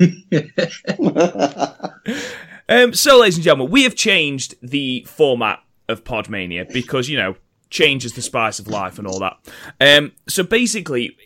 [2.68, 7.36] Um, so, ladies and gentlemen, we have changed the format of Podmania because you know
[7.72, 9.38] change is the spice of life and all that.
[9.80, 11.16] Um, so basically,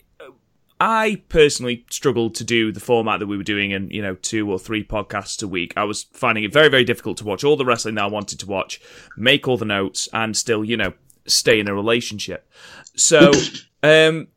[0.80, 4.50] I personally struggled to do the format that we were doing in you know two
[4.50, 5.74] or three podcasts a week.
[5.76, 8.40] I was finding it very very difficult to watch all the wrestling that I wanted
[8.40, 8.80] to watch,
[9.16, 10.94] make all the notes, and still you know
[11.26, 12.50] stay in a relationship.
[12.96, 13.32] So.
[13.82, 14.28] Um,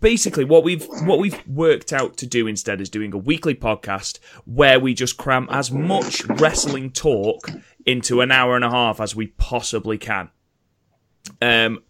[0.00, 4.18] basically what we've what we've worked out to do instead is doing a weekly podcast
[4.46, 7.50] where we just cram as much wrestling talk
[7.84, 10.30] into an hour and a half as we possibly can.
[11.40, 11.82] Um,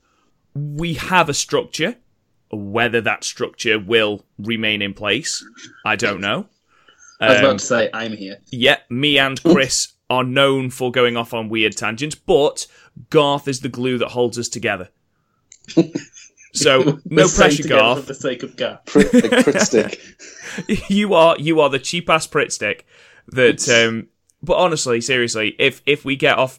[0.54, 1.97] we have a structure.
[2.50, 5.44] Whether that structure will remain in place,
[5.84, 6.47] I don't know.
[7.20, 8.38] I was Um, about to say I'm here.
[8.52, 12.66] yeah, me and Chris are known for going off on weird tangents, but
[13.10, 14.91] Garth is the glue that holds us together.
[16.53, 18.00] So We're no pressure, Garth.
[18.00, 20.00] For the sake of Garth, Pritt, Pritt stick.
[20.88, 22.86] you are you are the cheap ass Pritt stick
[23.28, 24.08] that um
[24.42, 26.58] but honestly seriously if if we get off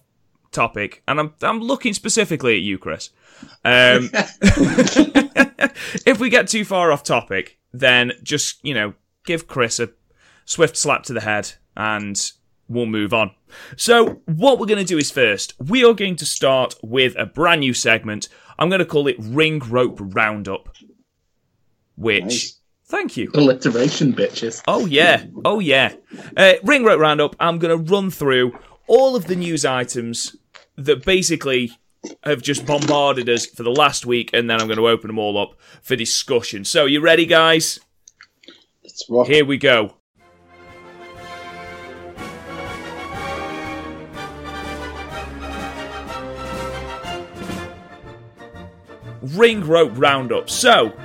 [0.51, 3.09] topic and i'm i'm looking specifically at you chris
[3.65, 4.09] um
[6.05, 8.93] if we get too far off topic then just you know
[9.25, 9.89] give chris a
[10.45, 12.31] swift slap to the head and
[12.67, 13.31] we'll move on
[13.75, 17.25] so what we're going to do is first we are going to start with a
[17.25, 20.69] brand new segment i'm going to call it ring rope roundup
[21.95, 22.59] which Nice.
[22.85, 24.61] thank you Alliteration, bitches.
[24.67, 25.93] Oh yeah, oh yeah.
[26.35, 27.35] Uh, Ring Rope Roundup.
[27.39, 28.57] I'm going to run through
[28.87, 30.35] all of the news items
[30.75, 31.71] that basically
[32.23, 35.19] have just bombarded us for the last week, and then I'm going to open them
[35.19, 36.63] all up for discussion.
[36.63, 37.79] So, you ready, guys?
[38.83, 39.27] It's rock.
[39.27, 39.93] Here we go.
[49.21, 50.49] Ring Rope Roundup.
[50.49, 50.97] So,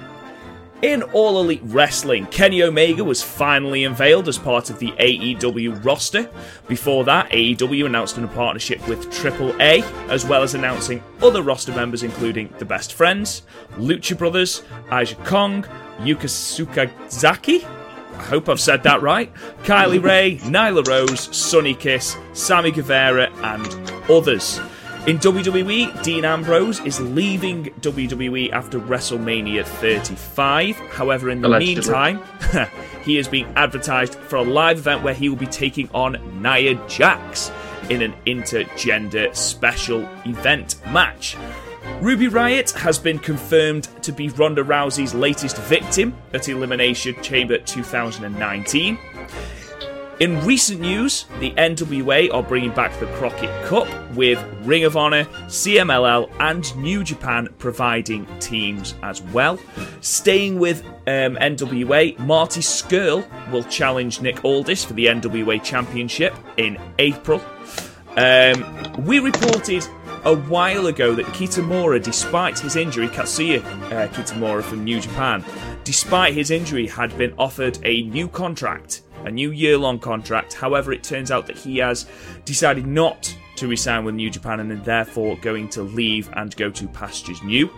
[0.83, 6.29] in All Elite Wrestling, Kenny Omega was finally unveiled as part of the AEW roster.
[6.67, 12.03] Before that, AEW announced a partnership with AAA, as well as announcing other roster members
[12.03, 13.43] including The Best Friends,
[13.77, 15.63] Lucha Brothers, Aja Kong,
[16.01, 17.65] Yuka Sakazaki,
[18.15, 19.33] I hope I've said that right,
[19.63, 24.61] Kylie Rae, Nyla Rose, Sunny Kiss, Sammy Guevara, and others.
[25.05, 30.77] In WWE, Dean Ambrose is leaving WWE after WrestleMania 35.
[30.77, 31.75] However, in the Allegedly.
[31.75, 32.23] meantime,
[33.05, 36.77] he is being advertised for a live event where he will be taking on Nia
[36.87, 37.51] Jax
[37.91, 41.37] in an intergender special event match.
[42.01, 48.97] Ruby Riot has been confirmed to be Ronda Rousey's latest victim at Elimination Chamber 2019.
[50.23, 55.25] In recent news, the NWA are bringing back the Crockett Cup with Ring of Honor,
[55.49, 59.59] CMLL, and New Japan providing teams as well.
[60.01, 66.79] Staying with um, NWA, Marty Scurll will challenge Nick Aldis for the NWA Championship in
[67.01, 67.43] April.
[68.17, 69.85] Um, we reported
[70.23, 73.61] a while ago that Kitamura, despite his injury, Katsuya
[73.91, 75.45] uh, Kitamura from New Japan,
[75.83, 80.53] despite his injury, had been offered a new contract a new year long contract.
[80.55, 82.07] However, it turns out that he has
[82.45, 86.71] decided not to resign with New Japan and is therefore going to leave and go
[86.71, 87.71] to Pastures New.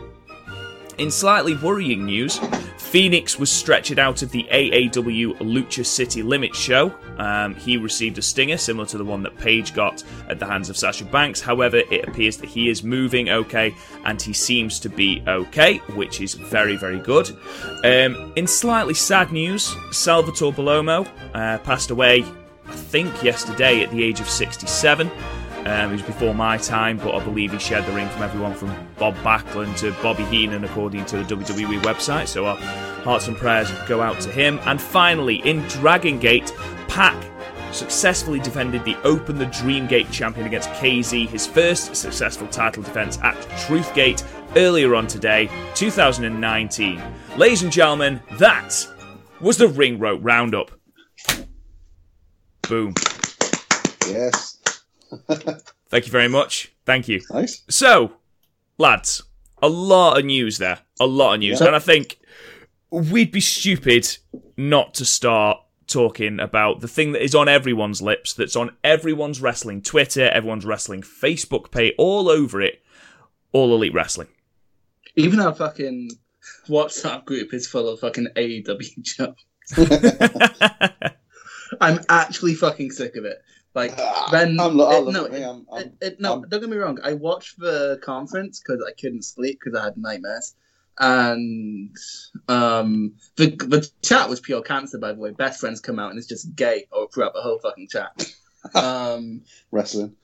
[0.99, 2.39] In slightly worrying news,
[2.79, 6.95] Fenix was stretched out of the AAW Lucha City Limits show.
[7.19, 10.71] Um, he received a stinger similar to the one that Paige got at the hands
[10.71, 11.41] of Sasha Banks.
[11.41, 13.75] However, it appears that he is moving okay
[14.05, 17.31] and he seems to be okay, which is very, very good.
[17.83, 22.25] Um, in slightly sad news, Salvatore Bellomo uh, passed away,
[22.67, 25.11] I think, yesterday at the age of 67.
[25.67, 28.75] Um, was before my time, but I believe he shared the ring from everyone from
[28.99, 32.29] Bob Backlund to Bobby Heenan, according to the WWE website.
[32.29, 34.61] So our hearts and prayers go out to him.
[34.67, 36.53] And finally, in Dragon Gate,
[36.89, 37.17] Pac
[37.73, 43.19] successfully defended the Open the Dream Gate champion against KZ, his first successful title defense
[43.23, 43.35] at
[43.67, 44.25] Truthgate
[44.57, 47.03] earlier on today, 2019.
[47.37, 48.87] Ladies and gentlemen, that
[49.41, 50.71] was the Ring Rope Roundup.
[52.69, 52.95] Boom.
[54.07, 54.54] Yes.
[55.89, 56.73] Thank you very much.
[56.85, 57.21] Thank you.
[57.31, 57.63] Nice.
[57.69, 58.13] So,
[58.79, 59.23] lads,
[59.63, 60.79] a lot of news there.
[61.01, 61.61] A lot of news.
[61.61, 61.69] Yeah.
[61.69, 62.19] And I think
[62.91, 64.17] we'd be stupid
[64.57, 69.41] not to start talking about the thing that is on everyone's lips, that's on everyone's
[69.41, 72.81] wrestling Twitter, everyone's wrestling Facebook page, all over it.
[73.53, 74.27] All Elite Wrestling.
[75.15, 76.11] Even our fucking
[76.69, 79.45] WhatsApp group is full of fucking AEW jokes.
[81.81, 83.41] I'm actually fucking sick of it.
[83.75, 83.97] Like
[84.31, 85.43] then, I'm not- I it- no, it.
[85.43, 86.99] I'm- I'm- it- no, I'm- don't get me wrong.
[87.03, 90.55] I watched the conference because I couldn't sleep because I had nightmares,
[90.99, 91.95] and
[92.49, 94.99] um, the the chat was pure cancer.
[94.99, 97.59] By the way, best friends come out and it's just gay or throughout the whole
[97.59, 98.13] fucking chat.
[98.77, 99.43] um,
[99.73, 100.15] Wrestling.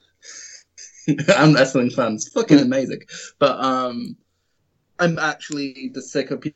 [1.37, 3.01] I'm wrestling fans, fucking amazing.
[3.41, 4.17] But um,
[5.01, 6.53] I'm actually the sick of pe-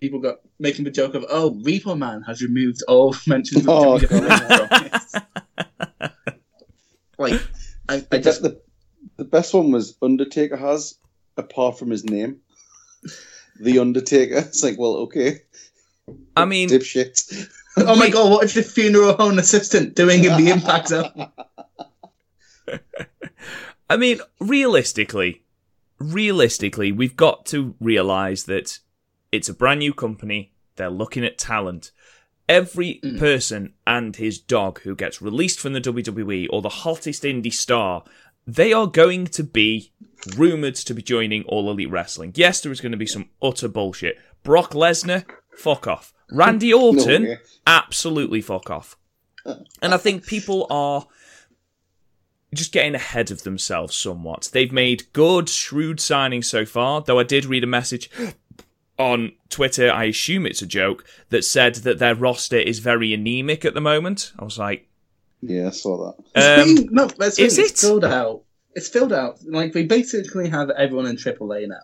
[0.00, 3.98] people got making the joke of, oh, Repo Man has removed all mentions of Oh,
[3.98, 5.14] WWE from this."
[7.18, 7.40] Like,
[7.88, 8.60] I, I The, just the,
[9.16, 10.94] the best one was Undertaker has,
[11.36, 12.40] apart from his name.
[13.60, 14.38] The Undertaker.
[14.38, 15.40] It's like, well, okay.
[16.36, 17.48] I mean, Dipshit.
[17.76, 21.28] oh my god, what is the funeral home assistant doing in the Impact Zone?
[23.90, 25.42] I mean, realistically,
[25.98, 28.78] realistically, we've got to realize that
[29.32, 30.52] it's a brand new company.
[30.76, 31.90] They're looking at talent.
[32.48, 33.18] Every Mm.
[33.18, 38.04] person and his dog who gets released from the WWE or the hottest indie star,
[38.46, 39.92] they are going to be
[40.36, 42.32] rumored to be joining All Elite Wrestling.
[42.34, 44.18] Yes, there is going to be some utter bullshit.
[44.42, 45.24] Brock Lesnar,
[45.56, 46.12] fuck off.
[46.30, 47.38] Randy Orton, way.
[47.66, 48.96] absolutely fuck off.
[49.44, 51.06] And I think people are
[52.54, 54.48] just getting ahead of themselves somewhat.
[54.52, 58.10] They've made good, shrewd signings so far, though I did read a message
[58.98, 63.64] on Twitter, I assume it's a joke, that said that their roster is very anemic
[63.64, 64.32] at the moment.
[64.38, 64.88] I was like,
[65.40, 66.24] Yeah, I saw that.
[66.34, 67.58] It's um, been- no, that's is?
[67.58, 67.86] It's it?
[67.86, 68.42] filled out.
[68.74, 69.38] It's filled out.
[69.44, 71.80] Like we basically have everyone in AAA now,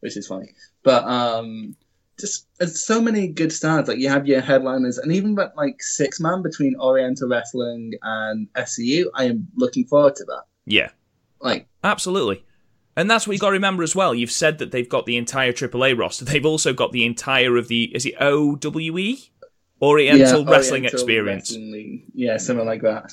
[0.00, 0.54] which is funny.
[0.82, 1.74] But um,
[2.18, 3.88] just there's so many good stars.
[3.88, 8.46] Like you have your headliners, and even that like six man between Oriental Wrestling and
[8.54, 9.06] SCU.
[9.14, 10.42] I am looking forward to that.
[10.66, 10.90] yeah,
[11.40, 12.44] Like absolutely.
[12.98, 14.12] And that's what you got to remember as well.
[14.12, 16.24] You've said that they've got the entire AAA roster.
[16.24, 19.16] They've also got the entire of the is it OWE
[19.80, 21.52] Oriental yeah, Wrestling Oriental Experience.
[21.52, 23.12] Wrestling Yeah, something like that.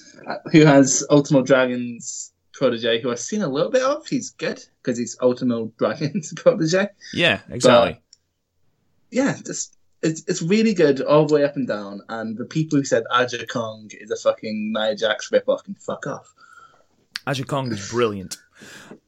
[0.51, 2.99] Who has Ultimo Dragon's protege?
[3.01, 4.07] Who I've seen a little bit of.
[4.07, 6.87] He's good because he's Ultimo Dragon's protege.
[7.13, 8.01] Yeah, exactly.
[9.11, 12.01] yeah, just it's it's really good all the way up and down.
[12.09, 16.07] And the people who said Aja Kong is a fucking Nia Jax ripoff can fuck
[16.07, 16.33] off.
[17.27, 18.37] Aja Kong is brilliant.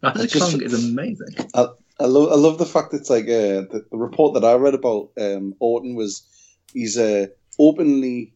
[0.04, 1.36] Aja just- Kong is amazing.
[1.54, 1.68] I,
[2.00, 4.76] I love I love the fact it's like uh, the, the report that I read
[4.76, 6.24] about um, Orton was
[6.74, 7.28] he's uh,
[7.60, 8.34] openly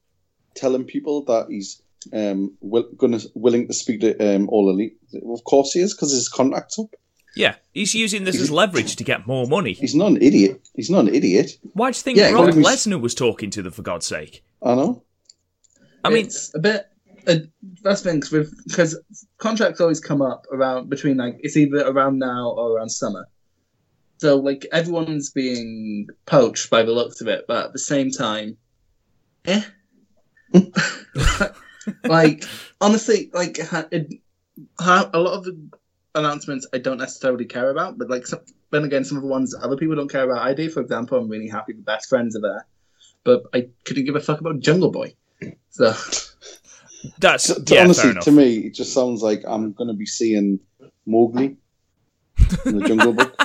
[0.56, 1.82] telling people that he's
[2.14, 4.98] um, will, gonna willing to speak to um, All Elite.
[5.14, 6.96] Of course he is because his contract's up.
[7.36, 9.72] Yeah, he's using this as leverage to get more money.
[9.74, 10.68] He's not an idiot.
[10.76, 11.52] He's not an idiot.
[11.74, 14.44] Why do you think Yeah, Brock well, Lesnar was talking to them for God's sake?
[14.62, 15.04] I know.
[16.04, 16.91] I mean, it's a bit.
[17.28, 17.36] Uh,
[17.84, 19.00] that's the thing with because
[19.38, 23.28] contracts always come up around between like it's either around now or around summer.
[24.18, 28.58] So like everyone's being poached by the looks of it, but at the same time,
[29.46, 29.64] eh.
[32.04, 32.44] like
[32.80, 33.60] honestly, like
[33.92, 34.14] it,
[34.80, 35.70] ha- a lot of the
[36.16, 39.56] announcements I don't necessarily care about, but like some, then again, some of the ones
[39.60, 40.70] other people don't care about, I do.
[40.70, 42.66] For example, I'm really happy the best friends are there,
[43.24, 45.16] but I couldn't give a fuck about Jungle Boy.
[45.70, 45.94] So
[47.20, 48.24] that's To, to yeah, honestly, enough.
[48.26, 50.60] to me, it just sounds like I'm going to be seeing
[51.06, 51.58] Mowgli
[52.66, 53.36] in the Jungle Book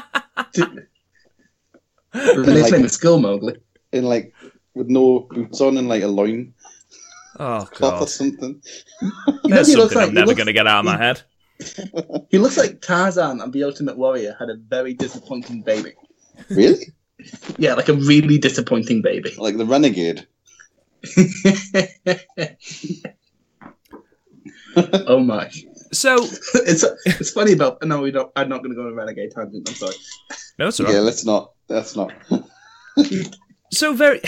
[2.13, 3.57] They like- claim it's Skull Mowgli.
[3.93, 4.33] in like
[4.75, 6.55] with no boots on and like a loin.
[7.39, 8.63] Oh cloth or god, something.
[9.03, 10.09] You know there's he looks something like?
[10.09, 11.23] I'm never looks- going to get out of my head.
[12.31, 15.93] He looks like Tarzan and the Ultimate Warrior had a very disappointing baby.
[16.51, 16.93] Really?
[17.59, 19.35] Yeah, like a really disappointing baby.
[19.39, 20.27] Like the renegade.
[25.07, 25.51] oh my!
[25.93, 26.17] So
[26.55, 27.83] It's it's funny about.
[27.83, 28.31] No, we don't.
[28.37, 29.69] I'm not going to go on a renegade tangent.
[29.69, 29.95] I'm sorry.
[30.59, 30.95] no, it's all right.
[30.95, 31.53] Yeah, let's not.
[31.69, 32.13] Let's not.
[33.73, 34.21] So very.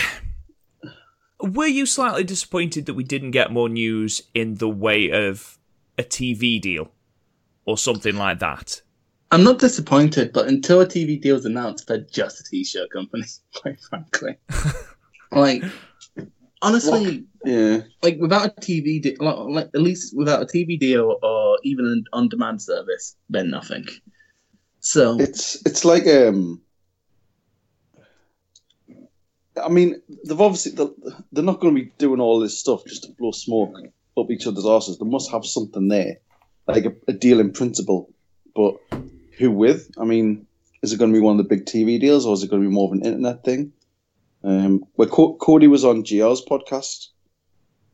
[1.39, 5.57] Were you slightly disappointed that we didn't get more news in the way of
[5.97, 6.91] a TV deal
[7.65, 8.81] or something like that?
[9.31, 13.23] I'm not disappointed, but until a TV deal is announced, they're just a t-shirt company.
[13.55, 14.37] Quite frankly,
[15.31, 15.63] like
[16.61, 17.81] honestly, Yeah.
[18.01, 21.85] like without a TV deal, like, like at least without a TV deal or even
[21.85, 23.85] an on-demand service, they're nothing.
[24.79, 26.61] So It's it's like um.
[29.61, 33.03] I mean, they've obviously they're, they're not going to be doing all this stuff just
[33.03, 33.75] to blow smoke
[34.17, 34.97] up each other's asses.
[34.97, 36.17] They must have something there,
[36.67, 38.09] like a, a deal in principle.
[38.55, 38.77] But
[39.37, 39.91] who with?
[39.99, 40.47] I mean,
[40.81, 42.61] is it going to be one of the big TV deals, or is it going
[42.63, 43.73] to be more of an internet thing?
[44.43, 47.07] Um, where Co- Cody was on GR's podcast,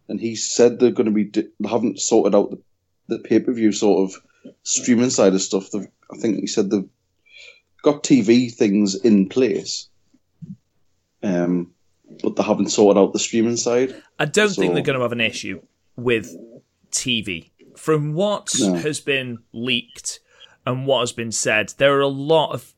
[0.08, 2.62] and he said they're going to be di- they haven't sorted out the,
[3.08, 4.22] the pay per view sort of
[4.64, 5.72] streaming side of stuff.
[5.72, 6.88] They've, I think he said they've
[7.82, 9.90] got TV things in place,
[11.24, 11.72] um,
[12.22, 13.96] but they haven't sorted out the streaming side.
[14.20, 15.62] I don't So- think they're going to have an issue
[15.96, 16.36] with
[16.92, 17.50] TV.
[17.75, 18.75] From what No.
[18.75, 20.20] has been leaked
[20.66, 22.74] and what has been said, there are a lot of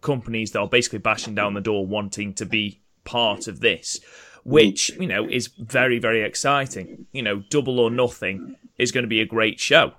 [0.00, 3.98] companies that are basically bashing down the door wanting to be part of this,
[4.44, 7.06] which, you know, is very, very exciting.
[7.12, 9.94] You know, Double or Nothing is going to be a great show,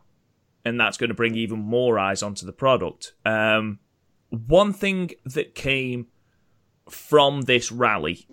[0.63, 3.13] and that's going to bring even more eyes onto the product.
[3.25, 3.79] Um,
[4.29, 6.07] one thing that came
[6.89, 8.27] from this rally,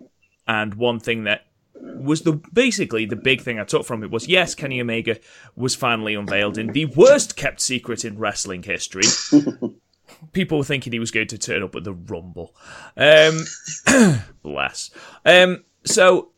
[0.46, 1.46] and one thing that
[1.80, 5.18] was the basically the big thing I took from it was yes, Kenny Omega
[5.56, 9.02] was finally unveiled in the worst kept secret in wrestling history.
[10.32, 12.54] People were thinking he was going to turn up at the Rumble.
[12.96, 13.44] Um,
[14.42, 14.90] bless.
[15.24, 16.30] Um, so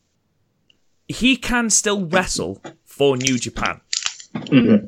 [1.08, 3.80] he can still wrestle for New Japan.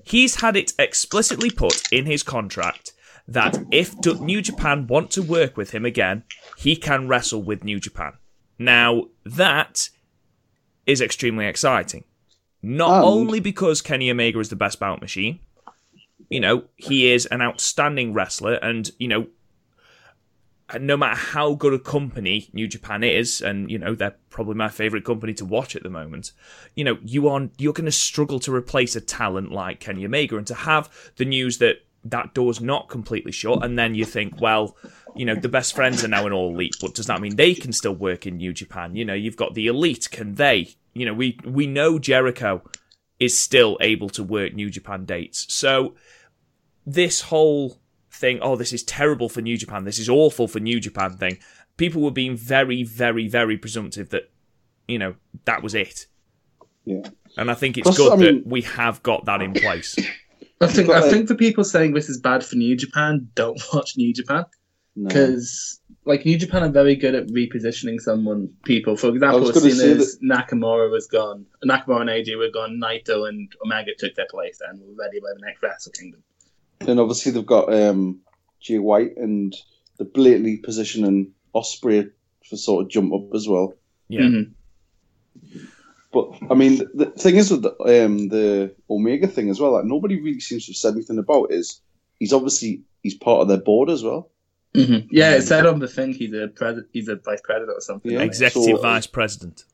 [0.04, 2.92] He's had it explicitly put in his contract
[3.26, 6.22] that if New Japan want to work with him again,
[6.58, 8.12] he can wrestle with New Japan.
[8.58, 9.88] Now, that
[10.86, 12.04] is extremely exciting.
[12.62, 15.40] Not And- only because Kenny Omega is the best bout machine,
[16.32, 19.26] you know, he is an outstanding wrestler, and, you know,
[20.80, 24.68] no matter how good a company New Japan is, and you know they're probably my
[24.68, 26.32] favorite company to watch at the moment.
[26.74, 30.36] You know, you are you're going to struggle to replace a talent like Kenny Omega,
[30.36, 34.40] and to have the news that that door's not completely shut, and then you think,
[34.40, 34.76] well,
[35.14, 37.54] you know, the best friends are now in all elite, but does that mean they
[37.54, 38.96] can still work in New Japan?
[38.96, 40.74] You know, you've got the elite, can they?
[40.94, 42.62] You know, we we know Jericho
[43.20, 45.94] is still able to work New Japan dates, so
[46.86, 47.78] this whole
[48.10, 51.38] thing, oh, this is terrible for New Japan, this is awful for New Japan thing,
[51.76, 54.30] people were being very, very, very presumptive that,
[54.88, 56.06] you know, that was it.
[56.84, 57.08] Yeah.
[57.36, 59.96] And I think it's Plus, good I mean- that we have got that in place.
[60.60, 63.60] I think But, I think for people saying this is bad for New Japan, don't
[63.74, 64.44] watch New Japan
[64.94, 65.08] No.
[65.08, 68.48] because like New Japan are very good at repositioning someone.
[68.64, 72.80] People, for example, as soon say as Nakamura was gone, Nakamura and AJ were gone,
[72.82, 76.22] Naito and Omega took their place and were ready by the next Wrestle Kingdom.
[76.84, 78.20] Then obviously they've got um,
[78.60, 79.54] Jay White and
[79.98, 82.10] the blatantly positioning Ospreay
[82.48, 83.74] for sort of jump up as well.
[84.08, 84.22] Yeah.
[84.22, 84.52] Mhm.
[86.12, 87.74] But I mean, the thing is with the,
[88.04, 91.50] um, the Omega thing as well, that nobody really seems to have said anything about
[91.52, 91.80] is
[92.18, 94.28] he's obviously he's part of their board as well.
[94.74, 95.08] Mhm.
[95.10, 98.10] Yeah, it said on the thing he's a pres- he's a vice president or something.
[98.12, 98.22] Yeah.
[98.22, 99.64] Executive So- Vice President.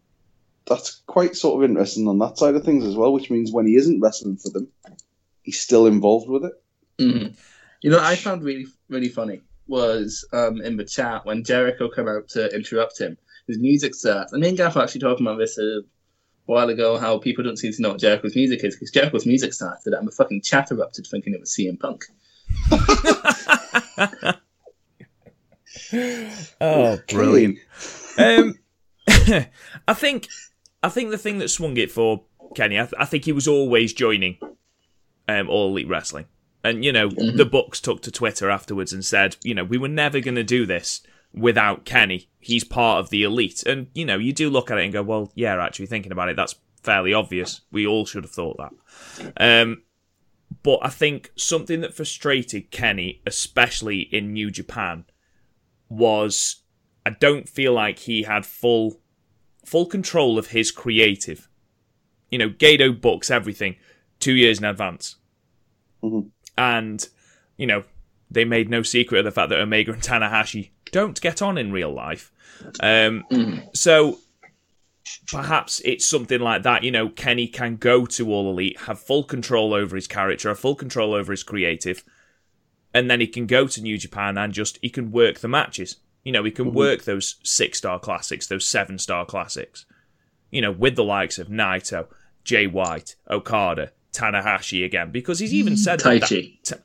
[0.66, 3.66] That's quite sort of interesting on that side of things as well, which means when
[3.66, 4.68] he isn't wrestling for them,
[5.42, 6.52] he's still involved with it.
[6.98, 7.36] Mhm.
[7.82, 11.88] You know, what I found really really funny was um, in the chat when Jericho
[11.88, 13.16] came out to interrupt him.
[13.46, 14.32] His music starts.
[14.32, 15.80] And me and Gaff were actually talking about this a
[16.46, 16.98] while ago.
[16.98, 20.06] How people don't seem to know what Jericho's music is because Jericho's music started, and
[20.06, 22.04] the fucking chat erupted thinking it was CM Punk.
[26.60, 27.58] Oh, brilliant.
[28.18, 28.54] um,
[29.08, 30.28] I think,
[30.82, 32.24] I think the thing that swung it for
[32.54, 34.38] Kenny, I, th- I think he was always joining
[35.28, 36.26] um, All Elite Wrestling,
[36.68, 39.88] and you know the Bucks took to Twitter afterwards and said, you know, we were
[39.88, 42.28] never going to do this without Kenny.
[42.40, 45.02] He's part of the elite, and you know, you do look at it and go,
[45.02, 47.60] well, yeah, actually thinking about it, that's fairly obvious.
[47.72, 49.32] We all should have thought that.
[49.36, 49.82] Um,
[50.62, 55.04] but I think something that frustrated Kenny, especially in New Japan,
[55.88, 56.62] was
[57.06, 59.00] I don't feel like he had full
[59.64, 61.48] full control of his creative.
[62.30, 63.76] you know, Gedo books everything
[64.20, 65.16] two years in advance.
[66.02, 66.30] Mhm.
[66.58, 67.08] And,
[67.56, 67.84] you know,
[68.30, 71.72] they made no secret of the fact that Omega and Tanahashi don't get on in
[71.72, 72.30] real life.
[72.80, 73.24] Um,
[73.72, 74.18] So
[75.26, 76.82] perhaps it's something like that.
[76.82, 80.58] You know, Kenny can go to All Elite, have full control over his character, have
[80.58, 82.04] full control over his creative,
[82.92, 85.96] and then he can go to New Japan and just he can work the matches.
[86.24, 89.86] You know, he can work those six star classics, those seven star classics.
[90.50, 92.08] You know, with the likes of Naito,
[92.44, 96.62] Jay White, Okada, Tanahashi again, because he's even said that- Taichi.
[96.68, 96.82] that-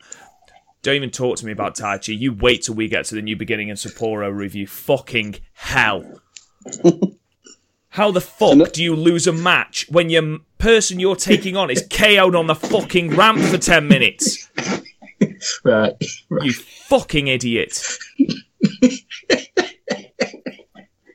[0.81, 2.17] don't even talk to me about Taichi.
[2.19, 4.67] You wait till we get to the new beginning in Sapporo review.
[4.67, 6.21] Fucking hell.
[7.89, 11.87] How the fuck do you lose a match when your person you're taking on is
[11.89, 14.49] KO'd on the fucking ramp for 10 minutes?
[15.63, 15.93] Right.
[16.41, 17.81] You fucking idiot.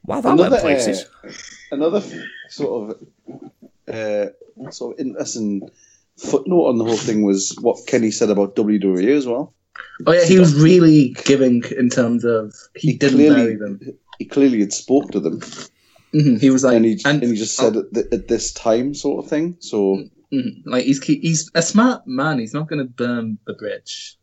[0.05, 1.05] Wow, that went places.
[1.25, 1.31] uh,
[1.73, 2.03] another
[2.49, 5.71] sort of uh, sort of interesting
[6.19, 9.55] footnote on the whole thing was what Kenny said about WWE as well.
[10.07, 13.81] Oh yeah, he was really giving in terms of he, didn't clearly, marry them.
[14.19, 15.41] He clearly had spoke to them,
[16.15, 18.53] Mhm, He was like, and he and- and, he just said at, th- at this
[18.53, 19.57] time sort of thing.
[19.61, 20.63] So Mhm.
[20.67, 22.39] Like he's he's a smart man.
[22.39, 24.17] He's not going to burn the bridge.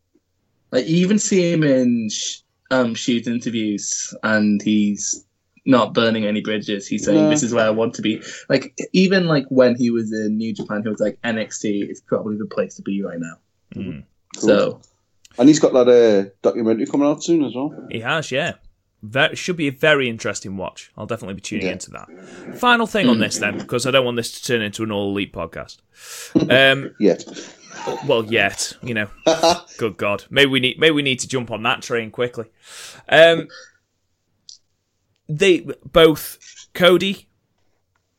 [0.71, 2.39] Like you even see him in sh-
[2.71, 5.24] um shoot interviews, and he's
[5.65, 6.87] not burning any bridges.
[6.87, 7.29] He's saying, No.
[7.29, 10.53] "This is where I want to be." Like even like when he was in New
[10.53, 13.35] Japan, he was like, "NXT is probably the place to be right now."
[13.75, 14.03] Mm.
[14.35, 14.79] So
[15.37, 17.87] and he's got that uh, documentary coming out soon as well.
[17.91, 18.53] He has, yeah.
[19.03, 20.91] That should be a very interesting watch.
[20.97, 21.73] I'll definitely be tuning Yeah.
[21.73, 22.07] into that.
[22.57, 25.11] Final thing on this, then, because I don't want this to turn into an all
[25.11, 25.77] elite podcast.
[26.49, 27.17] Um, Yeah,
[28.07, 29.07] well, yet, you know,
[29.77, 32.45] good God, maybe we need maybe we need to jump on that train quickly.
[33.09, 33.47] Um,
[35.27, 37.27] they both Cody,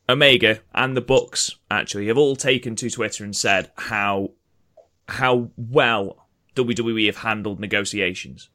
[0.09, 4.31] Omega, and the Bucks actually have all taken to Twitter and said how
[5.09, 8.49] how well WWE have handled negotiations,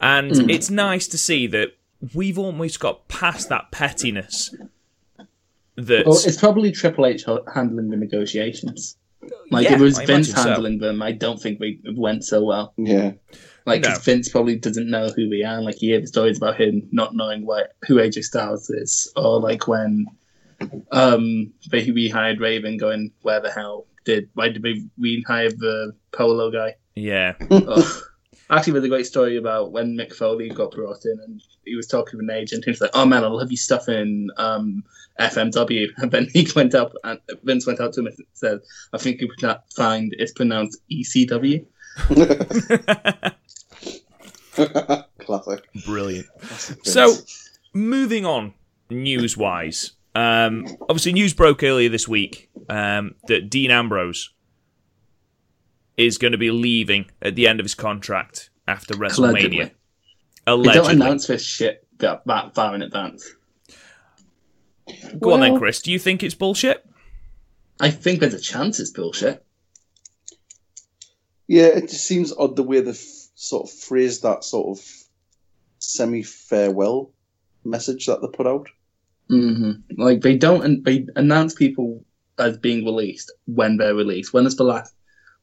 [0.00, 0.50] and hmm.
[0.50, 1.76] it's nice to see that
[2.14, 4.54] we've almost got past that pettiness.
[5.76, 8.96] That well, it's probably Triple H handling the negotiations.
[9.50, 10.50] Like Yeah, if it was I Vince imagine so.
[10.50, 12.72] handling them, I don't think they went so well.
[12.76, 13.12] yeah.
[13.68, 14.12] Like 'cause No.
[14.12, 15.60] Vince probably doesn't know who we are.
[15.62, 19.40] Like you hear the stories about him not knowing what who AJ Styles is, or
[19.40, 20.06] like when
[20.92, 25.50] um they we hired Raven, going where the hell did why did we we hire
[25.50, 26.74] the Polo guy?
[26.96, 28.02] yeah, Ugh.
[28.50, 31.86] Actually, there's a great story about when Mick Foley got brought in and he was
[31.86, 32.60] talking with an agent.
[32.60, 34.82] And he was like, "Oh man, I love have you stuff in um,
[35.20, 38.60] FMW." And then he went up and Vince went out to him and said,
[38.94, 41.66] "I think you could find it's pronounced E ECW."
[45.20, 45.64] Classic.
[45.84, 46.26] brilliant.
[46.40, 47.14] Classic So,
[47.74, 48.54] moving on,
[48.90, 49.92] news wise.
[50.14, 54.30] Um, obviously, news broke earlier this week um, that Dean Ambrose
[55.96, 59.72] is going to be leaving at the end of his contract after WrestleMania.
[60.46, 60.72] Allegedly.
[60.72, 63.34] They don't announce this shit that, that far in advance.
[65.20, 65.82] Go on then, Chris.
[65.82, 66.84] Do you think it's bullshit?
[67.80, 69.44] I think there's a chance it's bullshit.
[71.46, 74.84] yeah, it just seems odd the way they f- sort of phrased that sort of
[75.78, 77.12] semi farewell
[77.64, 78.68] message that they put out.
[79.28, 82.04] hmm Like they don't they announce people
[82.38, 84.32] as being released when they're released.
[84.32, 84.92] When is the last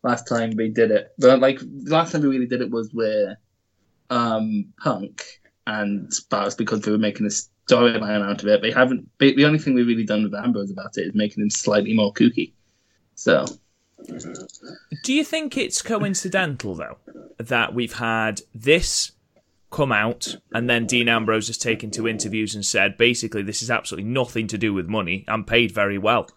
[0.04, 1.14] last time they did it?
[1.18, 3.40] But like the last time they really did it was where
[4.10, 5.24] um Punk
[5.66, 8.62] and that was because they were making a storyline out of it.
[8.62, 9.10] They haven't.
[9.20, 11.94] They, the only thing we've really done with Ambrose about it is making him slightly
[11.96, 12.54] more kooky.
[13.16, 13.46] So
[15.04, 16.98] Do you think it's coincidental, though,
[17.38, 19.12] that we've had this
[19.72, 23.70] come out and then Dean Ambrose has taken to interviews and said, basically, this is
[23.70, 25.26] absolutely nothing to do with money.
[25.28, 26.30] I'm paid very well.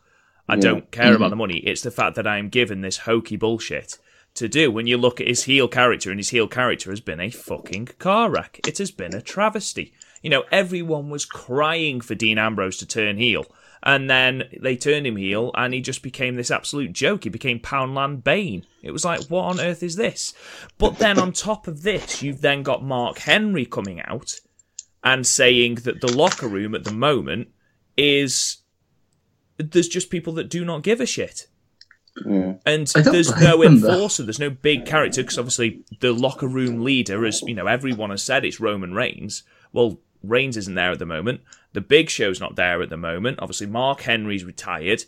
[0.48, 1.30] I don't care about mm-hmm.
[1.30, 1.58] the money.
[1.58, 3.98] It's the fact that I am given this hokey bullshit
[4.34, 4.70] to do.
[4.70, 7.90] When you look at his heel character, and his heel character has been a fucking
[7.98, 8.58] car wreck.
[8.66, 9.92] It has been a travesty.
[10.22, 13.44] You know, everyone was crying for Dean Ambrose to turn heel.
[13.82, 17.24] And then they turned him heel, and he just became this absolute joke.
[17.24, 18.66] He became Poundland Bane.
[18.82, 20.34] It was like, what on earth is this?
[20.78, 24.40] But then on top of this, you've then got Mark Henry coming out
[25.04, 27.48] and saying that the locker room at the moment
[27.96, 28.58] is
[29.58, 31.46] there's just people that do not give a shit.
[32.26, 32.54] Yeah.
[32.66, 33.90] And there's no them, though.
[33.92, 38.10] enforcer, there's no big character, because obviously the locker room leader, as you know, everyone
[38.10, 39.44] has said it's Roman Reigns.
[39.72, 41.40] Well, Reigns isn't there at the moment.
[41.72, 43.38] The Big Show's not there at the moment.
[43.40, 45.04] Obviously, Mark Henry's retired.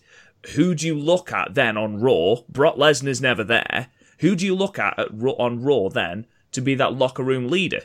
[0.55, 2.37] Who do you look at then on Raw?
[2.49, 3.89] Brock Lesnar's never there.
[4.21, 7.83] Who do you look at, at on Raw then to be that locker room leader?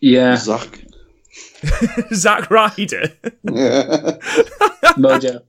[0.00, 0.84] yeah, Zach.
[2.12, 3.12] Zach Ryder.
[3.42, 4.18] Yeah.
[4.98, 5.42] Mojo.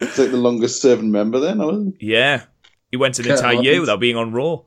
[0.00, 2.44] it's like the longest serving member then, wasn't yeah,
[2.90, 4.60] he went an Curt entire year without being on Raw.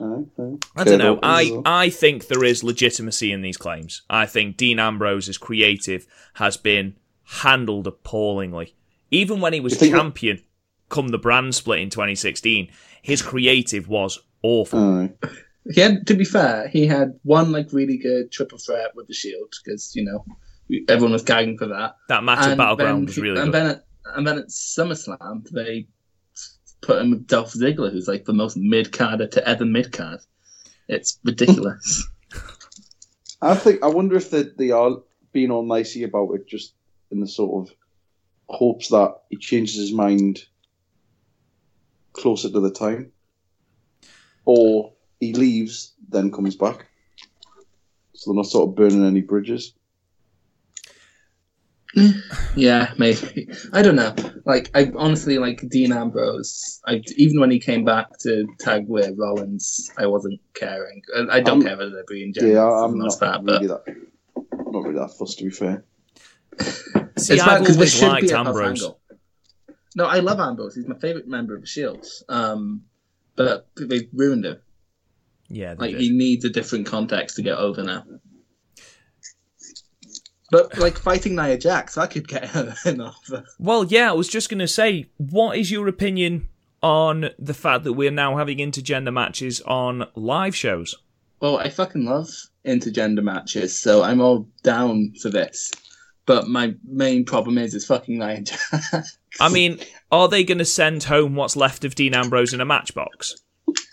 [0.00, 0.64] It?
[0.76, 1.16] I don't know.
[1.16, 1.84] Curt Hawkins as I.
[1.84, 4.02] I think there is legitimacy in these claims.
[4.08, 8.74] I think Dean Ambrose's creative, has been handled appallingly.
[9.10, 10.42] Even when he was You think that- champion,
[10.88, 12.70] come the brand split in 2016,
[13.02, 14.78] his creative was awful.
[14.78, 15.12] Aye.
[15.70, 19.12] He had, to be fair, he had one like really good triple threat with the
[19.14, 20.24] Shield because you know
[20.88, 21.96] everyone was gagging for that.
[22.08, 23.54] that match at Battleground then was really and good.
[23.60, 23.84] then at,
[24.16, 25.86] and then at SummerSlam they
[26.80, 30.20] put him with Dolph Ziggler, who's like the most mid carder to ever mid card.
[30.88, 32.08] It's ridiculous.
[33.42, 34.98] I think I wonder if they, they are
[35.32, 36.74] being all nicey about it, just
[37.10, 37.74] in the sort of
[38.48, 40.44] hopes that he changes his mind
[42.12, 43.12] closer to the time,
[44.44, 46.86] or he leaves, then comes back.
[48.14, 49.74] So they're not sort of burning any bridges.
[52.56, 53.48] yeah, maybe.
[53.72, 54.14] I don't know.
[54.44, 56.80] Like I honestly like Dean Ambrose.
[56.86, 61.02] I even when he came back to tag with Rollins, I wasn't caring.
[61.16, 63.46] I, I don't I'm- care whether they're being generous Yeah, I'm the most not part,
[63.46, 63.96] but really that.
[64.70, 65.84] Not really that fussed, to be fair.
[67.16, 68.90] See, it's I've because there always should liked be a tough Ambrose.
[69.96, 70.74] No, I love Ambrose.
[70.74, 72.22] He's my favorite member of the Shields.
[72.28, 72.82] Um,
[73.34, 74.58] but they've ruined him.
[75.48, 76.00] Yeah, they Like did.
[76.02, 78.04] he needs a different context to get over now.
[80.50, 83.30] But like fighting Nia Jax, I could get her enough.
[83.58, 86.48] Well, yeah, I was just going to say, what is your opinion
[86.82, 90.96] on the fact that we're now having intergender matches on live shows?
[91.40, 92.28] Well, I fucking love
[92.66, 95.72] intergender matches, so I'm all down for this.
[96.26, 99.18] But my main problem is, is fucking Nia Jax.
[99.40, 99.78] I mean,
[100.10, 103.36] are they going to send home what's left of Dean Ambrose in a matchbox?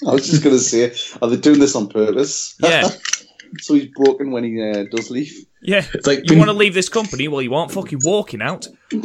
[0.07, 2.55] I was just going to say, are they doing this on purpose?
[2.61, 2.87] Yeah,
[3.61, 5.33] so he's broken when he uh, does leave.
[5.61, 5.85] yeah.
[5.93, 7.27] It's like You want to leave this company?
[7.27, 8.67] Well, you aren't fucking walking out.
[8.93, 8.97] I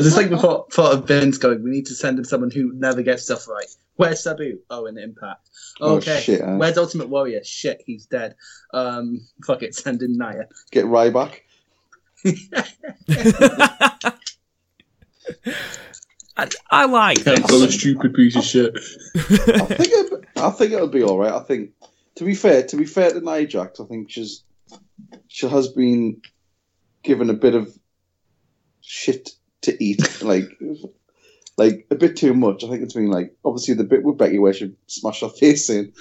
[0.00, 2.72] just like the thought, thought of Vince going, we need to send him someone who
[2.74, 3.66] never gets stuff right.
[3.96, 4.58] Where's Sabu?
[4.70, 5.48] Oh, in Impact.
[5.80, 6.20] Oh, Okay.
[6.20, 6.56] shit, huh?
[6.56, 7.42] Where's Ultimate Warrior?
[7.44, 8.34] Shit, he's dead.
[8.72, 10.48] Um, fuck it, send in Nia.
[10.70, 11.40] Get Ryback.
[16.36, 17.40] And I like this.
[17.40, 18.72] Cancel a stupid piece of shit.
[19.16, 21.32] I think it, I think it'll be all right.
[21.32, 21.70] I think
[22.18, 24.42] to be fair, to be fair to Nia Jax, I think she's
[25.28, 26.20] she has been
[27.04, 27.72] given a bit of
[28.80, 29.30] shit
[29.62, 30.50] to eat, like
[31.56, 32.64] like a bit too much.
[32.64, 35.70] I think it's been like obviously the bit with Becky where she smashed her face
[35.70, 35.92] in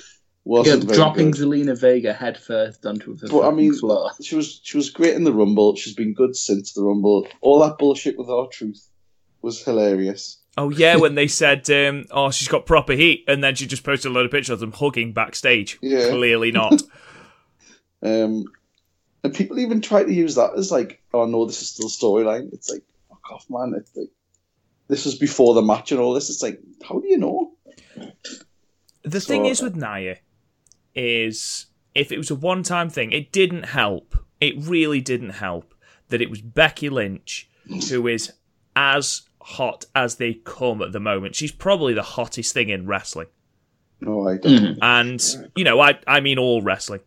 [0.43, 1.41] wasn't very dropping good.
[1.41, 4.11] Zelina Vega headfirst onto the But I mean, floor.
[4.21, 5.75] she was she was great in the Rumble.
[5.75, 7.27] She's been good since the Rumble.
[7.41, 8.89] All that bullshit with R-Truth
[9.43, 10.39] was hilarious.
[10.57, 13.83] Oh yeah, when they said, um, "Oh, she's got proper heat," and then she just
[13.83, 15.77] posted a load of pictures of them hugging backstage.
[15.81, 16.09] Yeah.
[16.09, 16.81] Clearly not.
[18.03, 18.45] Um,
[19.23, 22.53] and people even try to use that as like, oh no, this is still storyline.
[22.53, 23.73] It's like, fuck off, man.
[23.75, 24.09] It's like,
[24.87, 26.29] this was before the match and all this.
[26.29, 27.53] It's like, how do you know?
[29.03, 30.17] The thing is with Nia
[30.93, 31.65] is
[31.95, 34.15] if it was a one time thing, it didn't help.
[34.39, 35.73] It really didn't help
[36.09, 37.49] that it was Becky Lynch
[37.89, 38.31] who is
[38.75, 41.33] as hot as they come at the moment.
[41.35, 43.27] She's probably the hottest thing in wrestling.
[44.01, 44.53] No, I don't.
[44.75, 44.77] Mhm.
[44.81, 46.99] And, you know, I I mean all wrestling.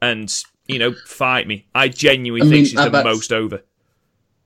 [0.00, 0.34] And,
[0.66, 1.66] you know, fight me.
[1.74, 3.62] I genuinely I think mean, she's uh, the that's- most over.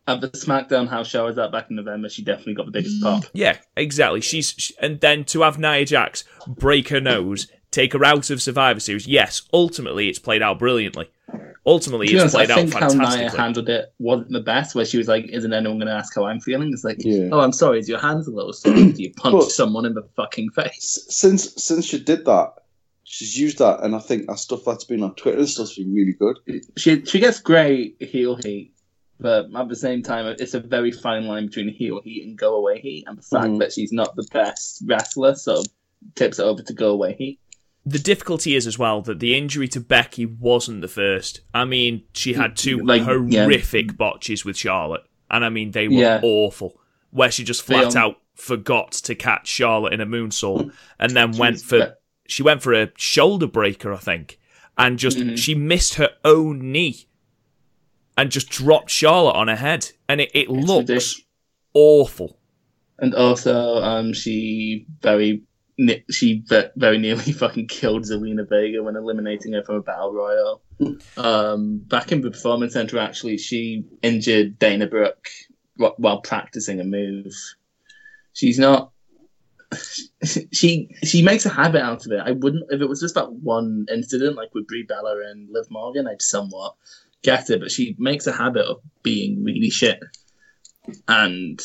[0.07, 2.73] At the SmackDown house show I was at back in November, she definitely got the
[2.73, 3.25] biggest pop.
[3.33, 4.21] Yeah, exactly.
[4.21, 8.43] She's sh and then to have Nia Jax break her nose, take her out of
[8.43, 9.07] Survivor Series.
[9.07, 11.09] Yes, ultimately it's played out brilliantly.
[11.67, 13.39] Ultimately, To it's honest, I played out think how Nia fantastically.
[13.39, 16.27] handled it wasn't the best, where she was like, Isn't anyone going to ask how
[16.27, 16.71] I'm feeling?
[16.73, 17.31] It's like, Yeah.
[17.33, 18.75] Oh, I'm sorry, is your hands a little sore?
[18.75, 21.07] Do you punch But- someone in the fucking face?
[21.09, 22.53] Since since she did that,
[23.05, 25.95] she's used that, and I think that stuff that's been on Twitter and stuff's been
[25.95, 26.39] really good.
[26.77, 28.75] She she gets great heel heat,
[29.19, 32.57] but at the same time, it's a very fine line between heel heat and go
[32.57, 33.05] away heat.
[33.07, 33.59] And the fact Mhm.
[33.61, 35.63] that she's not the best wrestler, so
[36.15, 37.41] tips it over to go away heat.
[37.87, 41.43] The difficulty is as well that the injury to Becky wasn't the first.
[41.53, 43.45] I mean, she had two Like, yeah.
[43.45, 46.21] horrific botches with Charlotte, and I mean they were Yeah.
[46.23, 46.81] awful.
[47.11, 51.61] Where she just flat out forgot to catch Charlotte in a moonsault, and then went
[51.61, 54.39] for but- she went for a shoulder breaker, I think,
[54.79, 55.37] and just Mhm.
[55.39, 57.07] she missed her own knee,
[58.17, 61.21] and just dropped Charlotte on her head, and it, it looks ridiculous.
[61.75, 62.39] awful.
[62.99, 65.43] And also, um, she very
[66.11, 66.45] she
[66.77, 70.63] very nearly fucking killed Zelina Vega when eliminating her from a battle royal.
[71.17, 75.29] um, back in the performance center, actually, she injured Dana Brooke
[75.77, 77.33] while practicing a move.
[78.33, 78.93] She's not.
[80.53, 82.21] she she makes a habit out of it.
[82.25, 85.67] I wouldn't if it was just that one incident, like with Brie Bella and Liv
[85.71, 86.75] Morgan, I'd somewhat
[87.23, 87.61] get it.
[87.61, 90.01] But she makes a habit of being really shit,
[91.09, 91.61] and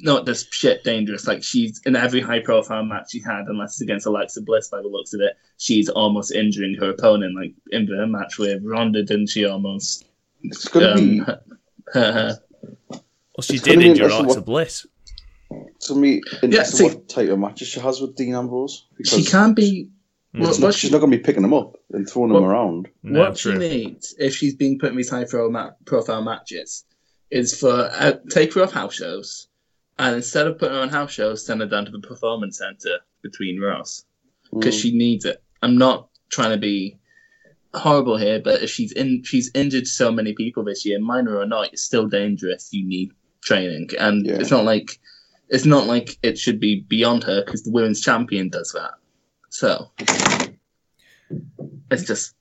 [0.00, 1.26] not just shit dangerous.
[1.26, 4.80] Like she's in every high profile match she had, unless it's against Alexa Bliss by
[4.80, 7.34] the looks of it, she's almost injuring her opponent.
[7.36, 10.04] Like in the match with Ronda, didn't she almost?
[10.42, 11.26] It's gonna be Um,
[11.92, 12.38] her,
[12.90, 13.00] Well,
[13.42, 14.86] she It's did gonna be injure Alexa what- Bliss.
[15.50, 18.86] it's gonna be interesting Yeah, see- what type of matches she has with Dean Ambrose.
[19.04, 19.90] she can be.
[20.34, 22.88] Well, not, she- she's not gonna be picking them up and throwing them around.
[23.02, 23.52] No, what true.
[23.52, 26.84] she needs, if she's being put in these high profile matches,
[27.30, 29.48] is for uh, take her off house shows,
[29.98, 32.98] and instead of putting her on house shows, send her down to the performance center
[33.22, 34.04] between Ross
[34.52, 34.82] because Mm.
[34.82, 35.42] she needs it.
[35.62, 36.98] I'm not trying to be
[37.74, 41.46] horrible here, but if she's in, she's injured so many people this year, minor or
[41.46, 42.68] not, it's still dangerous.
[42.72, 43.10] You need
[43.42, 44.34] training, and Yeah.
[44.40, 44.98] it's not like
[45.50, 48.92] it's not like it should be beyond her because the women's champion does that.
[49.48, 49.90] So
[51.90, 52.34] it's just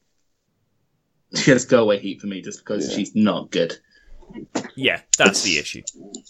[1.35, 2.95] she has go away heat for me just because Yeah.
[2.97, 3.77] she's not good.
[4.75, 5.81] Yeah, that's the issue.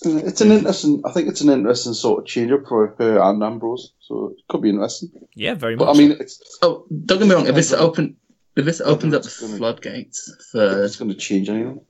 [0.03, 1.01] It's an interesting.
[1.05, 3.93] I think it's an interesting sort of change up for her and Ambrose.
[3.99, 5.09] So it could be interesting.
[5.35, 5.95] Yeah, very But much.
[5.95, 7.47] I mean, it's Oh, don't get me wrong.
[7.47, 8.15] If this open,
[8.55, 11.81] if this opens up the gonna- floodgates for it's going to change anything.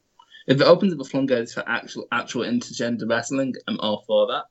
[0.47, 4.45] if it opens up the floodgates for actual actual intergender wrestling, I'm all for that.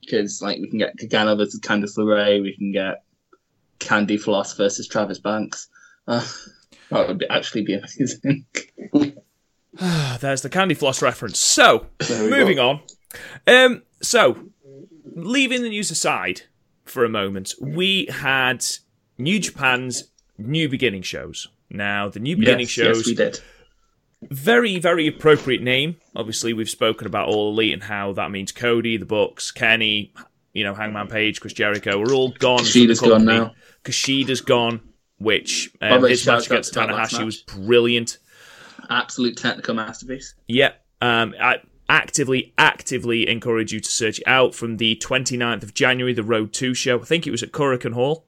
[0.00, 3.02] Because like we can get Gargano versus Candice LeRae, we can get
[3.78, 5.68] Candy Floss versus Travis Banks.
[6.06, 6.24] Uh,
[6.90, 8.44] that would be, actually be amazing.
[10.20, 11.38] There's the candy floss reference.
[11.38, 12.68] So, moving go.
[12.68, 12.80] on.
[13.46, 14.38] Um, so,
[15.14, 16.42] leaving the news aside
[16.84, 18.64] for a moment, we had
[19.18, 20.04] New Japan's
[20.38, 21.48] New Beginning shows.
[21.70, 23.40] Now, the New Beginning yes, shows, yes, we did.
[24.22, 25.96] very, very appropriate name.
[26.14, 30.12] Obviously, we've spoken about All Elite and how that means Cody, the Bucks, Kenny,
[30.52, 31.98] you know, Hangman Page, Chris Jericho.
[31.98, 32.60] We're all gone.
[32.60, 33.54] Kushida's gone now.
[33.84, 34.80] Kushida's gone,
[35.18, 38.18] which um, his match against Tanahashi was brilliant.
[38.90, 40.34] Absolute technical masterpiece.
[40.48, 40.72] Yeah.
[41.00, 46.12] Um, I actively, actively encourage you to search it out from the 29th of January,
[46.12, 47.00] the Road 2 show.
[47.00, 48.26] I think it was at Korakuen Hall.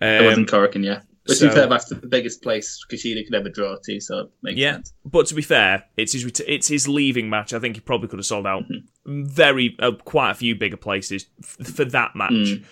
[0.00, 1.00] It Um, wasn't Korakuen, yeah.
[1.26, 4.18] But to so- be fair, that's the biggest place Kushida could ever draw to, so
[4.18, 4.92] it makes yeah, sense.
[5.06, 7.54] but to be fair, it's his ret- it's his leaving match.
[7.54, 9.24] I think he probably could have sold out Mm-hmm.
[9.24, 12.32] very uh, quite a few bigger places f- for that match.
[12.32, 12.64] Mm.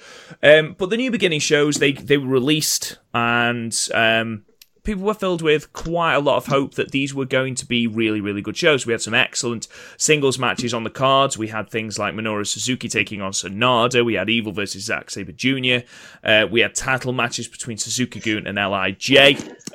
[0.43, 4.45] Um, but the new beginning shows they they were released and um,
[4.85, 7.87] people were filled with quite a lot of hope that these were going to be
[7.87, 8.87] really really good shows.
[8.87, 11.39] We had some excellent singles matches on the cards.
[11.39, 14.05] We had things like Minoru Suzuki taking on Sanada.
[14.05, 15.87] We had Evil versus Zack Sabre Jr.
[16.25, 19.11] Uh, we had title matches between Suzuki Gun and Lij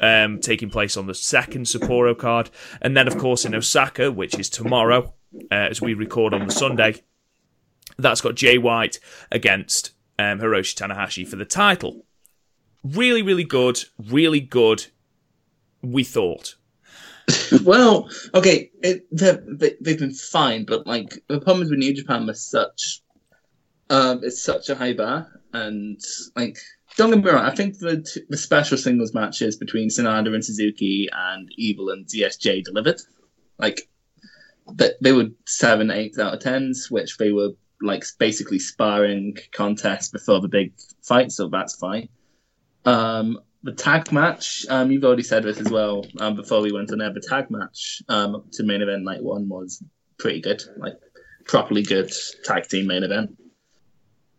[0.02, 2.50] um, taking place on the second Sapporo card,
[2.82, 5.13] and then of course in Osaka, which is tomorrow
[5.52, 7.04] uh, as we record on the Sunday.
[7.98, 9.00] That's got Jay White
[9.32, 12.06] against um, Hiroshi Tanahashi for the title.
[12.84, 13.84] Really, really good.
[13.98, 14.88] Really good.
[15.91, 16.56] We thought.
[17.63, 23.02] well, okay, it, they've been fine, but like the problems with New Japan was such,
[23.89, 26.00] um, it's such a high bar, and
[26.36, 26.58] like
[26.95, 30.43] don't get me wrong, I think the t- the special singles matches between Sanada and
[30.43, 33.02] Suzuki and Evil and DSJ delivered,
[33.58, 33.89] like
[34.76, 40.10] that they were seven, eight out of tens, which they were like basically sparring contests
[40.10, 40.73] before the big
[41.04, 42.10] fight, so that's fine.
[42.86, 46.89] Um, the tag match, um, you've already said this as well um, before we went
[46.93, 47.12] on air.
[47.12, 49.84] The tag match um, to main event night one was
[50.17, 50.93] pretty good, like
[51.43, 52.10] properly good
[52.45, 53.38] tag team main event.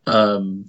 [0.06, 0.64] Um,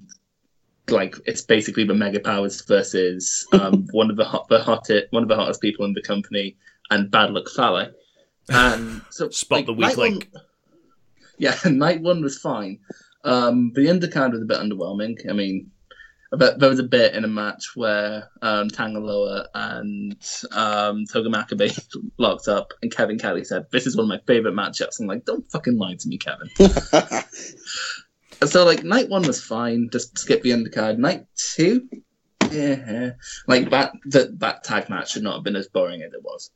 [0.90, 5.24] like it's basically the Mega Powers versus um, one of the hot, the hottest, one
[5.24, 6.58] of the hottest people in the company,
[6.92, 7.92] and Bad Luck Fale.
[8.50, 10.30] And so Spot the weak night one- link.
[11.38, 12.80] yeah, night one was fine.
[13.24, 15.30] Um, the undercard was a bit underwhelming.
[15.30, 15.72] I mean,
[16.32, 20.16] there was a bit in a match where um, Tangaloa and
[20.52, 21.78] um, Togi Makabe
[22.18, 25.26] locked up, and Kevin Kelly said, "This is one of my favorite matchups." I'm like,
[25.26, 26.50] "Don't fucking lie to me, Kevin."
[28.48, 29.90] so like, night one was fine.
[29.92, 31.00] Just skip the undercard.
[31.00, 31.90] Night two,
[32.52, 33.12] yeah,
[33.48, 33.94] like that.
[34.06, 36.52] That that tag match should not have been as boring as it was.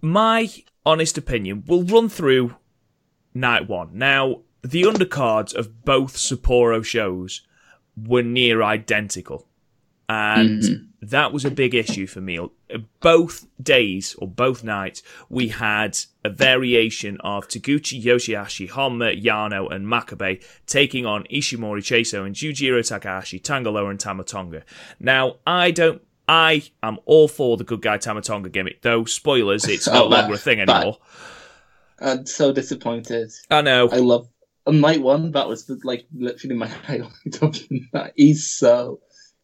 [0.00, 0.48] My
[0.86, 2.54] honest opinion, we'll run through
[3.34, 3.98] night one.
[3.98, 7.42] Now, the undercards of both Sapporo shows
[7.96, 9.46] were near identical.
[10.08, 11.06] And mm-hmm.
[11.06, 12.38] that was a big issue for me.
[12.98, 19.86] Both days, or both nights, we had a variation of Taguchi, Yoshihashi, Honma, Yano, and
[19.86, 24.64] Makabe taking on Ishimori, Cheiso, and Yujiro Takahashi, Tangaloa, and Tama Tonga.
[24.98, 29.66] Now, I don't I am all for the good guy Tama Tonga gimmick, though spoilers,
[29.66, 30.98] it's oh, no Oh, that- longer a thing that- anymore.
[32.02, 33.30] I'm so disappointed.
[33.50, 33.88] I know.
[33.90, 34.26] I love.
[34.70, 38.12] On night one, that was like literally my highlight of the night.
[38.14, 39.00] He's so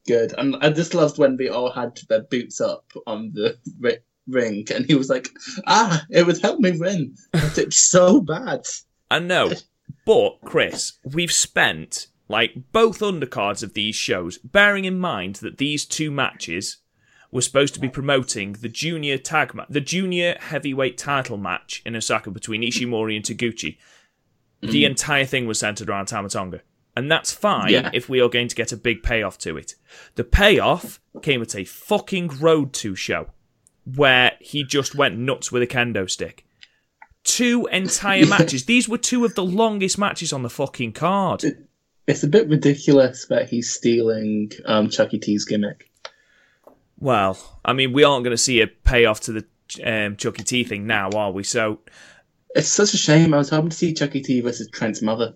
[0.07, 3.99] good, and I just loved when they all had their boots up on the ri-
[4.29, 5.29] ring, and he was like,
[5.67, 8.67] "Ah, it would help me win." It's so bad.
[9.11, 9.53] I know,
[10.07, 15.85] but Chris, we've spent like both undercards of these shows, bearing in mind that these
[15.85, 16.79] two matches
[17.33, 21.97] were supposed to be promoting the junior tag ma- the junior heavyweight title match in
[21.97, 23.79] Osaka between Ishimori and Taguchi.
[24.63, 26.63] The entire thing was centered around Tama Tonga.
[26.97, 27.91] And that's fine Yeah.
[27.93, 29.75] if we are going to get a big payoff to it.
[30.15, 33.29] The payoff came at a fucking Road to show
[33.85, 36.47] where he just went nuts with a kendo stick.
[37.23, 38.65] Two entire matches.
[38.65, 41.45] These were two of the longest matches on the fucking card.
[42.07, 45.91] It's a bit ridiculous that he's stealing um, Chucky T's gimmick.
[46.99, 49.45] Well, I mean, we aren't going to see a payoff to the
[49.85, 51.43] um, Chucky T thing now, are we?
[51.43, 51.81] So,
[52.57, 53.35] It's such a shame.
[53.35, 55.35] I was hoping to see Chucky T versus Trent's mother,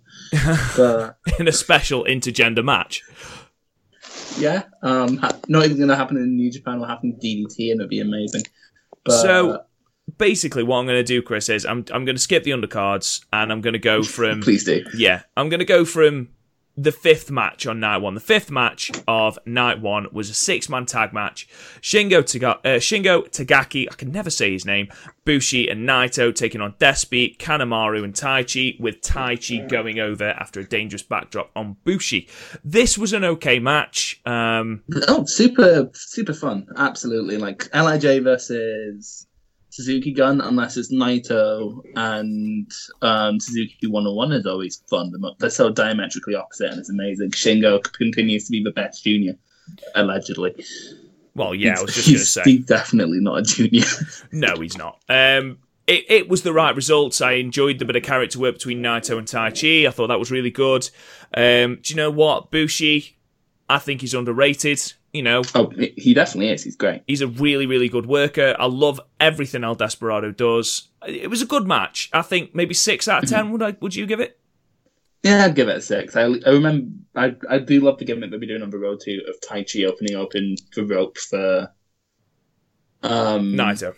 [0.76, 3.02] but in a special intergender match.
[4.38, 6.80] yeah, um, not even going to happen in New Japan.
[6.80, 8.42] Will happen in DDT, and it'd be amazing.
[9.04, 9.64] But So,
[10.18, 13.24] basically, what I'm going to do, Chris, is I'm I'm going to skip the undercards
[13.32, 14.84] and I'm going to go from please do.
[14.94, 16.28] yeah, I'm going to go from
[16.82, 18.14] the fifth match on night one.
[18.14, 21.46] The fifth match of night one was a six man tag match.
[21.82, 24.88] Shingo, Taga- uh, Shingo Tagaki, I can never say his name,
[25.26, 30.64] Bushi and Naito taking on Despi, Kanemaru and Taichi, with Taichi going over after a
[30.64, 32.28] dangerous backdrop on Bushi.
[32.64, 34.20] This was an okay match.
[34.24, 36.66] Um, Oh, super, super fun.
[36.76, 37.36] Absolutely.
[37.36, 39.26] Like Lij versus
[39.70, 42.70] Suzuki Gun, unless it's Naito and
[43.02, 45.12] um, Suzuki 101 is always fun.
[45.38, 47.30] They're- so diametrically opposite and it's amazing.
[47.30, 49.34] Shingo continues to be the best junior,
[49.94, 50.54] allegedly.
[51.34, 52.42] well, yeah, I was just going to he's, say.
[52.44, 53.84] he's definitely not a junior.
[54.32, 54.98] No, he's not.
[55.08, 57.20] Um, it, it was the right results.
[57.20, 59.86] I enjoyed the bit of character work between Naito and Taichi.
[59.86, 60.88] I thought that was really good.
[61.34, 62.50] Um, do you know what?
[62.50, 63.16] Bushi,
[63.68, 64.92] I think he's underrated.
[65.12, 66.62] You know, oh, he definitely is.
[66.62, 67.02] He's great.
[67.08, 68.54] he's a really, really good worker.
[68.58, 70.88] I love everything El Desperado does.
[71.06, 72.08] It was a good match.
[72.12, 73.50] I think maybe six out of ten.
[73.50, 73.76] Would I?
[73.80, 74.38] Would you give it?
[75.24, 76.14] Yeah, I'd give it a six.
[76.16, 79.00] I, I remember, I, I do love the gimmick that we're doing on the road
[79.00, 81.68] to of Taichi opening open the rope for
[83.02, 83.94] um, Naito.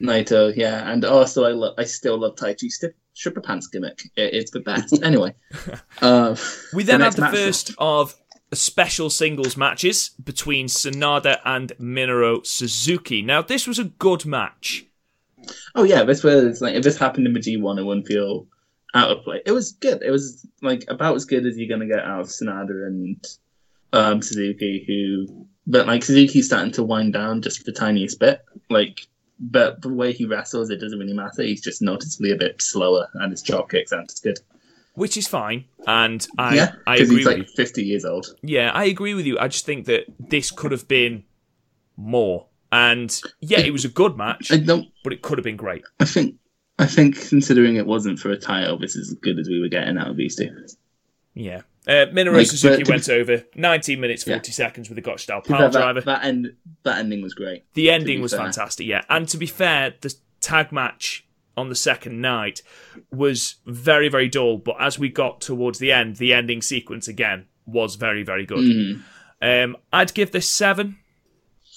[0.00, 4.00] Naito, yeah, and also I lo- I still love Taichi strip- stripper pants gimmick.
[4.16, 5.02] It, it's the best.
[5.02, 5.34] anyway,
[6.02, 6.36] uh,
[6.74, 8.14] We then had next the match- first of
[8.52, 13.22] special singles matches between Sanada and Minoru Suzuki.
[13.22, 14.86] Now, this was a good match.
[15.74, 18.46] Oh yeah, this was like if this happened in the G one, it wouldn't feel
[18.94, 19.42] out of place.
[19.46, 20.02] It was good.
[20.02, 23.26] It was like about as good as you're gonna get out of Sanada and
[23.92, 28.44] um, Suzuki, who but like Suzuki's starting to wind down just the tiniest bit.
[28.68, 29.06] Like,
[29.38, 31.42] but the way he wrestles, it doesn't really matter.
[31.42, 34.38] He's just noticeably a bit slower, and his drop kicks aren't as good.
[34.94, 35.64] Which is fine.
[35.86, 37.44] And I, yeah, I agree he's with you.
[37.44, 38.26] 50 years old.
[38.42, 39.38] Yeah, I agree with you.
[39.38, 41.24] I just think that this could have been
[41.96, 42.46] more.
[42.72, 44.88] And yeah, it was a good match, I don't.
[45.02, 45.82] but it could have been great.
[45.98, 46.36] I think.
[46.78, 49.68] I think considering it wasn't for a title, this is as good as we were
[49.68, 50.48] getting out of these two.
[51.34, 51.60] Yeah.
[51.86, 54.52] Uh, Minoru Like, Suzuki went over 19 minutes 40 Yeah.
[54.52, 56.00] seconds with a Gotch style power that, driver.
[56.02, 56.54] that end.
[56.84, 57.64] That ending was great.
[57.74, 58.40] the ending was fair.
[58.40, 59.02] fantastic, yeah.
[59.10, 61.26] And to be fair, the tag match
[61.60, 62.62] on the second night
[63.12, 64.58] was very, very dull.
[64.58, 68.58] But as we got towards the end, the ending sequence again was very, very good.
[68.58, 69.02] Mm.
[69.42, 70.98] Um, I'd give this seven.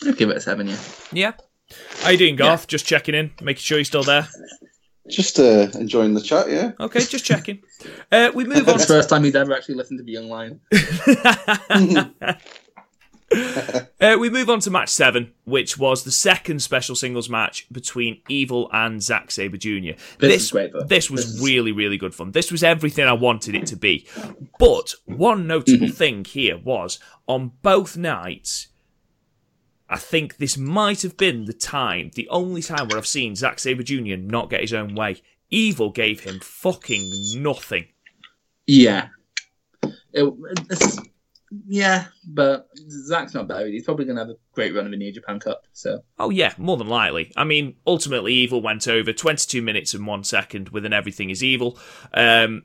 [0.05, 0.67] I'd give it a seven.
[0.67, 0.77] Yeah.
[1.11, 1.31] Yeah.
[2.01, 2.67] How you doing, Garth?
[2.67, 4.27] Just checking in, making sure you're still there.
[5.09, 6.71] Just uh, enjoying the chat, yeah.
[6.79, 7.61] Okay, just checking.
[8.11, 8.77] Uh, we move on.
[8.77, 10.61] the first time he's ever actually listened to the Young Lion.
[14.01, 18.21] Uh, we move on to match seven, which was the second special singles match between
[18.27, 19.91] Evil and Zack Sabre Jr.
[20.19, 20.71] This is great.
[20.87, 22.31] This was This is- really, really good fun.
[22.31, 24.05] This was everything I wanted it to be.
[24.59, 25.93] But one notable Mm-hmm.
[25.95, 28.67] thing here was on both nights.
[29.89, 33.59] I think this might have been the time, the only time where I've seen Zack
[33.59, 34.17] Sabre Jr.
[34.17, 35.21] not get his own way.
[35.49, 37.85] Evil gave him fucking nothing.
[38.67, 39.07] Yeah.
[40.11, 40.33] It,
[41.67, 43.67] yeah, but Zack's not bad.
[43.67, 45.63] He's probably going to have a great run of the New Japan Cup.
[45.73, 47.31] So Oh yeah, more than likely.
[47.35, 51.43] I mean, ultimately, Evil went over 22 minutes and one second with an Everything Is
[51.43, 51.77] Evil.
[52.13, 52.63] Um,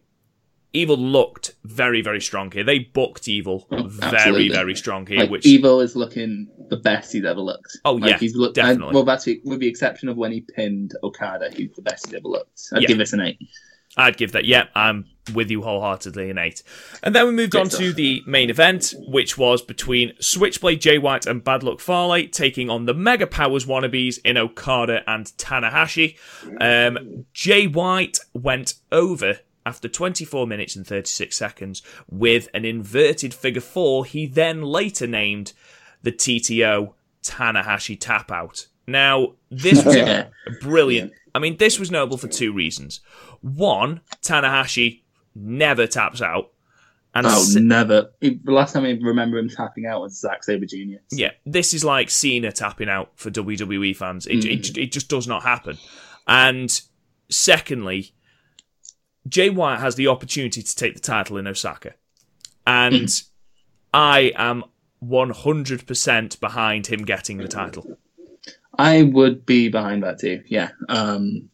[0.74, 2.62] Evil looked very, very strong here.
[2.62, 4.48] They booked Evil very, Oh, absolutely.
[4.50, 5.20] very strong here.
[5.20, 7.78] like which Evil is looking the best he's ever looked.
[7.86, 8.88] Oh, like, yeah, he's looked, definitely.
[8.88, 12.06] And, well, that's it, with the exception of when he pinned Okada, he's the best
[12.06, 12.60] he's ever looked.
[12.74, 12.88] I'd Yeah.
[12.88, 13.38] give this an eight.
[13.96, 14.44] I'd give that.
[14.44, 16.30] Yeah, I'm with you wholeheartedly.
[16.30, 16.62] An eight.
[17.02, 21.26] And then we moved on to the main event, which was between Switchblade Jay White
[21.26, 26.16] and Bad Luck Fale taking on the Mega Powers wannabes in Okada and Tanahashi.
[26.60, 33.60] Um, Jay White went over after 24 minutes and 36 seconds with an inverted figure
[33.60, 35.52] four he then later named
[36.02, 38.66] the TTO Tanahashi tap out.
[38.86, 40.24] Now, this was
[40.62, 41.12] brilliant.
[41.34, 43.00] I mean, this was notable for two reasons.
[43.42, 45.02] One, Tanahashi
[45.38, 46.50] never taps out.
[47.14, 48.10] And Oh, se- never.
[48.20, 50.98] The last time I remember him tapping out was Zack Sabre Jr.
[51.10, 54.26] yeah, this is like Cena tapping out for WWE fans.
[54.26, 55.78] It, it, it just does not happen.
[56.26, 56.80] And
[57.30, 58.12] secondly,
[59.26, 61.94] Jay White has the opportunity to take the title in Osaka.
[62.66, 63.10] And
[63.94, 64.64] I am
[65.02, 67.96] 100% behind him getting the title.
[68.78, 70.42] I would be behind that too.
[70.46, 70.70] Yeah.
[70.88, 71.48] Um,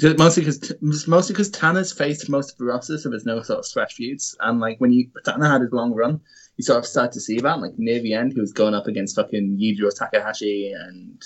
[0.00, 3.60] just- mostly because mostly because Tanner's faced most of the roster, so there's no sort
[3.60, 4.36] of fresh feuds.
[4.40, 6.20] And like when you Tanner had his long run,
[6.56, 7.60] you sort of start to see that.
[7.60, 11.22] Like near the end, he was going up against fucking Yujiro Takahashi and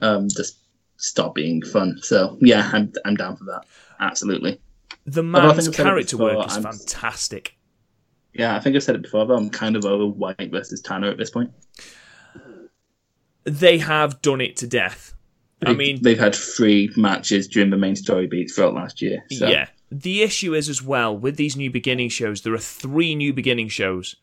[0.00, 0.58] um, just
[0.96, 1.98] stop being fun.
[2.02, 3.62] So yeah, I'm I'm down for that.
[4.00, 4.60] Absolutely.
[5.06, 7.56] The Although I think man's I've said it character before, work is I'm- fantastic.
[8.34, 11.10] Yeah, I think I've said it before, but I'm kind of over White versus Tanner
[11.10, 11.50] at this point.
[13.44, 15.14] They have done it to death.
[15.66, 19.24] I mean, they've had three matches during the main story beats throughout last year.
[19.32, 19.48] So.
[19.48, 19.68] Yeah.
[19.90, 23.68] The issue is as well with these new beginning shows, there are three new beginning
[23.68, 24.16] shows.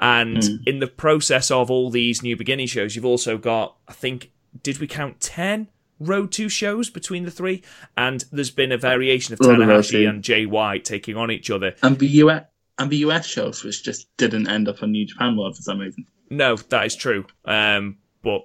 [0.00, 0.56] And Hmm.
[0.66, 4.30] in the process of all these new beginning shows, you've also got, I think,
[4.62, 5.68] did we count 10
[5.98, 7.62] Road 2 shows between the three?
[7.96, 11.16] And there's been a variation of A lot of Road Tanahashi and Jay White taking
[11.16, 11.74] on each other.
[11.82, 12.44] And the US
[12.78, 15.80] and the US shows, which just didn't end up on New Japan World for some
[15.80, 16.06] reason.
[16.30, 17.24] No, that is true.
[17.44, 18.42] Um, but,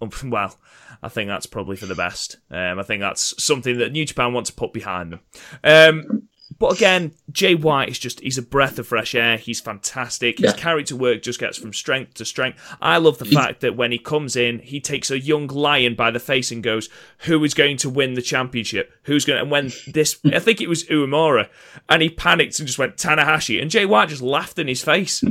[0.24, 0.58] well,
[1.04, 2.38] I think that's probably for the best.
[2.50, 5.20] Um, I think that's something that New Japan want to put behind them.
[5.62, 6.28] Um,
[6.58, 9.36] but again, Jay White is just, he's a breath of fresh air.
[9.36, 10.38] He's fantastic.
[10.38, 10.56] His Yeah.
[10.56, 12.58] character work just gets from strength to strength.
[12.80, 16.10] I love the fact that when he comes in, he takes a young lion by
[16.12, 16.88] the face and goes,
[17.20, 18.92] Who is going to win the championship?
[19.04, 21.48] Who's going to, and when this, I think it was Uemura,
[21.88, 25.24] and he panicked and just went Tanahashi, and Jay White just laughed in his face.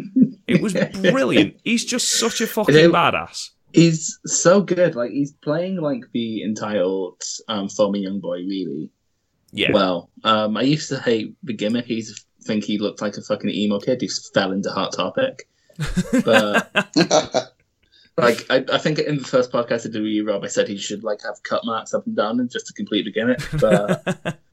[0.46, 1.56] It was brilliant.
[1.64, 3.52] He's just such a fucking badass.
[3.74, 4.96] He's so good.
[4.96, 8.90] Like he's playing like the entitled um, former young boy, really
[9.52, 9.72] Yeah.
[9.74, 10.10] well.
[10.24, 11.86] Um, I used to hate the gimmick.
[11.86, 15.48] He's think he looked like a fucking emo kid who fell into Hot Topic.
[16.24, 16.72] But
[18.18, 20.68] like, I, I think in the first podcast I did with you, Rob, I said
[20.68, 23.40] he should like have cut marks up and down and just to complete the gimmick.
[23.60, 24.38] But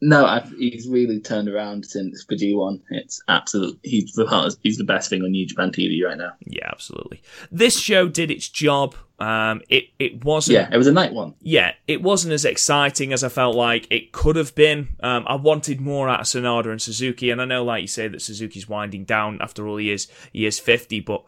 [0.00, 2.80] no, I've, he's really turned around since the G1.
[2.90, 3.78] It's absolute.
[3.82, 6.32] He's the he's the best thing on New Japan TV right now.
[6.40, 7.22] Yeah, absolutely.
[7.50, 8.94] This show did its job.
[9.18, 10.54] Um, it it wasn't.
[10.54, 11.34] Yeah, it was a night one.
[11.40, 14.96] yeah, it wasn't as exciting as I felt like it could have been.
[15.02, 18.08] Um, I wanted more out of Sanada and Suzuki, and I know, like you say,
[18.08, 20.08] that Suzuki's winding down after all he is.
[20.32, 21.24] He is fifty, but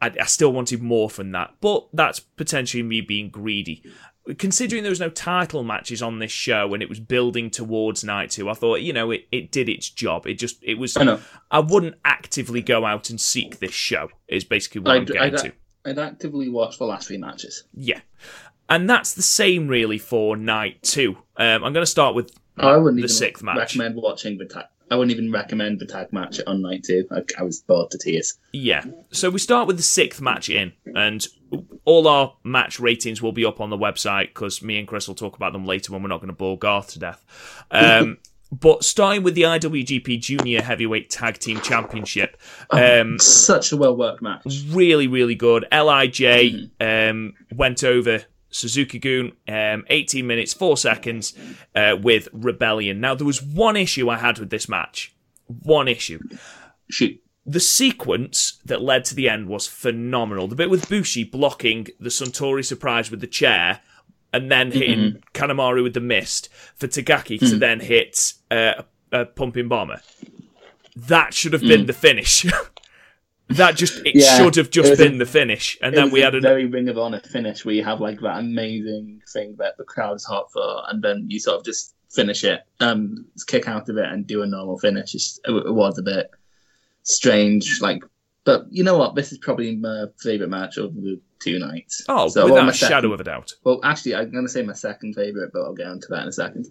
[0.00, 1.54] I, I still wanted more from that.
[1.60, 3.82] But that's potentially me being greedy.
[4.34, 8.30] Considering there was no title matches on this show and it was building towards night
[8.30, 10.26] two, I thought, you know, it, it did its job.
[10.26, 10.96] It just, it was.
[10.96, 11.20] I know.
[11.50, 14.08] I wouldn't actively go out and seek this show.
[14.28, 15.52] Is basically what I'm I'd, getting I'd, to.
[15.84, 17.64] I'd actively watch the last three matches.
[17.74, 18.00] Yeah.
[18.68, 21.16] And that's the same really for night two.
[21.36, 23.56] Um, I'm going to start with I wouldn't The sixth match.
[23.56, 24.66] recommend watching the tag.
[24.90, 27.06] I wouldn't even recommend the tag match on night two.
[27.12, 28.38] I, I was bored to tears.
[28.52, 28.84] yeah.
[29.12, 31.26] So we start with the sixth match in, and
[31.84, 35.14] all our match ratings will be up on the website because me and Chris will
[35.14, 37.24] talk about them later when we're not going to bore Garth to death.
[37.70, 38.18] Um,
[38.52, 42.36] but starting with the IWGP Junior Heavyweight Tag Team Championship,
[42.70, 44.44] um, Such a well worked match.
[44.68, 45.66] really, really good.
[45.70, 51.34] Lij um, went over Suzuki Gun, um, 18 minutes, 4 seconds
[51.74, 53.00] uh, with Rebellion.
[53.00, 55.14] Now, there was one issue I had with this match.
[55.46, 56.20] One issue.
[56.90, 57.20] Shoot.
[57.46, 60.46] The sequence that led to the end was phenomenal.
[60.46, 63.80] The bit with Bushi blocking the Suntory surprise with the chair
[64.32, 69.68] and then hitting Kanemaru with the mist for Tagaki to then hit uh, a pumping
[69.68, 70.00] bomber.
[70.94, 72.46] That should have been the finish.
[73.50, 76.20] that just it Yeah, should have just was a- been the finish, and then we
[76.20, 79.76] had a very Ring of Honor finish where you have like that amazing thing that
[79.76, 83.88] the crowd's hot for, and then you sort of just finish it, um, kick out
[83.88, 85.14] of it, and do a normal finish.
[85.14, 86.30] It's, it, it was a bit
[87.02, 88.02] strange, like.
[88.44, 89.14] But you know what?
[89.14, 92.02] This is probably my favorite match of the two nights.
[92.08, 93.52] oh, So, without well, a shadow second- of a doubt.
[93.64, 96.28] Well, actually, I'm going to say my second favorite, but I'll get onto that in
[96.28, 96.66] a second.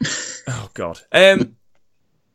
[0.48, 1.00] Oh God.
[1.10, 1.56] Um,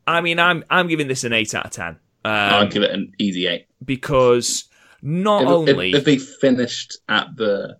[0.06, 1.98] I mean, I'm I'm giving this an eight out of ten.
[2.24, 3.66] I'll Um, give it an easy eight.
[3.84, 4.64] because
[5.02, 7.78] not If, only if, if they finished at the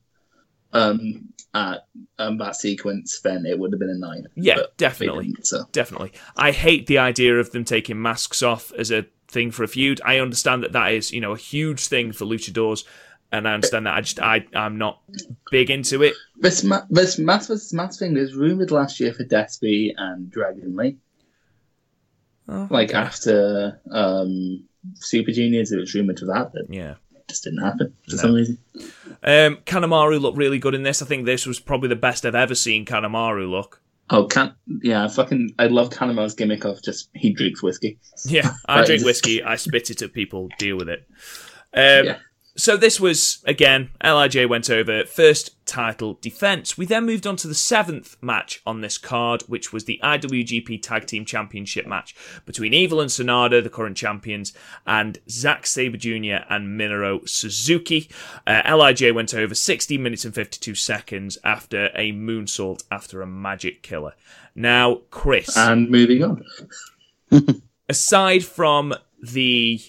[0.72, 1.84] um at
[2.18, 4.26] um, that sequence, then it would have been a nine.
[4.36, 5.34] Yeah, definitely.
[5.42, 5.66] so.
[5.72, 6.12] definitely.
[6.34, 10.00] I hate the idea of them taking masks off as a thing for a feud.
[10.02, 12.84] I understand that that is, you know, a huge thing for luchadors,
[13.30, 13.94] and I understand that.
[13.94, 15.02] I just, I, I'm not
[15.50, 16.14] big into it.
[16.38, 20.74] This ma- this mass versus mass thing was rumored last year for Despy and Dragon
[20.74, 20.96] Lee.
[22.46, 24.64] Like after um,
[24.96, 26.94] Super Juniors, it was rumored to that, but Yeah.
[27.14, 28.58] it just didn't happen for some reason.
[29.22, 31.00] Um, Kanemaru looked really good in this.
[31.02, 33.80] I think this was probably the best I've ever seen Kanemaru look.
[34.10, 37.98] Oh, can yeah, fucking, I love Kanemaru's gimmick of just he drinks whiskey.
[38.26, 41.06] Yeah, I drink whiskey, I spit it at people, deal with it.
[41.72, 42.18] Um, Yeah.
[42.54, 46.76] So this was, again, LIJ went over first title defense.
[46.76, 50.82] We then moved on to the seventh match on this card, which was the IWGP
[50.82, 54.52] Tag Team Championship match between Evil and Sanada, the current champions,
[54.86, 56.44] and Zack Sabre Jr.
[56.50, 58.10] and Minoru Suzuki.
[58.46, 63.82] Uh, LIJ went over 16 minutes and 52 seconds after a moonsault after a magic
[63.82, 64.12] killer.
[64.54, 66.44] Now, Chris And moving on.
[67.88, 69.80] aside from the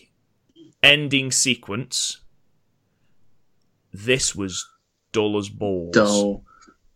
[0.82, 2.18] ending sequence,
[3.94, 4.68] this was
[5.12, 5.94] dull as balls.
[5.94, 6.44] Dull.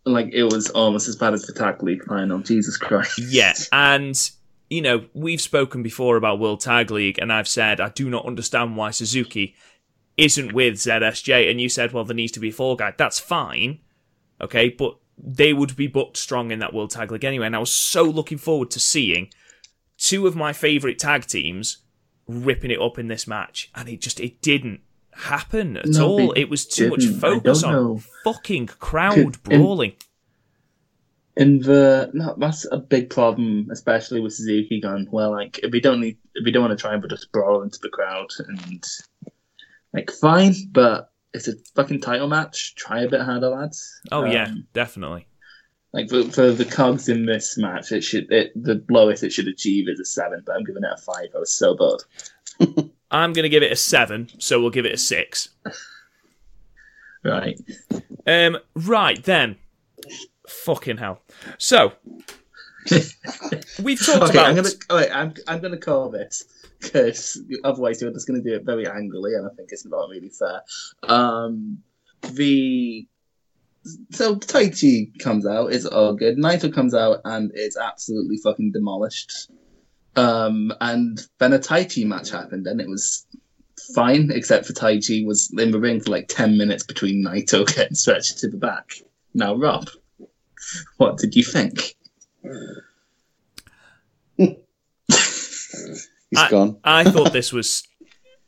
[0.04, 2.40] Like, it was oh, almost as bad as the Tag League final.
[2.40, 3.18] Jesus Christ.
[3.18, 4.18] Yeah, and
[4.68, 8.26] you know we've spoken before about World Tag League, and I've said I do not
[8.26, 9.54] understand why Suzuki
[10.16, 12.92] isn't with ZSJ, and you said, well, there needs to be a fall guy.
[12.96, 13.78] That's fine,
[14.40, 17.60] okay, but they would be booked strong in that World Tag League anyway, and I
[17.60, 19.30] was so looking forward to seeing
[19.96, 21.78] two of my favourite tag teams
[22.26, 24.80] ripping it up in this match, and it just it didn't
[25.18, 26.32] happen at No, all.
[26.32, 28.00] It was too much focus on know.
[28.24, 29.92] fucking crowd Could- in- brawling.
[31.36, 35.80] In the no, that's a big problem, especially with Suzuki Gun, Well, like if we
[35.80, 38.84] don't need, if we don't want to try and just brawl into the crowd, and
[39.94, 42.74] like fine, but it's a fucking title match.
[42.74, 44.00] Try a bit harder, lads.
[44.10, 45.28] Oh yeah, Um, definitely.
[45.92, 49.46] Like for, for the cogs in this match, it should it the lowest it should
[49.46, 51.28] achieve is a seven, but I'm giving it a five.
[51.36, 52.02] I was so bored.
[53.10, 55.50] I'm going to give it a seven, so we'll give it a six.
[57.24, 57.60] Right.
[58.28, 59.56] Um, right then,
[60.46, 61.20] fucking hell.
[61.58, 61.92] So
[63.82, 64.46] we've talked Okay, about.
[64.46, 64.68] I'm gonna.
[64.88, 66.44] Oh, wait, I'm I'm gonna call this
[66.80, 70.30] because otherwise you're just gonna do it very angrily, and I think it's not really
[70.30, 70.62] fair.
[71.02, 71.82] Um,
[72.32, 73.06] the
[74.10, 76.36] so Taichi comes out, it's all good.
[76.38, 79.50] Naito comes out and it's absolutely fucking demolished.
[80.18, 83.24] Um, and then a Taichi match happened, and it was
[83.94, 87.94] fine, except for Taichi was in the ring for like ten minutes between Naito getting
[87.94, 88.90] stretched to the back.
[89.34, 89.88] Now, Rob,
[90.96, 91.94] what did you think?
[94.36, 94.56] He's
[96.36, 96.78] I- gone.
[96.82, 97.86] I thought this was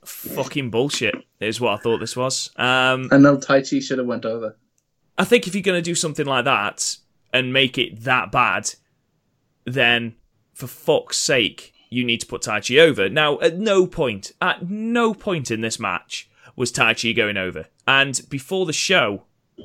[0.04, 1.14] fucking bullshit.
[1.38, 2.50] Is what I thought this was.
[2.56, 4.56] Um, I know Taichi should have went over.
[5.16, 6.96] I think if you're going to do something like that
[7.32, 8.74] and make it that bad,
[9.64, 10.16] then
[10.60, 13.08] for fuck's sake, you need to put Taichi over.
[13.08, 17.66] Now, at no point, at no point in this match was Taichi going over.
[17.86, 19.24] And before the show,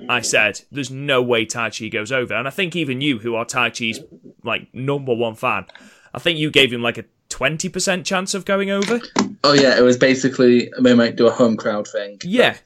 [0.10, 2.34] I said, there's no way Taichi goes over.
[2.34, 4.00] And I think even you, who are Taichi's
[4.43, 5.66] like number one fan,
[6.14, 9.02] I think you gave him like a 20% chance of going over.
[9.43, 12.18] Oh yeah, it was basically they might do a home crowd thing.
[12.24, 12.58] Yeah.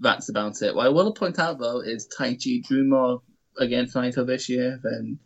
[0.00, 0.74] That's about it.
[0.74, 3.22] What I want to point out though is Taichi drew more
[3.58, 5.18] against Naito this year than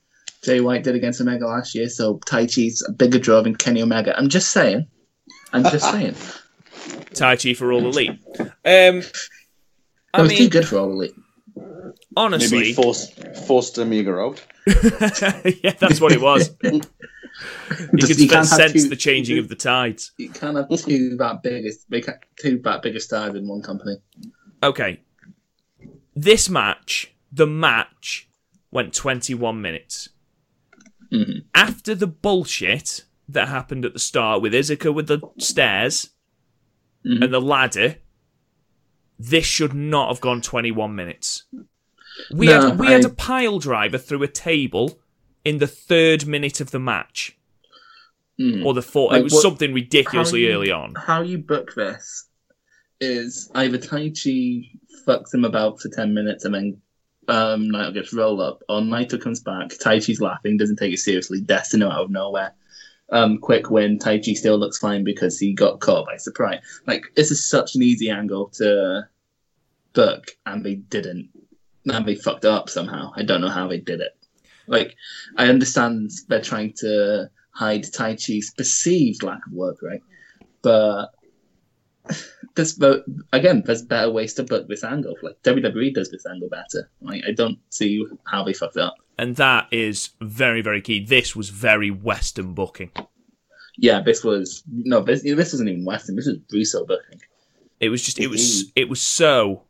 [0.43, 4.17] Jay White did against Omega last year, so Taichi's a bigger draw than Kenny Omega.
[4.17, 4.87] I'm just saying.
[5.53, 6.15] I'm just saying.
[7.15, 8.19] Taichi for all elite.
[8.39, 9.13] Um, It
[10.15, 11.15] I was too good for all elite.
[12.17, 14.45] honestly, Maybe forced forced Omega out.
[15.63, 16.51] yeah, that's what it was.
[16.63, 16.81] you
[17.97, 20.13] Just- you can't sense two- the changing of the tides.
[20.19, 22.09] You can't have two that biggest, big,
[22.41, 23.97] two that bigger stars in one company.
[24.63, 25.01] Okay,
[26.17, 28.29] this match, the match,
[28.71, 30.09] went 21 minutes.
[31.13, 31.45] Mhm.
[31.55, 36.11] After the bullshit that happened at the start with Iizuka with the stairs
[37.05, 37.25] Mhm.
[37.25, 37.97] and the ladder,
[39.19, 41.45] this should not have gone 21 minutes.
[42.33, 45.01] We No, had we had I- a pile driver through a table
[45.45, 47.37] in the third minute of the match,
[48.41, 48.65] Mm.
[48.65, 49.13] or the fourth.
[49.13, 50.95] Like, it was what- something ridiculously you- early on.
[50.95, 52.29] How you book this
[53.01, 54.71] is either Taichi
[55.07, 56.83] fucks him about for 10 minutes and then
[57.29, 58.89] um, Naito gets rolled up, on.
[58.89, 62.55] Naito comes back, Taichi's laughing, doesn't take it seriously, Destino out of nowhere.
[63.11, 66.61] Um, quick win, Taichi still looks fine because he got caught by surprise.
[66.87, 69.09] Like, this is such an easy angle to
[69.93, 71.31] book, and they didn't.
[71.87, 73.13] And they fucked up somehow.
[73.17, 74.17] I don't know how they did it.
[74.67, 74.95] Like,
[75.37, 80.03] I understand they're trying to hide Taichi's perceived lack of work, right?
[80.61, 81.09] But
[82.79, 85.15] but again, there's better ways to book this angle.
[85.23, 86.91] Like WWE does this angle better.
[87.01, 88.95] Like, I don't see how they fucked up.
[89.19, 91.05] And that is very, very key.
[91.05, 92.91] This was very Western booking.
[93.77, 96.17] Yeah, this was no, this this wasn't even Western.
[96.17, 97.21] This was Russo booking.
[97.81, 99.65] It was just, it was, it was so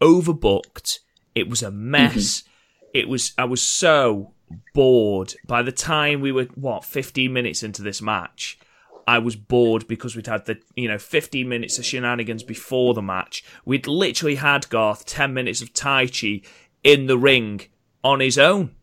[0.00, 0.98] overbooked.
[1.34, 2.40] It was a mess.
[2.40, 2.48] Mm-hmm.
[2.94, 4.34] It was, I was so
[4.74, 5.34] bored.
[5.46, 8.58] By the time we were, what, 15 minutes into this match,
[9.06, 13.02] I was bored because we'd had the you know 15 minutes of shenanigans before the
[13.02, 13.44] match.
[13.64, 16.44] We'd literally had Garth 10 minutes of Taichi
[16.84, 17.62] in the ring
[18.04, 18.74] on his own,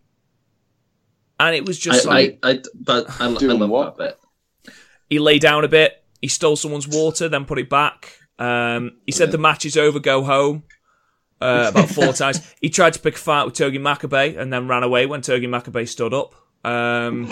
[1.39, 3.97] and it was just I, like I, I, but I, I Doing love what?
[3.97, 4.17] that
[4.65, 4.73] bit.
[5.09, 8.17] he lay down a bit, he stole someone's water, then put it back.
[8.37, 10.63] Um, he said the match is over, go home.
[11.41, 12.41] Uh, about four times.
[12.61, 15.47] He tried to pick a fight with Togi Makabe and then ran away when Togi
[15.47, 16.35] Makabe stood up.
[16.65, 17.29] Um,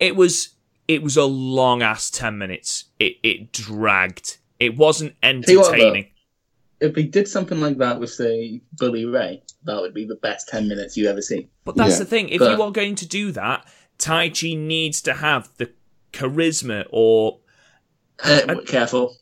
[0.00, 0.56] it was
[0.94, 2.86] it was a long ass ten minutes.
[2.98, 4.38] It it dragged.
[4.58, 5.62] It wasn't you though.
[5.70, 6.06] entertaining.
[6.80, 10.48] If he did something like that with, say, Bully Ray, that would be the best
[10.48, 11.48] 10 minutes you ever see.
[11.64, 11.98] But that's Yeah.
[11.98, 12.28] the thing.
[12.30, 13.66] If But- you are going to do that,
[13.98, 15.70] Taichi needs to have the
[16.14, 16.86] charisma.
[16.90, 17.40] Or
[18.24, 19.16] Uh, careful.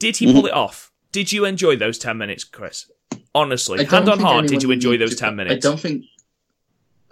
[0.00, 0.34] did he Mm-hmm.
[0.34, 0.90] pull it off?
[1.12, 2.90] Did you enjoy those ten minutes, Chris?
[3.36, 5.64] Honestly, hand on heart, did you enjoy those to- ten minutes?
[5.64, 6.04] I don't think.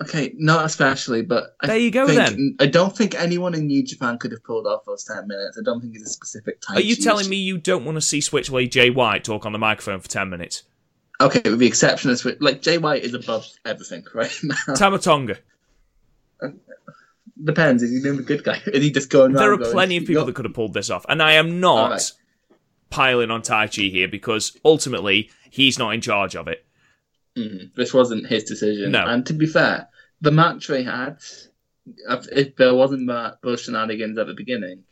[0.02, 2.56] Okay, not especially, but I There you go, think- then.
[2.60, 5.58] I don't think anyone in New Japan could have pulled off those ten minutes.
[5.58, 6.76] I don't think it's a specific time.
[6.78, 9.58] Are you telling me you don't want to see Switchblade Jay White talk on the
[9.58, 10.62] microphone for ten minutes?
[11.20, 14.74] Okay, with the exception of Swi- like Jay White is above everything right now.
[14.74, 15.36] Tama Tonga.
[17.42, 17.82] Depends.
[17.82, 18.60] Is he doing a good guy?
[18.66, 19.32] Is he just going?
[19.32, 21.60] There are going, plenty of people that could have pulled this off, and I am
[21.60, 22.12] not Alright.
[22.90, 26.64] piling on Taichi here because ultimately he's not in charge of it.
[27.36, 27.74] Mhm.
[27.74, 28.90] This wasn't his decision.
[28.92, 29.06] No.
[29.06, 29.88] And to be fair,
[30.22, 31.18] the match they had,
[31.86, 34.84] if, there wasn't that those shenanigans at the beginning,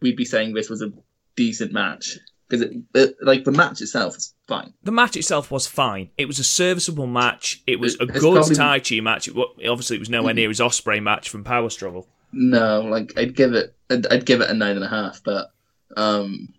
[0.00, 0.92] we'd be saying this was a
[1.36, 2.18] decent match
[2.48, 4.72] because it, it, like the match itself is fine.
[4.82, 6.10] The match itself was fine.
[6.18, 7.62] It was a serviceable match.
[7.66, 9.28] It was a good probably- Taichi match.
[9.28, 9.36] It,
[9.68, 12.08] obviously, it was nowhere near his Ospreay match from Power Struggle.
[12.32, 15.22] No, like I'd give it, I'd, I'd give it a nine and a half.
[15.22, 15.50] But
[15.96, 16.54] um,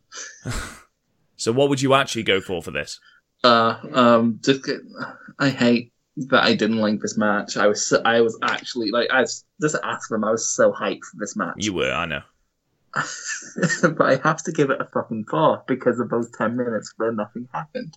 [1.39, 2.99] So, what would you actually go for for this?
[3.43, 4.69] uh, um, just
[5.39, 5.93] I hate
[6.27, 7.57] that I didn't like this match.
[7.57, 10.23] I was, so, I was actually like, I was just ask them.
[10.23, 11.55] I was so hyped for this match.
[11.57, 12.21] You were, I know.
[12.93, 17.11] but I have to give it a fucking four because of those ten minutes where
[17.11, 17.95] nothing happened.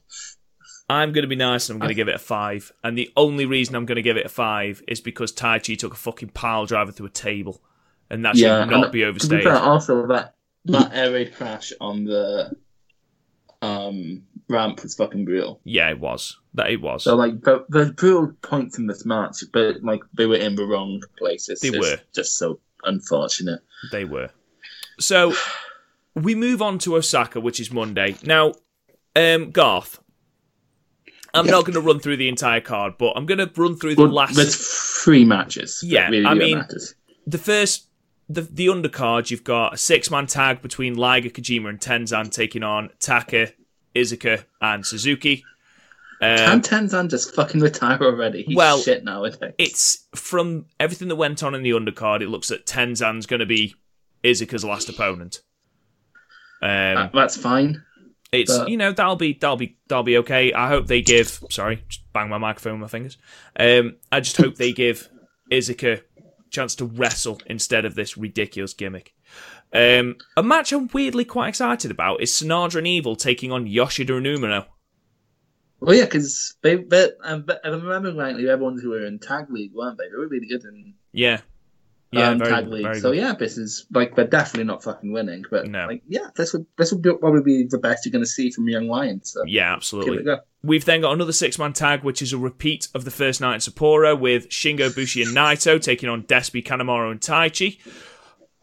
[0.89, 2.73] I'm going to be nice and I'm going to give it a five.
[2.85, 5.95] And the only reason I'm going to give it a five is because Taichi took
[5.95, 7.63] a fucking pile driver through a table.
[8.11, 9.47] And that should not and be overstated.
[9.47, 10.35] also that
[10.67, 12.55] that air raid crash on the
[13.63, 15.61] um ramp was fucking brutal.
[15.65, 16.39] yeah, it was.
[16.55, 17.05] That it was.
[17.05, 20.65] So like the, the brutal points in this match, but like they were in the
[20.67, 21.61] wrong places.
[21.61, 21.97] They were.
[22.15, 23.61] just so unfortunate.
[23.91, 24.31] They were.
[25.01, 25.35] So
[26.15, 28.17] we move on to Osaka, which is Monday.
[28.25, 28.53] Now,
[29.17, 29.99] um, Garth,
[31.35, 31.53] I'm Yeah.
[31.53, 34.03] not going to run through the entire card, but I'm going to run through the
[34.03, 34.37] Well, last.
[34.37, 34.57] there's
[35.03, 35.81] three matches.
[35.85, 36.95] Yeah, really I mean- matters.
[37.27, 37.89] the first
[38.29, 42.63] the the undercard you've got a six man tag between Liger, Kojima, and Tenzan taking
[42.63, 43.53] on Taka,
[43.95, 45.45] Iizuka, and Suzuki.
[46.21, 48.45] Um, Can Tenzan just fucking retire already?
[48.45, 49.55] He's well, shit nowadays.
[49.59, 52.23] it's from everything that went on in the undercard.
[52.23, 53.75] It looks that Tenzan's going to be
[54.23, 55.43] Iizuka's last opponent.
[56.63, 57.83] Um, Uh, that's fine.
[58.31, 60.53] it's but- you know that'll be that'll be that'll be okay.
[60.53, 61.43] I hope they give.
[61.51, 63.19] Sorry, just bang my microphone with my fingers.
[63.59, 65.09] Um, I just hope they give
[65.51, 66.03] Iizuka a
[66.51, 69.13] chance to wrestle instead of this ridiculous gimmick.
[69.75, 74.17] Um, a match I'm weirdly quite excited about is Sanada and Evil taking on Yoshida
[74.17, 74.67] and Umino.
[75.81, 79.05] Well, yeah, because they, they, um, if I remember rightly, they're the ones who were
[79.05, 80.05] in tag league, weren't they?
[80.09, 81.41] They were really good in Yeah,
[82.13, 82.83] yeah, um, very, tag league.
[82.85, 83.19] very So good.
[83.19, 85.87] yeah, this is like they're definitely not fucking winning, but No.
[85.87, 88.51] like yeah, this would this would be, probably be the best you're going to see
[88.53, 89.33] from Young Lions.
[89.33, 90.19] So yeah, absolutely.
[90.19, 90.39] it a go.
[90.63, 93.55] We've then got another six man tag, which is a repeat of the first night
[93.55, 97.81] in Sapporo with Shingo Bushi and Naito taking on Despi, Kanemaru, and Taichi.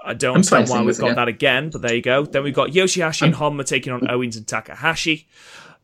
[0.03, 1.15] I don't understand why we've got again.
[1.15, 2.25] that again, but there you go.
[2.25, 5.27] Then we've got Yoshi-Hashi and Honma taking on Owens and Takahashi.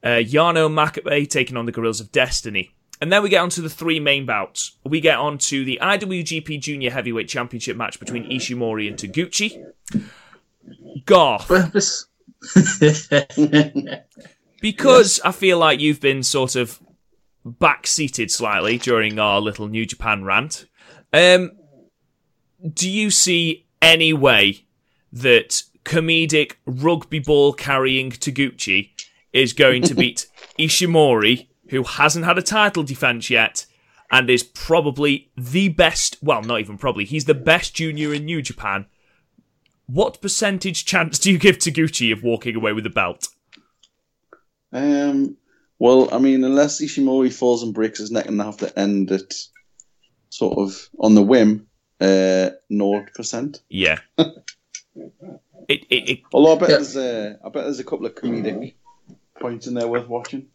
[0.03, 2.72] Uh, Yano and Makabe taking on the Gorillas of Destiny.
[3.01, 4.78] And then we get on to the three main bouts.
[4.86, 9.63] We get on to the IWGP Junior Heavyweight Championship match between Ishimori and Taguchi.
[11.05, 11.47] Garth,
[14.61, 16.80] because I feel like you've been sort of
[17.45, 20.66] backseated slightly during our little New Japan rant.
[21.13, 21.51] Um,
[22.74, 24.66] do you see any way
[25.14, 28.90] that comedic rugby ball carrying Taguchi
[29.32, 30.28] is going to beat
[30.60, 33.66] Ishimori, who hasn't had a title defense yet?
[34.12, 36.18] And is probably the best.
[36.22, 37.06] Well, not even probably.
[37.06, 38.86] He's the best junior in New Japan.
[39.88, 43.28] What percentage chance do you give Taguchi of walking away with the belt?
[44.72, 45.38] Um,
[45.80, 49.12] well, I mean, unless Ishimori falls and breaks his neck and they have to end
[49.12, 49.34] it
[50.30, 51.68] sort of on the whim,
[52.02, 53.60] uh, 0%.
[53.70, 54.00] Yeah.
[54.18, 54.32] it,
[55.68, 56.76] it, it Although I bet, Yeah.
[56.76, 58.76] there's, uh, I bet there's a couple of comedic
[59.39, 60.48] points in there worth watching.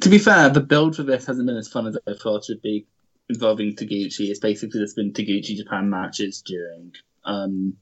[0.00, 2.54] to be fair, the build for this hasn't been as fun as I thought it
[2.54, 2.86] would be
[3.28, 4.28] involving Taguchi.
[4.30, 6.92] It's basically just been Taguchi Japan matches during
[7.24, 7.74] um,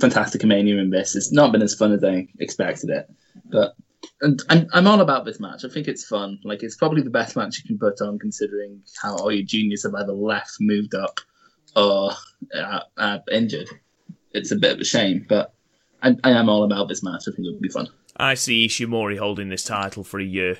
[0.00, 1.16] FantasticaMania in this.
[1.16, 3.10] It's not been as fun as I expected it,
[3.46, 3.74] but
[4.20, 5.64] and I'm, I'm all about this match.
[5.64, 6.38] I think it's fun.
[6.44, 9.82] Like it's probably the best match you can put on, considering how all your juniors
[9.82, 11.18] have either left, moved up,
[11.76, 12.10] or
[12.56, 13.68] uh, uh, injured.
[14.32, 15.54] It's a bit of a shame, but
[16.02, 17.22] I, I am all about this match.
[17.28, 17.88] I think it'll be fun.
[18.16, 20.58] I see Ishimori holding this title for a year.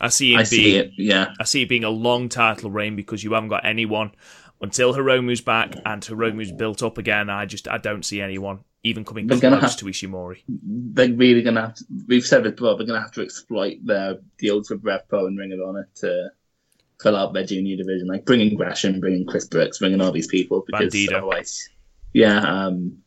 [0.00, 0.90] I see him I being see it.
[0.98, 4.12] Yeah, I see it being a long title reign because you haven't got anyone
[4.60, 7.30] until Hiromu's back and Hiromu's built up again.
[7.30, 10.42] I just I don't see anyone even coming They're close have- to Ishimori.
[10.48, 11.84] they're really gonna have to.
[12.06, 12.76] We've said it before.
[12.76, 16.30] They're gonna have to exploit their deals with Rev Pro and Ring of Honor to
[17.02, 20.64] fill out their junior division, like bringing Gresham, bringing Chris Brooks, bringing all these people.
[20.66, 21.16] Because Bandido.
[21.16, 21.68] otherwise,
[22.12, 22.98] yeah, um,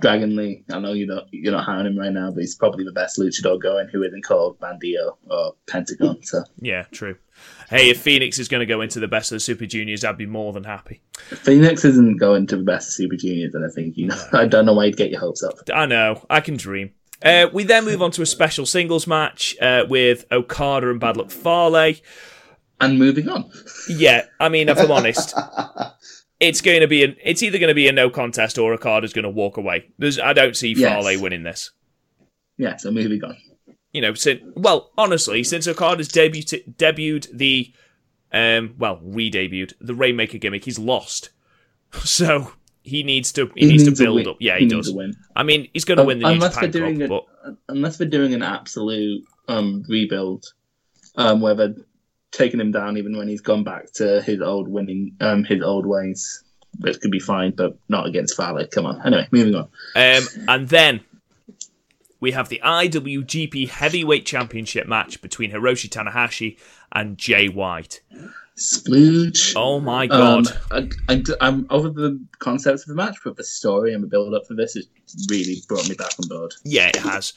[0.00, 0.64] Dragon Lee.
[0.70, 3.18] I know you're not you're not hiring him right now, but he's probably the best
[3.18, 6.22] luchador going who isn't called Bandido or Pentagon.
[6.22, 7.16] So Yeah, true.
[7.70, 10.18] Hey, if Fenix is going to go into the best of the Super Juniors, I'd
[10.18, 11.00] be more than happy.
[11.14, 14.22] Fenix isn't going to the best of Super Juniors, and I think you know.
[14.32, 15.54] I don't know why you'd get your hopes up.
[15.72, 16.92] I know, I can dream.
[17.24, 21.16] Uh, we then move on to a special singles match uh, with Okada and Bad
[21.16, 21.94] Luck Fale.
[22.82, 23.50] And moving on.
[23.88, 25.34] Yeah, I mean, if I'm honest,
[26.40, 29.04] it's going to be an, it's either going to be a no contest or Okada
[29.04, 29.86] is going to walk away.
[29.98, 31.04] There's, I don't see Yes.
[31.04, 31.70] Fale winning this.
[32.58, 33.36] Yeah, so moving on.
[33.92, 37.72] You know, since well, honestly, since Okada's debuted debuted the,
[38.32, 41.30] um, well, re-debuted the Rainmaker gimmick, he's lost.
[42.04, 42.50] So
[42.82, 44.38] he needs to he, needs, needs to build up.
[44.40, 44.90] Yeah, He he, does.
[44.90, 45.12] win.
[45.36, 47.08] I mean, he's going to Um, win the New unless Japan doing Cup, it-
[47.44, 50.46] but unless they're doing an absolute um, rebuild,
[51.16, 51.74] um, where they're
[52.32, 55.86] taking him down even when he's gone back to his old winning, um, his old
[55.86, 56.42] ways,
[56.80, 58.66] which could be fine, but not against Fale.
[58.70, 59.00] Come on.
[59.06, 59.68] Anyway, moving on.
[59.94, 61.00] Um, and then
[62.20, 66.58] we have the IWGP Heavyweight Championship match between Hiroshi Tanahashi
[66.92, 68.00] and Jay White.
[68.56, 69.54] Splooge.
[69.56, 70.90] Oh my Um, god!
[71.08, 74.46] I, am over the concepts of the match, but the story and the build up
[74.46, 74.86] for this has
[75.30, 76.54] really brought me back on board.
[76.64, 77.32] yeah, it has.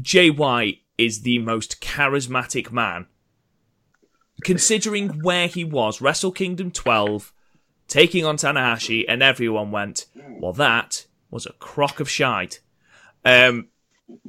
[0.00, 3.06] Jay White is the most charismatic man.
[4.44, 7.32] Considering where he was, Wrestle Kingdom 12,
[7.88, 12.60] taking on Tanahashi, and everyone went, well, that was a crock of shite.
[13.24, 13.68] Um,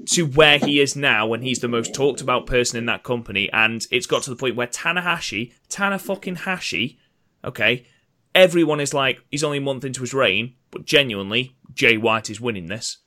[0.08, 3.50] to where he is now, when he's the most talked about person in that company,
[3.54, 7.00] and it's got to the point where Tanahashi, Tana fucking Hashi,
[7.44, 7.86] okay,
[8.36, 12.42] everyone is like, he's only a month into his reign, but genuinely, Jay White is
[12.42, 12.98] winning this.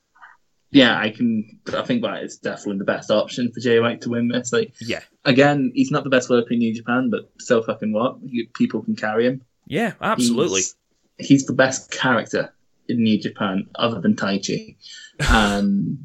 [0.73, 1.59] Yeah, I can.
[1.71, 4.51] I think that is definitely the best option for Jay White to win this.
[4.51, 5.01] Like, Yeah.
[5.23, 8.17] again, he's not the best worker in New Japan, but so fucking what?
[8.23, 9.43] You, people can carry him.
[9.67, 10.61] Yeah, absolutely.
[10.61, 10.75] He's,
[11.19, 12.53] he's the best character
[12.89, 14.75] in New Japan, other than Taichi,
[15.19, 15.99] and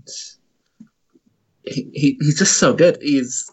[1.65, 2.99] he, he he's just so good.
[3.01, 3.51] He's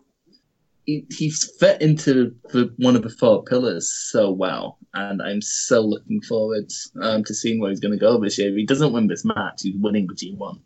[0.86, 5.80] he, he's fit into the one of the four pillars so well, and I'm so
[5.80, 6.70] looking forward
[7.02, 8.50] um, to seeing where he's going to go this year.
[8.50, 10.60] If he doesn't win this match, he's winning the G1.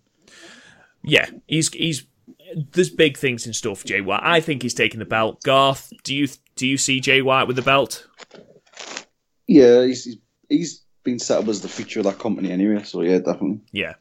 [1.04, 2.06] Yeah, he's he's
[2.72, 4.22] there's big things in store for Jay White.
[4.24, 5.41] I think he's taking the belt.
[5.43, 8.08] Garth, do you do you see Jay White with the belt?
[9.47, 10.18] Yeah, he's, he's
[10.50, 12.84] he's been set up as the future of that company anyway.
[12.84, 13.62] So yeah, definitely.
[13.72, 13.95] Yeah.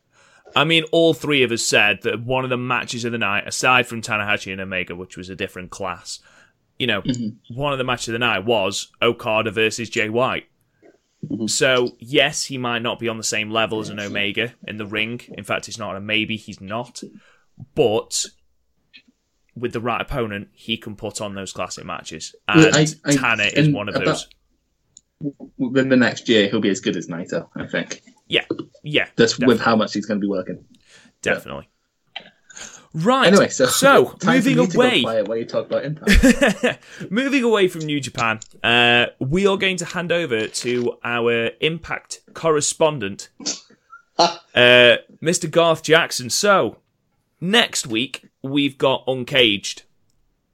[0.56, 3.46] I mean, all three of us said that one of the matches of the night,
[3.46, 6.20] aside from Tanahashi and Omega, which was a different class,
[6.78, 7.54] you know, mm-hmm.
[7.54, 10.46] one of the matches of the night was Okada versus Jay White.
[11.26, 11.46] Mm-hmm.
[11.46, 14.86] So, yes, he might not be on the same level as an Omega in the
[14.86, 15.20] ring.
[15.36, 17.02] In fact, it's not a maybe, he's not.
[17.74, 18.24] But
[19.56, 22.34] with the right opponent, he can put on those classic matches.
[22.46, 24.28] And Well, I- I- Tana is and one of about- those.
[25.56, 28.02] Within the next year, he'll be as good as Naito, I think.
[28.28, 28.44] Yeah,
[28.84, 29.08] yeah.
[29.16, 30.64] That's definitely, with how much he's going to be working.
[31.22, 31.68] Definitely.
[32.94, 33.26] Right.
[33.28, 35.02] Anyway, so so moving away.
[35.02, 36.82] while you talk about Impact.
[37.10, 42.20] Moving away from New Japan, uh, we are going to hand over to our Impact
[42.34, 43.28] correspondent,
[44.18, 44.28] uh,
[45.22, 45.50] Mr.
[45.50, 46.30] Garth Jackson.
[46.30, 46.78] So,
[47.40, 49.82] next week we've got Uncaged,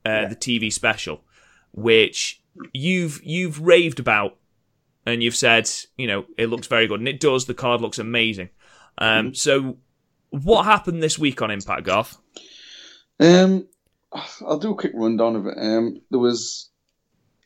[0.04, 1.22] uh, the TV special,
[1.72, 4.36] which you've you've raved about,
[5.06, 7.46] and you've said you know it looks very good, and it does.
[7.46, 8.50] The card looks amazing.
[8.98, 9.76] Um, So,
[10.42, 12.18] what happened this week on Impact, Garth?
[13.20, 13.66] Um,
[14.46, 15.54] I'll do a quick rundown of it.
[15.58, 16.70] Um, there was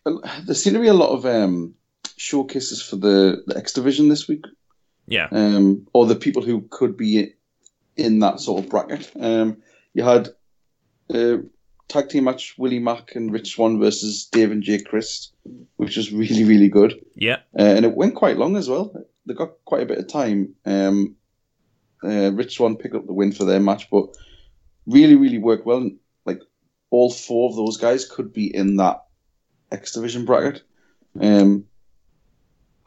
[0.04, 1.74] there seemed to be a lot of um
[2.16, 4.44] showcases for the, the X division this week.
[5.06, 7.34] Yeah, um, or the people who could be
[7.96, 9.10] in that sort of bracket.
[9.18, 9.58] Um,
[9.94, 10.28] you had
[11.10, 11.38] a
[11.88, 15.32] tag team match Willie Mack and Rich Swann versus Dave and Jake Crist,
[15.76, 17.00] which was really, really good.
[17.14, 18.92] yeah, Uh, and it went quite long as well.
[19.24, 20.54] They got quite a bit of time.
[20.66, 21.16] Um,
[22.04, 24.16] uh, Rich Swann picked up the win for their match, but
[24.86, 25.90] really, really worked well.
[26.24, 26.40] Like
[26.90, 29.04] all four of those guys could be in that
[29.72, 30.62] X Division bracket.
[31.20, 31.64] Um,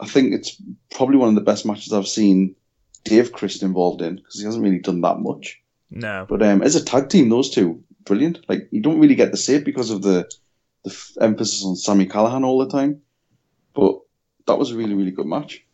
[0.00, 0.60] I think it's
[0.90, 2.56] probably one of the best matches I've seen
[3.04, 5.60] Dave Crist involved in because he hasn't really done that much.
[5.90, 6.26] No.
[6.28, 8.40] But um, as a tag team, those two brilliant.
[8.48, 10.30] Like you don't really get to see it because of the
[10.84, 13.02] the f- emphasis on Sami Callihan all the time.
[13.74, 14.00] But
[14.46, 15.64] that was a really really good match.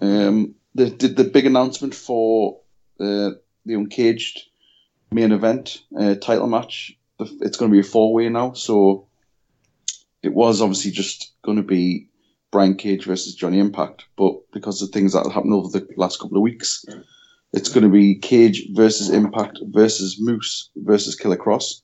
[0.00, 2.60] Um, they did the big announcement for
[3.00, 3.30] uh,
[3.66, 4.42] the Uncaged
[5.10, 6.96] main event uh, title match.
[7.18, 9.08] It's going to be a four way now, so
[10.22, 12.08] it was obviously just going to be
[12.50, 16.36] Brian Cage versus Johnny Impact, but because of things that happened over the last couple
[16.36, 16.84] of weeks,
[17.52, 21.82] it's going to be Cage versus Impact versus Moose versus Killer Kross.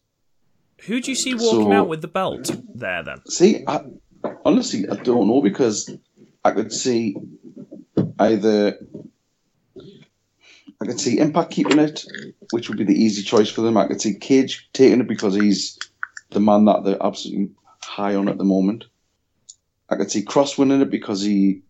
[0.87, 3.27] Who do you see walking So- out with the belt there then?
[3.29, 3.81] See, I,
[4.45, 5.91] honestly, I don't know because
[6.45, 7.17] I could see
[8.19, 8.79] either
[10.81, 12.05] I could see Impact keeping it,
[12.51, 13.77] which would be the easy choice for them.
[13.77, 15.79] I could see Cage taking it because he's
[16.31, 17.51] the man that they're absolutely
[17.83, 18.85] high on at the moment.
[19.89, 21.63] I could see Kross winning it because he,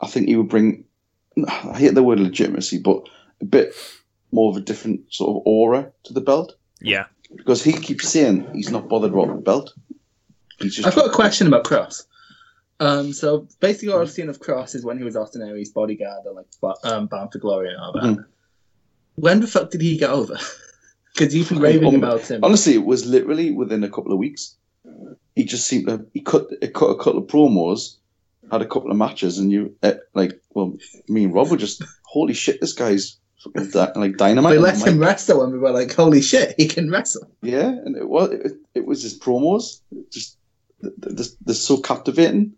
[0.00, 0.84] I think he would bring.
[1.46, 3.08] I hate the word legitimacy, but
[3.40, 3.74] a bit
[4.30, 7.06] more of a different sort of aura to the belt Yeah.
[7.36, 9.74] because he keeps saying he's not bothered about the belt.
[10.58, 12.04] He's just I've got a question about Kross.
[12.82, 16.22] Um, so basically, what I've seen of Kross is when he was Austin Aries' bodyguard,
[16.26, 16.46] or like
[16.84, 18.02] um, Bound for Glory and all that.
[18.02, 18.20] Hmm.
[19.14, 20.36] When the fuck did he get over?
[21.14, 22.42] Because you've been raving Um, about him.
[22.42, 24.56] Honestly, it was literally within a couple of weeks.
[25.36, 27.96] He just seemed to he cut he cut a couple of promos,
[28.50, 30.74] had a couple of matches, and you uh, like well,
[31.08, 34.54] me and Rob were just holy shit, this guy's fucking di- like dynamite.
[34.54, 35.06] They let him mic.
[35.08, 38.52] wrestle, and we were like, "Holy shit, he can wrestle!" Yeah, and it was it,
[38.74, 40.38] it was his promos, just
[40.80, 42.54] they're, they're so captivating.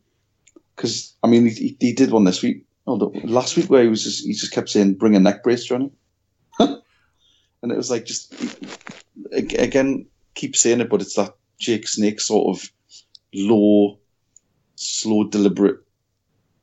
[0.75, 4.03] Because I mean, he, he did one this week, although last week where he was
[4.05, 5.91] just he just kept saying, "Bring a neck brace, Johnny,"
[6.59, 6.81] and
[7.63, 8.35] it was like just
[9.33, 12.71] again keep saying it, but it's that Jake Snake sort of
[13.33, 13.99] low,
[14.77, 15.81] slow, deliberate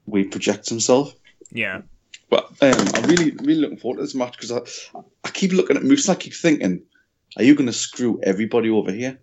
[0.05, 1.16] way he projects himself.
[1.51, 1.82] Yeah.
[2.30, 5.76] But um, I'm really, really looking forward to this match because I, I keep looking
[5.76, 6.82] at Moose and I keep thinking,
[7.38, 9.20] are you going to screw everybody over here?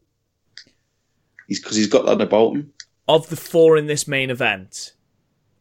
[1.47, 2.73] He's because he's got that about him.
[3.09, 4.93] Of the four in this main event,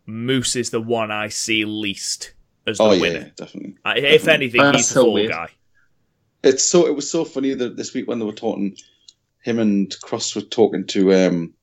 [0.06, 2.34] Moose is the one I see least
[2.68, 3.32] as the Oh yeah, winner.
[3.38, 3.76] definitely.
[3.86, 5.32] I, if anything, That's he's the so fall weird.
[5.32, 5.48] guy.
[6.44, 8.76] It's so it was so funny that this week when they were talking,
[9.44, 11.54] him and Kross were talking to um,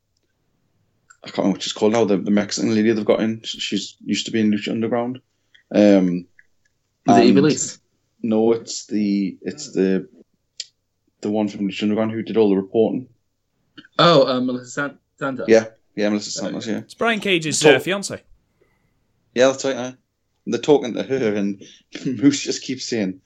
[1.23, 2.05] I can't remember what she's called now.
[2.05, 3.41] The, the Mexican lady they've got in.
[3.45, 5.21] She's used to be in Lucha Underground.
[5.75, 6.27] Um,
[7.07, 7.79] Was it and- Iblis?
[8.23, 10.09] No, it's the it's the
[11.21, 13.07] the one from Lucha Underground who did all the reporting.
[13.99, 15.47] Oh, um, Melissa San- Santos.
[15.49, 15.67] Yeah,
[15.97, 16.67] yeah, Melissa Santos.
[16.67, 16.79] Yeah.
[16.79, 18.23] It's Brian Cage's So- uh, fiance.
[19.35, 19.77] Yeah, that's right.
[19.77, 19.93] Uh,
[20.47, 21.63] they're talking to her, and
[22.07, 23.21] Moose just keeps saying,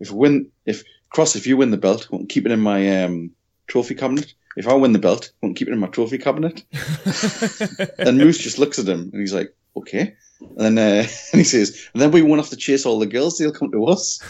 [0.00, 0.82] "If win, if
[1.14, 3.32] Kross, if you win the belt, I won't keep it in my um,
[3.66, 4.32] trophy cabinet.
[4.56, 6.62] If I win the belt, I won't keep it in my trophy cabinet."
[7.98, 11.44] and Moose just looks at him, and he's like, "Okay." And then uh, and he
[11.44, 14.20] says, "And then we won't have to chase all the girls; they'll come to us."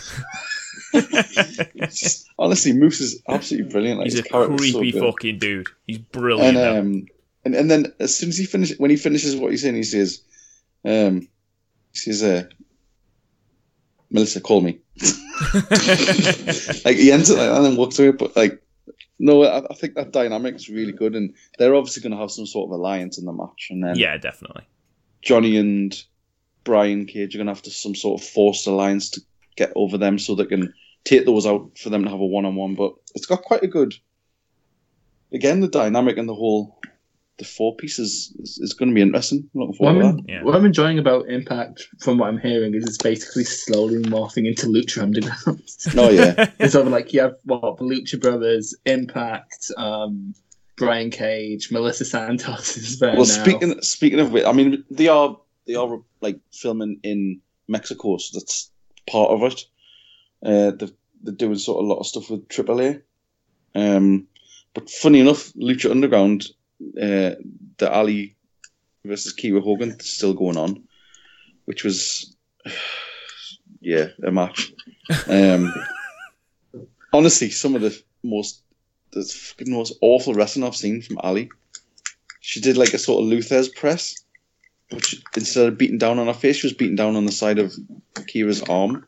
[1.88, 3.98] Just- honestly, Moose is absolutely brilliant.
[4.00, 5.68] Like, He's a character's so creepy fucking dude.
[5.86, 6.56] He's brilliant.
[6.56, 7.06] And um,
[7.44, 9.82] and and then as soon as he finishes, when he finishes what he's saying, he
[9.82, 10.22] says,
[10.84, 11.28] um,
[11.92, 12.44] he says, uh,
[14.10, 14.80] "Melissa, call me."
[16.84, 18.58] like he ends it like that and then walks away, but like.
[19.18, 22.32] No, I, I think that dynamic is really good, and they're obviously going to have
[22.32, 23.68] some sort of alliance in the match.
[23.70, 24.66] And then yeah, definitely.
[25.20, 25.94] Johnny and
[26.64, 29.20] Brian Cage are going to have to some sort of forced alliance to
[29.56, 30.74] get over them, so they can
[31.04, 32.74] take those out for them to have a one-on-one.
[32.74, 33.94] But it's got quite a good,
[35.32, 36.78] again, the dynamic and the whole,
[37.42, 39.50] the four pieces is, is going to be interesting.
[39.52, 40.22] Looking What I'm, to that.
[40.28, 40.42] Yeah.
[40.44, 44.66] what I'm enjoying about Impact, from what I'm hearing, is it's basically slowly morphing into
[44.66, 45.62] Lucha Underground.
[45.96, 50.34] Oh yeah, it's sort of like you have what the Lucha Brothers, Impact, um,
[50.76, 53.24] Brian Cage, Melissa Santos is there well, now.
[53.24, 55.36] speaking speaking of which, I mean they are
[55.66, 58.70] they are like filming in Mexico, so that's
[59.10, 59.64] part of it.
[60.44, 63.02] Uh, they're, they're doing sort of a lot of stuff with AAA.
[63.74, 64.28] Um,
[64.74, 66.46] but funny enough, Lucha Underground,
[67.00, 67.36] uh,
[67.78, 68.36] the Allie
[69.04, 70.82] versus Kiera Hogan still going on,
[71.64, 72.36] which was
[73.80, 74.72] yeah a match.
[75.28, 75.72] Um,
[77.12, 78.62] honestly, some of the most
[79.12, 81.50] the fucking most awful wrestling I've seen from Allie.
[82.40, 84.16] She did like a sort of Lou Thesz press,
[84.90, 87.32] but she, instead of beating down on her face, she was beating down on the
[87.32, 87.72] side of
[88.14, 89.06] Kiera's arm,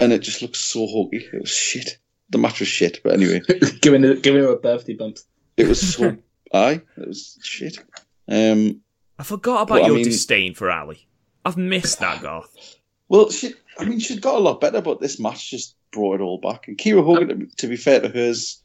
[0.00, 1.26] and it just looked so hokey.
[1.32, 1.98] It was shit.
[2.30, 3.40] The match was shit, but anyway,
[3.80, 5.18] giving her, giving her a birthday bump.
[5.56, 6.16] it was so
[6.52, 7.78] aye, it was shit.
[8.28, 8.80] Um,
[9.18, 11.06] I forgot about Well, I your mean- disdain for Allie.
[11.44, 12.76] I've missed that, Garth.
[13.08, 16.22] well, she, I mean, she's got a lot better, but this match just brought it
[16.22, 16.68] all back.
[16.68, 18.62] And Kiera Hogan, to, to be fair to hers,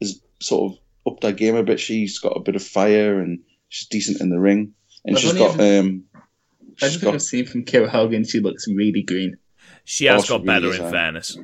[0.00, 1.80] has sort of upped her game a bit.
[1.80, 4.74] She's got a bit of fire, and she's decent in the ring,
[5.04, 6.04] and I've she's only got um,
[6.76, 9.36] She's Everything I've seen from Kiera Hogan, she looks really green.
[9.84, 11.36] She has Oh, she got better, really in fairness.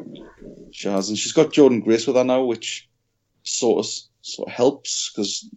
[0.70, 2.89] she has, and she's got Jordynne Grace with her now, which
[3.43, 3.91] sort of
[4.26, 5.48] sort of helps because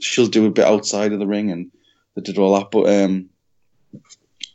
[0.00, 1.70] she'll do a bit outside of the ring, and
[2.14, 2.70] they did all that.
[2.70, 3.30] But um,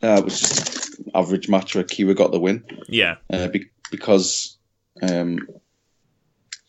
[0.03, 2.63] uh, it was just average match where Kiera got the win.
[2.87, 3.15] Yeah.
[3.31, 4.57] uh, be- because
[5.01, 5.39] um,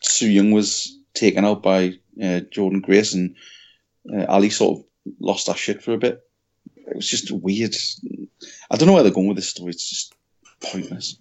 [0.01, 3.35] Su Yung was taken out by uh, Jordynne Grace and
[4.13, 4.85] uh, Allie sort of
[5.19, 6.21] lost that shit for a bit.
[6.75, 7.75] It was just weird.
[8.69, 9.69] I don't know where they're going with this story.
[9.69, 10.13] It's just
[10.61, 11.17] pointless.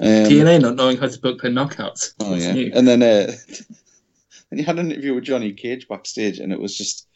[0.00, 2.14] Um, TNA not knowing how to book their knockouts.
[2.20, 2.70] oh yeah, new?
[2.72, 3.32] and then uh,
[4.50, 7.06] then he had an interview with Johnny Cage backstage, and it was just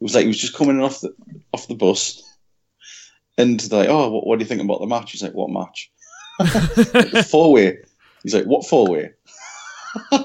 [0.00, 1.14] it was like he was just coming off the
[1.52, 2.22] off the bus,
[3.38, 5.12] and they're like, oh, what, what do you think about the match?
[5.12, 5.90] He's like, what match?
[7.26, 7.78] four way.
[8.22, 9.10] He's like, what four way?
[10.12, 10.24] and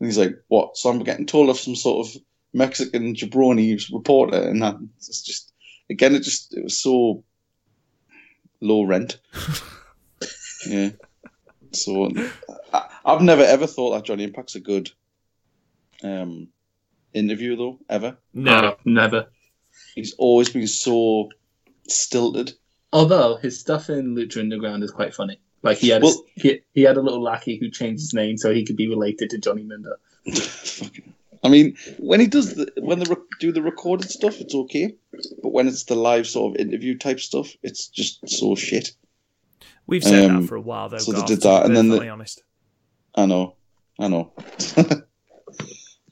[0.00, 0.76] he's like, what?
[0.76, 5.52] So I'm getting told off some sort of Mexican jabroni reporter, and that it's just
[5.90, 7.24] again, it just it was so
[8.60, 9.18] low rent.
[10.66, 10.90] yeah.
[11.72, 12.10] So
[12.72, 14.90] I, I've never ever thought that Johnny Impact's a good
[16.02, 16.48] um
[17.12, 18.16] interview though ever.
[18.34, 18.60] No.
[18.60, 19.26] No, never.
[19.94, 21.28] He's always been so
[21.88, 22.52] stilted.
[22.92, 25.40] Although his stuff in Lucha Underground is quite funny.
[25.62, 28.52] Like he had, Well- he, he had a little lackey who changed his name so
[28.52, 29.94] he could be related to Johnny Mundo.
[31.42, 34.94] I mean, when he does the when they re- do the recorded stuff, it's okay,
[35.42, 38.92] but when it's the live sort of interview type stuff, it's just so shit.
[39.86, 40.98] We've said Um, that for a while, though.
[40.98, 42.42] so they Garth, did to that, and then the- perfectly honest.
[43.14, 43.54] I know,
[43.98, 44.32] I know.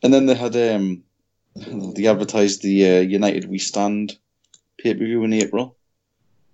[0.02, 1.02] and then they had um,
[1.54, 4.16] they advertised the uh, United We Stand
[4.78, 5.76] pay per view in April.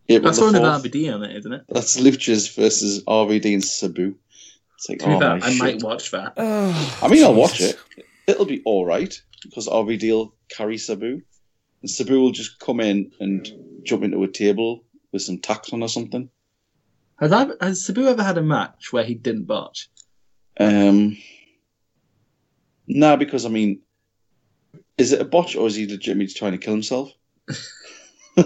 [0.09, 1.65] April That's the one with RVD on it, isn't it?
[1.69, 4.15] That's Luchas versus RVD and Sabu.
[4.77, 5.59] It's like, To oh fair, my I shit.
[5.59, 6.35] might watch that.
[7.03, 7.79] I mean, I'll watch it.
[8.27, 11.21] It'll be all right because RVD will carry Sabu,
[11.83, 13.49] and Sabu will just come in and
[13.83, 16.29] jump into a table with some tacks on or something.
[17.21, 19.89] Has, I, has Sabu ever had a match where he didn't botch?
[20.59, 21.17] Um,
[22.87, 23.81] nah, because I mean,
[24.99, 27.11] is it a botch or is he legitimately trying to kill himself?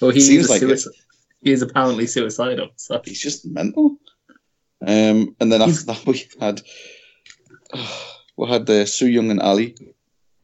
[0.00, 0.68] Well, he Seems like it.
[0.68, 0.94] suici-
[1.42, 2.68] he is apparently suicidal.
[2.76, 3.96] So He's just mental.
[4.80, 6.62] Um, and then after He's- that, we had
[8.36, 9.74] we had uh, Su Yung and Allie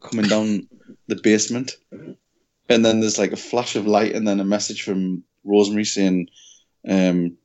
[0.00, 0.68] coming down
[1.06, 1.72] the basement,
[2.68, 6.28] and then there's like a flash of light, and then a message from Rosemary saying,
[6.88, 7.36] um,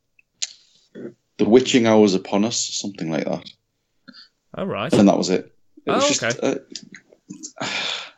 [1.37, 3.47] "The witching hour is upon us," something like that,
[4.55, 4.91] All right.
[4.93, 5.53] and that was it.
[5.85, 6.59] It was Oh, just, okay.
[7.61, 7.67] uh,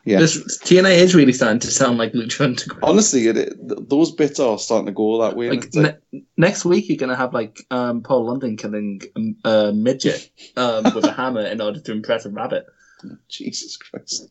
[0.05, 0.19] yeah.
[0.19, 2.83] this TNA is really starting to sound like Lucha Underground.
[2.83, 5.49] Honestly, it, it, those bits are starting to go that way.
[5.49, 10.29] Like ne- next week, you're gonna have like um, Paul London killing um, a midget
[10.57, 12.65] um, with a hammer in order to impress a rabbit.
[13.29, 14.29] Jesus Christ.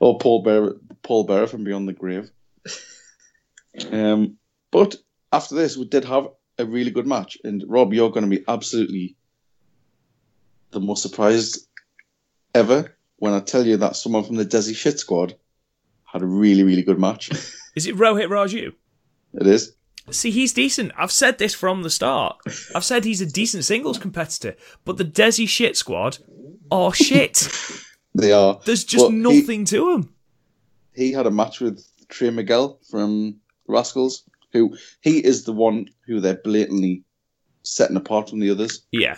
[0.00, 2.30] Or Paul Bearer, Paul Bearer from Beyond the Grave.
[3.90, 4.36] Um,
[4.70, 4.96] but
[5.32, 6.28] after this, we did have
[6.58, 9.16] a really good match, and Rob, you're going to be absolutely
[10.72, 11.66] the most surprised
[12.54, 15.34] ever when I tell you that someone from the Desi Shit Squad
[16.04, 17.30] had a really, really good match.
[17.76, 18.72] Is it Rohit Raju?
[19.34, 19.74] It is.
[20.10, 20.92] See, he's decent.
[20.98, 22.38] I've said this from the start.
[22.74, 26.18] I've said he's a decent singles competitor, but the Desi shit squad
[26.70, 27.48] are shit.
[28.14, 28.60] They are.
[28.66, 30.14] There's just he- nothing to them.
[30.94, 36.20] he had a match with Trey Miguel from Rascalz, who he is the one who
[36.20, 37.04] they're blatantly
[37.62, 38.82] setting apart from the others.
[38.90, 39.16] Yeah.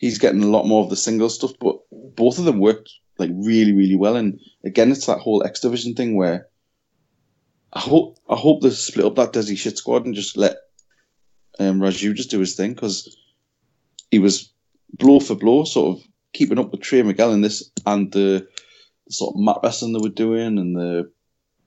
[0.00, 3.30] He's getting a lot more of the single stuff, but both of them worked like
[3.34, 4.16] really, really well.
[4.16, 6.48] And again, it's that whole X Division thing where
[7.74, 10.56] I hope I hope they split up that Desi shit squad and just let
[11.58, 13.14] um, Raju just do his thing because
[14.10, 14.50] he was
[14.94, 18.48] blow for blow, sort of keeping up with Trey Miguel in this and the,
[19.06, 21.10] the sort of mat wrestling they were doing and the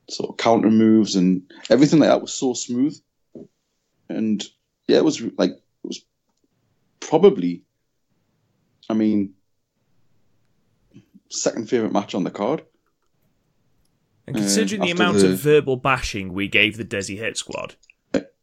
[0.10, 3.00] sort of counter moves and everything like that was so smooth.
[4.10, 4.44] And
[4.88, 6.04] yeah, it was like it was
[7.00, 7.62] probably,
[8.90, 9.34] I mean,
[11.30, 12.64] second favorite match on the card.
[14.28, 17.76] And considering Uh, the amount the- of verbal bashing we gave the Desi hit squad,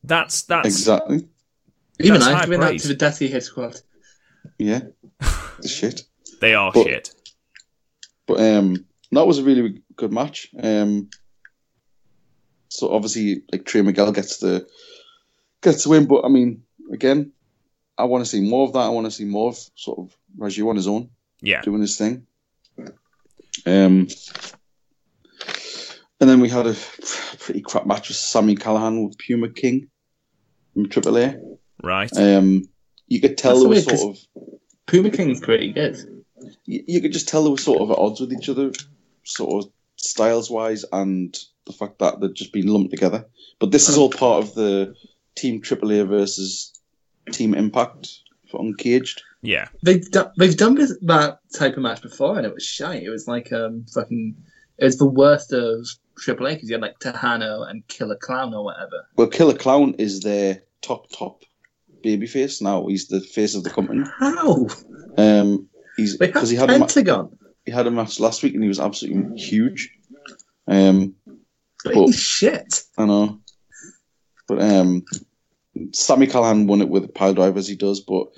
[0.05, 1.29] that's that's Exactly.
[2.01, 3.79] Even That's high I've given that to the Desi Hit Squad.
[4.59, 4.81] Yeah.
[5.61, 6.05] the shit.
[6.41, 7.15] they are But- shit.
[8.27, 10.49] But um, that was a really good match.
[10.59, 11.11] Um,
[12.69, 14.67] so obviously, like Trey Miguel gets the
[15.63, 16.07] gets the win.
[16.07, 16.63] But I mean,
[16.93, 17.33] again,
[17.99, 18.79] I want to see more of that.
[18.79, 21.11] I want to see more of sort of Raju on his own
[21.43, 21.63] Yeah.
[21.63, 22.27] doing his thing.
[23.67, 24.09] Um,
[26.21, 26.75] and then we had a
[27.39, 29.89] pretty crap match with Sami Callihan with Puma King
[30.75, 31.37] from Triple A.
[31.83, 32.11] Right.
[32.17, 32.69] Um,
[33.09, 34.47] you could tell That's there was weird, sort of
[34.87, 35.97] Puma King's pretty good.
[36.65, 38.73] you, you could just tell they were sort of at odds with each other,
[39.25, 43.25] sort of styles wise and the the fact that they've just been lumped together.
[43.59, 44.95] But this is all part of the
[45.37, 46.73] Team AAA versus
[47.33, 48.09] Team Impact
[48.51, 49.23] for Uncaged.
[49.43, 49.69] Yeah.
[49.83, 53.03] They've done they've done this, that type of match before, and it was shite.
[53.03, 54.37] It was like um fucking.
[54.79, 55.87] It was the worst of
[56.19, 59.07] AAA because you had like Texano and Killer Clown or whatever.
[59.17, 61.43] Well, Killer Clown is their top top
[62.05, 62.87] babyface now.
[62.87, 64.05] He's the face of the company.
[64.19, 64.67] How?
[65.19, 66.87] Um, he's because he had a ma-
[67.67, 69.91] he had a match last week and he was absolutely huge.
[70.67, 71.15] Um,
[71.85, 72.83] but But- shit.
[72.99, 73.41] I know,
[74.49, 75.05] but um,
[75.93, 78.01] Sami Callihan won it with a pile driver as he does.
[78.01, 78.29] But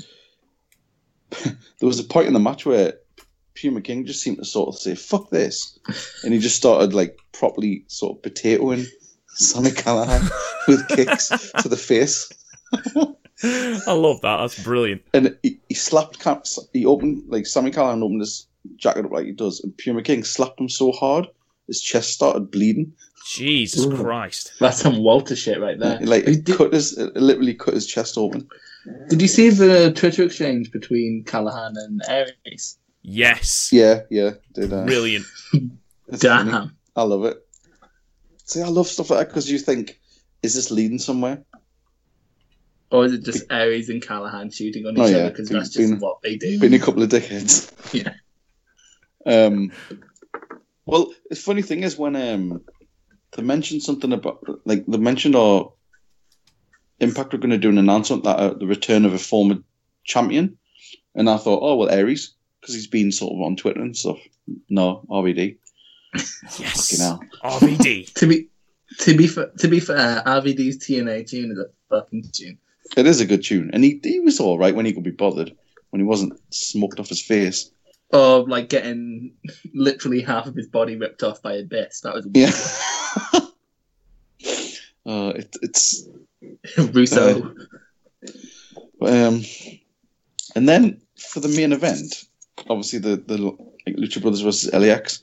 [1.45, 1.57] there
[1.87, 2.95] was a point in the match where
[3.55, 5.78] Puma King just seemed to sort of say "fuck this,"
[6.24, 8.87] and he just started like properly sort of potatoing
[9.28, 10.30] Sami Callihan
[10.68, 11.28] with kicks
[11.59, 12.30] to the face.
[13.45, 14.37] I love that.
[14.39, 15.03] That's brilliant.
[15.14, 19.26] and he, he slapped Cam- he opened like Sami Callihan opened his jacket up like
[19.26, 21.28] he does, and Puma King slapped him so hard
[21.66, 22.93] his chest started bleeding.
[23.26, 24.53] Jesus Christ.
[24.59, 26.01] That's some Walter shit right there.
[26.01, 28.49] Like it did, cut his literally cut his chest open.
[29.09, 32.78] Did you see the Twitter exchange between Callihan and Aries?
[33.03, 33.70] Yes.
[33.72, 35.24] Yeah, yeah, did uh, Brilliant.
[36.09, 36.51] it's funny.
[36.51, 36.76] Damn.
[36.97, 37.39] I love it.
[38.45, 39.99] See, I love stuff like that because you think,
[40.43, 41.43] is this leading somewhere?
[42.91, 45.70] Or is it just Aries and Callihan shooting on each Oh, other because Been- that's
[45.70, 46.59] just been- what they do?
[46.61, 47.70] Been a couple of decades.
[47.93, 48.14] Yeah.
[49.26, 49.70] Um.
[50.87, 52.62] Well, the funny thing is when um
[53.37, 55.72] they mentioned something about like they mentioned our
[57.03, 59.57] Impact were going to do an announcement that uh, the return of a former
[60.05, 60.57] champion,
[61.15, 64.19] and I thought, oh well, Aries because he's been sort of on Twitter and stuff.
[64.69, 65.59] No, RVD.
[66.59, 66.91] Yes.
[66.91, 67.21] Fucking hell.
[67.59, 68.13] RVD.
[68.15, 68.49] To be
[68.99, 72.59] to be fa- to be fair, RVD's TNA tune is a fucking tune.
[72.97, 75.11] It is a good tune, and he he was all right when he could be
[75.11, 75.57] bothered
[75.91, 77.71] when he wasn't smoked off his face.
[78.11, 79.33] Or like getting
[79.75, 82.03] literally half of his body ripped off by Abyss.
[82.03, 82.51] That was Yeah.
[85.07, 86.07] Uh, it, it's
[86.79, 87.55] Russo.
[89.03, 89.43] um,
[90.55, 92.25] and then for the main event,
[92.69, 95.21] obviously the the like Lucha Brothers versus LAX,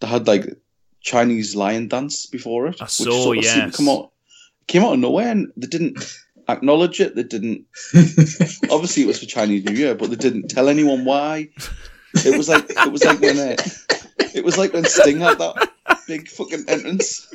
[0.00, 0.56] they had like
[1.00, 4.12] Chinese lion dance before it, I which saw, sort of seemed to come out
[4.66, 5.98] came out of nowhere, and they didn't
[6.48, 7.14] acknowledge it.
[7.14, 7.66] They didn't.
[8.70, 11.48] Obviously, it was for Chinese New Year, but they didn't tell anyone why.
[12.24, 13.56] It was like it was like when uh,
[14.34, 15.70] it was like when Sting had that
[16.06, 17.28] big fucking entrance.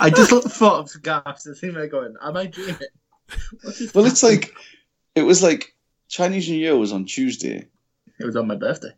[0.00, 2.76] I just thought of gaps and sitting there going, "Am I dreaming?"
[3.62, 4.54] What is Well, it's like
[5.14, 5.74] it was like
[6.08, 7.68] Chinese New Year was on Tuesday,
[8.18, 8.92] it was on my birthday.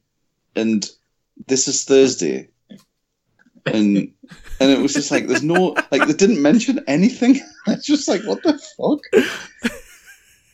[0.57, 0.89] and
[1.47, 2.49] this is Thursday,
[3.67, 4.13] and
[4.61, 7.41] and it was just like there's no like they didn't mention anything.
[7.69, 9.73] It's just like what the fuck.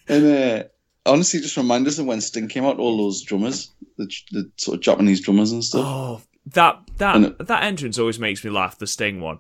[0.08, 0.64] And uh,
[1.06, 2.78] honestly, just remind us of when Sting came out.
[2.78, 5.84] All those drummers, the, the sort of Japanese drummers and stuff.
[5.86, 8.78] Oh, that And that that entrance always makes me laugh.
[8.78, 9.38] The Sting one,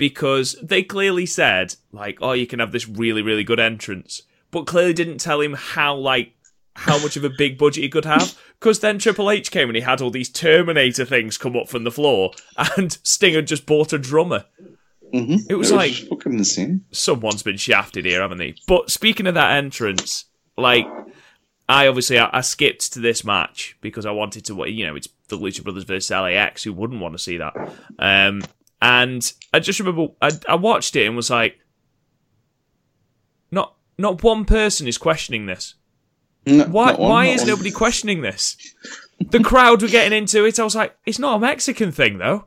[0.00, 4.66] because they clearly said like, "Oh, you can have this really really good entrance," but
[4.66, 6.32] clearly didn't tell him how like
[6.74, 8.36] how much of a big budget he could have.
[8.58, 11.84] Because then Triple H came and he had all these Terminator things come up from
[11.84, 12.32] the floor,
[12.76, 14.46] and Sting had just bought a drummer.
[15.12, 16.84] hmm It was like- just fucking insane.
[16.90, 18.54] someone's been shafted here, haven't they?
[18.66, 20.24] But speaking of that entrance,
[20.56, 20.86] like
[21.68, 24.66] I obviously I, I skipped to this match because I wanted to.
[24.68, 26.64] You know, it's the Lucha Brothers versus LAX.
[26.64, 27.54] Who wouldn't want to see that?
[27.98, 28.42] Um,
[28.80, 31.58] and I just remember I, I watched it and was like,
[33.50, 35.74] not not one person is questioning this.
[36.46, 37.48] No, Why one, why is one.
[37.48, 38.56] nobody questioning this?
[39.18, 40.58] The crowd were getting into it.
[40.58, 42.46] I was like, it's not a Mexican thing though.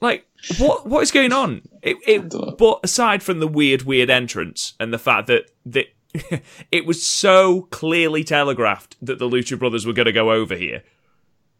[0.00, 0.26] Like
[0.58, 1.62] what what is going on?
[1.82, 5.86] It, it but aside from the weird weird entrance and the fact that that
[6.72, 10.82] it was so clearly telegraphed that the Lucha Brothers were going to go over here.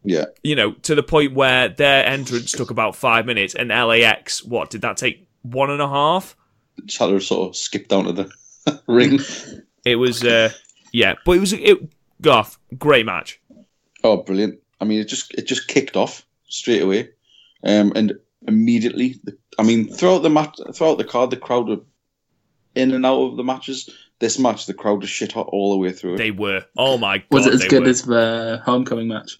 [0.03, 4.43] Yeah, You know, to the point where their entrance took about five minutes, and LAX,
[4.43, 5.27] what did that take?
[5.41, 6.35] One and a half.
[6.87, 9.19] Chatter sort of skipped down to the ring.
[9.85, 10.51] It was, uh,
[10.93, 11.77] yeah, but it was it.
[12.21, 13.39] Garth, great match.
[14.03, 14.59] Oh, brilliant!
[14.79, 17.09] I mean, it just it just kicked off straight away,
[17.63, 18.13] um, and
[18.47, 19.15] immediately.
[19.59, 21.77] I mean, throughout the match, throughout the card, the crowd were
[22.75, 23.89] in and out of the matches.
[24.19, 26.15] This match, the crowd was shit hot all the way through.
[26.15, 26.17] it.
[26.17, 26.63] They were.
[26.77, 27.89] Oh my god, Was it as good were.
[27.89, 29.39] as the homecoming match?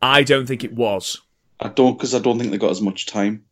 [0.00, 1.20] I don't think it was.
[1.60, 3.44] I don't because I don't think they got as much time.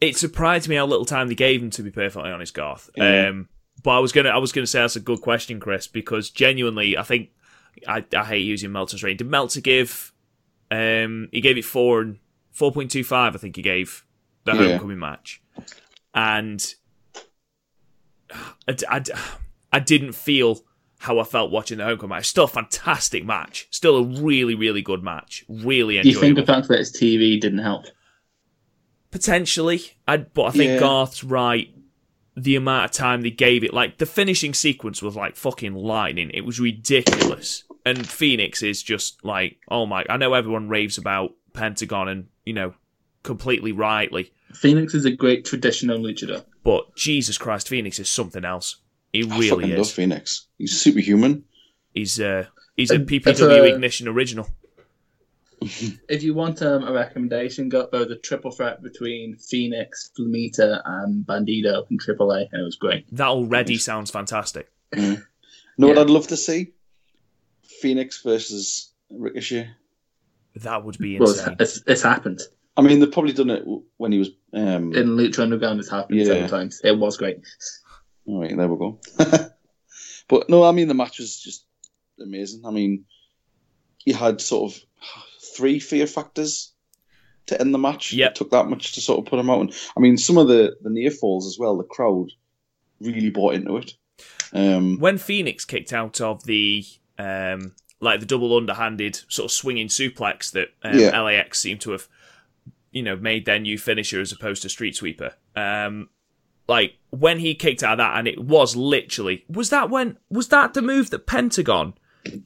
[0.00, 1.70] It surprised me how little time they gave him.
[1.70, 2.90] To be perfectly honest, Garth.
[2.96, 3.28] Yeah.
[3.28, 3.48] Um,
[3.82, 6.96] but I was gonna, I was gonna say that's a good question, Chris, because genuinely,
[6.96, 7.30] I think
[7.86, 9.18] I, I hate using Meltzer's rating.
[9.18, 10.12] Did Meltzer give?
[10.70, 12.18] Um, he gave it four and
[12.50, 13.34] four point two five.
[13.34, 14.04] I think he gave
[14.44, 14.68] the Yeah.
[14.70, 15.42] homecoming match,
[16.14, 16.74] and
[18.66, 19.02] I, I,
[19.72, 20.60] I didn't feel
[21.02, 22.28] how I felt watching the homecoming match.
[22.28, 23.66] Still a fantastic match.
[23.72, 25.44] Still a really, really good match.
[25.48, 26.02] Really enjoyable.
[26.04, 27.86] Do you think the fact that it's TV didn't help?
[29.10, 30.78] Potentially, I, but I think Yeah.
[30.78, 31.74] Garth's right.
[32.36, 36.30] The amount of time they gave it, like the finishing sequence was like fucking lightning.
[36.32, 37.64] It was ridiculous.
[37.84, 40.06] And Fenix is just like, oh my!
[40.08, 42.74] I know everyone raves about Pentagon, and you know,
[43.24, 44.32] completely rightly.
[44.54, 46.44] Fenix is a great traditional luchador.
[46.62, 48.76] But Jesus Christ, Fenix is something else.
[49.12, 49.92] He I really fucking love is.
[49.92, 50.46] Fenix.
[50.58, 51.44] He's superhuman.
[51.94, 54.48] He's uh, he's a And PPW a- Ignition original.
[56.08, 61.24] If you want um, a recommendation, go go the triple threat between Fenix, Flamita, and
[61.24, 63.04] Bandido in AAA, and it was great.
[63.14, 64.72] That already sounds fantastic.
[64.96, 65.18] You
[65.78, 66.72] know what I'd love to see?
[67.80, 69.70] Fenix versus Ricochet.
[70.56, 71.56] That would be Well, it's, insane.
[71.60, 72.40] it's, it's happened
[72.76, 73.64] I mean, they've probably done it
[73.98, 74.30] when he was.
[74.54, 75.78] Um, in Lucha Underground.
[75.78, 76.24] It's happened Yeah.
[76.24, 76.80] several times.
[76.82, 77.38] It was great.
[78.26, 78.98] All right, there we go.
[80.28, 81.66] but no, I mean the match was just
[82.20, 82.64] amazing.
[82.64, 83.04] I mean,
[84.04, 84.80] you had sort of
[85.56, 86.72] three fear factors
[87.46, 88.14] to end the match.
[88.14, 89.60] It took that much to sort of put them out.
[89.60, 91.76] And I mean, some of the the near falls as well.
[91.76, 92.30] The crowd
[93.00, 93.94] really bought into it.
[94.52, 96.84] Um, when Fenix kicked out of the
[97.18, 101.20] um, like the double underhanded sort of swinging suplex that um, Yeah.
[101.20, 102.08] LAX seemed to have,
[102.90, 105.34] you know, made their new finisher as opposed to Street Sweeper.
[105.56, 106.10] Um,
[106.72, 110.48] like when he kicked out of that, and it was literally was that when was
[110.48, 111.92] that the move that Pentagon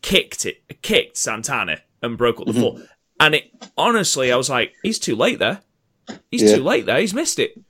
[0.03, 2.61] kicked it kicked Santana and broke up the mm-hmm.
[2.61, 2.81] floor,
[3.21, 3.45] and it
[3.79, 5.61] honestly I was like he's too late there,
[6.33, 6.57] he's Yeah.
[6.57, 7.61] too late there, he's missed it.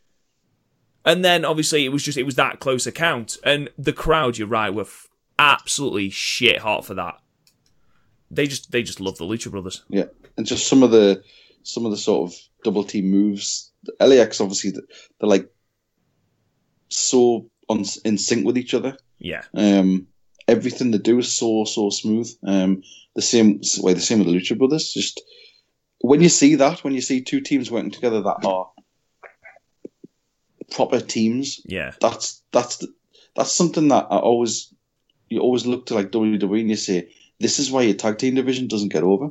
[1.04, 4.48] And then obviously it was just it was that close account, and the crowd, you're
[4.48, 5.08] right, were f-
[5.38, 7.20] absolutely shit hot for that.
[8.30, 9.84] They just they just love the Lucha Brothers.
[9.90, 10.06] Yeah,
[10.38, 11.22] and just some of the
[11.62, 13.70] some of the sort of double team moves.
[13.84, 14.84] The LAX obviously th-
[15.20, 15.48] they're like
[16.88, 18.96] so on in sync with each other.
[19.18, 20.06] Yeah, Um,
[20.46, 22.30] everything they do is so so smooth.
[22.46, 22.82] Um,
[23.14, 24.92] the same way the same with the Lucha Brothers.
[24.92, 25.20] Just
[26.00, 28.70] when you see that, when you see two teams working together that are
[30.70, 32.84] proper teams, yeah, that's that's
[33.34, 34.72] that's something that I always
[35.28, 37.08] you always look to like WWE and you say
[37.40, 39.30] this is why your tag team division doesn't get over.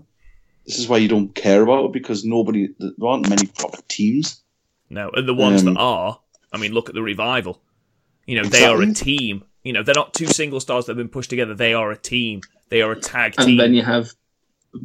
[0.66, 4.42] This is why you don't care about it because nobody there aren't many proper teams.
[4.90, 6.20] no, and the ones Um, that are,
[6.56, 7.62] I mean, look at the revival.
[8.26, 9.44] You know, they are a team.
[9.64, 11.54] You know, they're not two single stars that have been pushed together.
[11.54, 12.42] They are a team.
[12.70, 13.60] They are a tag And team.
[13.60, 14.10] And then you have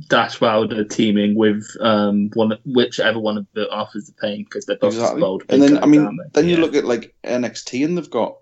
[0.09, 4.77] Dash Wilder teaming with um, one, whichever one of the Authors of Pain because they're
[4.77, 5.21] both Exactly.
[5.21, 5.45] bold.
[5.49, 6.61] And then I mean, aren't then you Yeah.
[6.63, 8.37] look at like NXT and they've got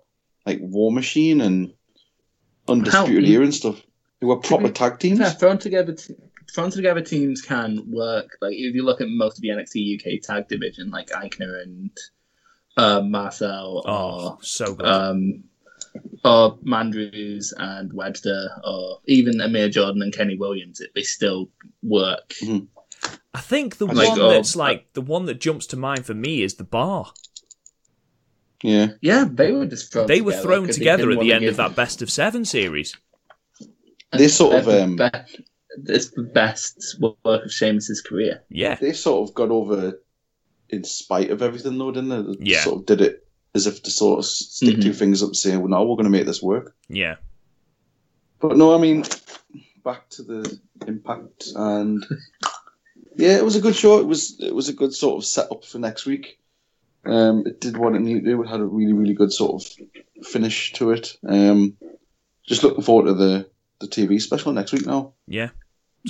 [0.45, 1.73] like War Machine and
[2.67, 3.81] Undisputed How- Era and stuff
[4.19, 5.19] They were proper be- tag teams.
[5.19, 6.15] Yeah, thrown together, t-
[6.53, 8.37] thrown together teams can work.
[8.41, 11.89] Like if you look at most of the NXT UK tag division, like Aichner and
[12.79, 14.85] uh, Marcel, oh, so good.
[14.85, 15.43] or um,
[16.23, 21.49] or Mandrews and Webster, or even Amir Jordan and Kenny Williams, it, they still
[21.83, 22.33] work.
[23.33, 26.13] I think the like, one oh, that's like the one that jumps to mind for
[26.13, 27.13] me is the bar.
[28.61, 30.07] Yeah, Yeah, they were just thrown.
[30.07, 32.43] They were together thrown 'cause they together at the end of that best of seven
[32.43, 32.95] series.
[34.11, 35.43] This sort of, They're um, be-
[35.87, 38.43] it's the best work of Sheamus's career.
[38.49, 40.01] Yeah, they sort of got over
[40.69, 42.21] in spite of everything though, didn't they?
[42.33, 42.63] They Yeah.
[42.63, 43.25] Sort of did it
[43.55, 44.81] as if to sort of stick Mhm.
[44.83, 47.15] two fingers up, saying, "Well, now we're going to make this work." yeah.
[48.39, 49.03] But no, I mean,
[49.83, 52.05] back to the impact, and
[53.17, 53.99] yeah, it was a good show.
[53.99, 56.39] It was it was a good sort of setup for next week.
[57.05, 58.43] Um, it did what it needed to do.
[58.43, 61.17] It had a really really good sort of finish to it.
[61.27, 61.75] Um,
[62.47, 65.13] just looking forward to the the TV special next week now.
[65.27, 65.49] Yeah.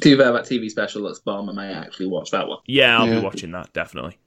[0.02, 1.50] To be fair, that TV special looks bomb.
[1.50, 2.60] I may actually watch that one.
[2.68, 3.20] Yeah, I'll Yeah.
[3.20, 4.18] be watching that, definitely.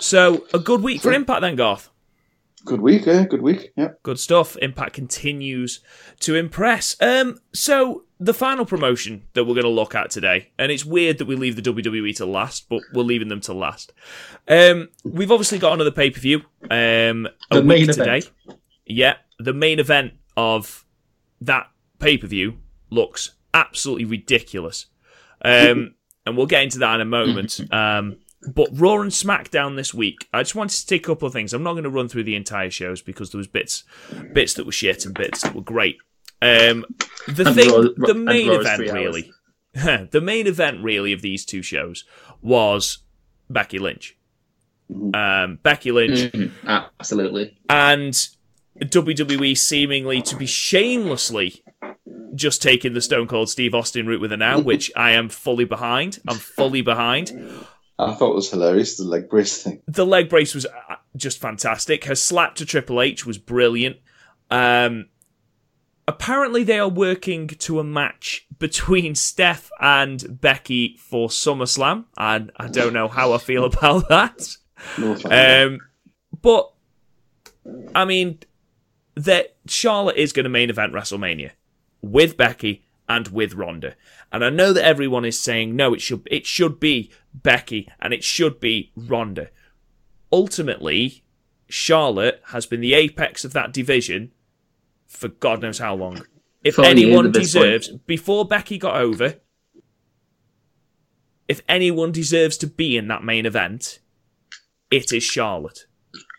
[0.00, 1.90] So, a good week for Impact then, Garth.
[2.64, 3.24] Good week, eh?
[3.24, 3.72] Good week.
[3.76, 3.92] Yeah.
[4.02, 4.56] Good stuff.
[4.58, 5.80] Impact continues
[6.20, 6.96] to impress.
[7.00, 11.18] Um, so the final promotion that we're going to look at today, and it's weird
[11.18, 13.92] that we leave the WWE to last, but we're leaving them to last.
[14.48, 16.42] Um, we've obviously got another pay per view.
[16.70, 18.18] Um, a The week main today.
[18.18, 18.30] event.
[18.86, 20.84] Yeah, the main event of
[21.40, 21.68] that
[22.00, 22.58] pay per view
[22.90, 24.86] looks absolutely ridiculous.
[25.44, 25.94] Um,
[26.26, 27.60] and we'll get into that in a moment.
[27.72, 28.16] Um,
[28.54, 31.52] but Raw and SmackDown this week, I just wanted to take a couple of things.
[31.52, 33.82] I'm not going to run through the entire shows because there was bits,
[34.32, 35.96] bits that were shit and bits that were great.
[36.40, 36.84] Um,
[37.26, 39.32] the And thing, Raw- the main event really,
[39.74, 42.04] the main event really of these two shows
[42.40, 42.98] was
[43.50, 44.16] Becky Lynch.
[44.88, 47.58] Um, Becky Lynch Mhm, Absolutely.
[47.68, 48.14] and
[48.78, 51.62] WWE seemingly to be shamelessly
[52.34, 55.64] just taking the Stone Cold Steve Austin route with her now, which I am fully
[55.64, 56.18] behind.
[56.28, 57.32] I'm fully behind.
[57.98, 59.82] I thought it was hilarious the leg brace thing.
[59.88, 62.04] The leg brace was uh, just fantastic.
[62.04, 63.96] Her slap to Triple H was brilliant.
[64.50, 65.06] Um,
[66.06, 72.68] apparently, they are working to a match between Steph and Becky for SummerSlam, and I
[72.68, 74.56] don't know how I feel about that.
[74.96, 75.16] No.
[75.24, 75.80] Um,
[76.40, 76.72] but
[77.96, 78.38] I mean,
[79.16, 81.50] that Charlotte is going to main event WrestleMania
[82.02, 83.94] with Becky and with Ronda,
[84.30, 88.12] and I know that everyone is saying no, it should it should be Becky and
[88.12, 89.48] it should be Ronda.
[90.30, 91.24] Ultimately,
[91.68, 94.32] Charlotte has been the apex of that division
[95.08, 96.22] for God knows how long.
[96.62, 99.36] If 40 anyone deserves, before Becky got over,
[101.48, 104.00] if anyone deserves to be in that main event,
[104.90, 105.86] it is Charlotte.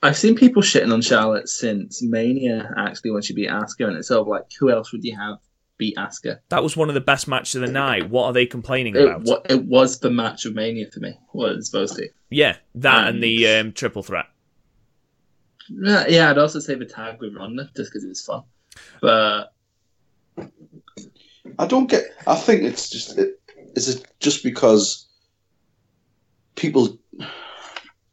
[0.03, 4.07] I've seen people shitting on Charlotte since Mania, actually, when she beat Asuka, and it's
[4.07, 5.37] sort of like, who else would you have
[5.79, 6.37] beat Asuka?
[6.49, 8.07] That was one of the best matches of the night.
[8.11, 9.23] What are they complaining It, about?
[9.23, 12.07] wa- it was the match of Mania for me, was supposed to.
[12.29, 14.27] Yeah, that and the um, triple threat.
[15.69, 18.43] Yeah, yeah, I'd also say the tag with Ronda, just because it was fun.
[19.01, 19.51] But
[21.57, 22.03] I don't get.
[22.27, 23.17] I think it's just.
[23.17, 23.39] It,
[23.75, 25.07] is it just because
[26.55, 26.97] people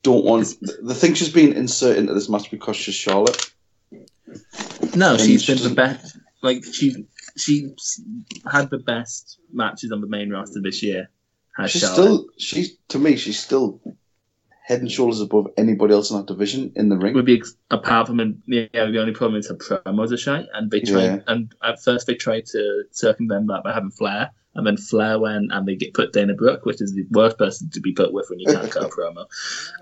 [0.03, 0.55] don't want?
[0.83, 3.51] They think she's being inserted into this match because she's Charlotte.
[4.95, 6.19] no, And she's she been the doesn't- best.
[6.43, 7.07] Like, she
[7.37, 8.01] she's
[8.51, 11.11] had the best matches on the main roster this year.
[11.67, 11.95] She's Charlotte.
[11.95, 12.27] still.
[12.39, 13.17] She's to me.
[13.17, 13.81] She's still
[14.67, 17.15] head and shoulders above anybody else in that division in the ring.
[17.15, 17.41] would be
[17.71, 18.19] apart from
[18.49, 21.19] yeah, the only problem is her promos are shy, and they tried Yeah.
[21.29, 25.53] and at first they tried to circumvent that by having Flair, and then Flair went
[25.53, 28.27] and they get put Dana Brooke, which is the worst person to be put with
[28.29, 29.25] when you can't cut a promo,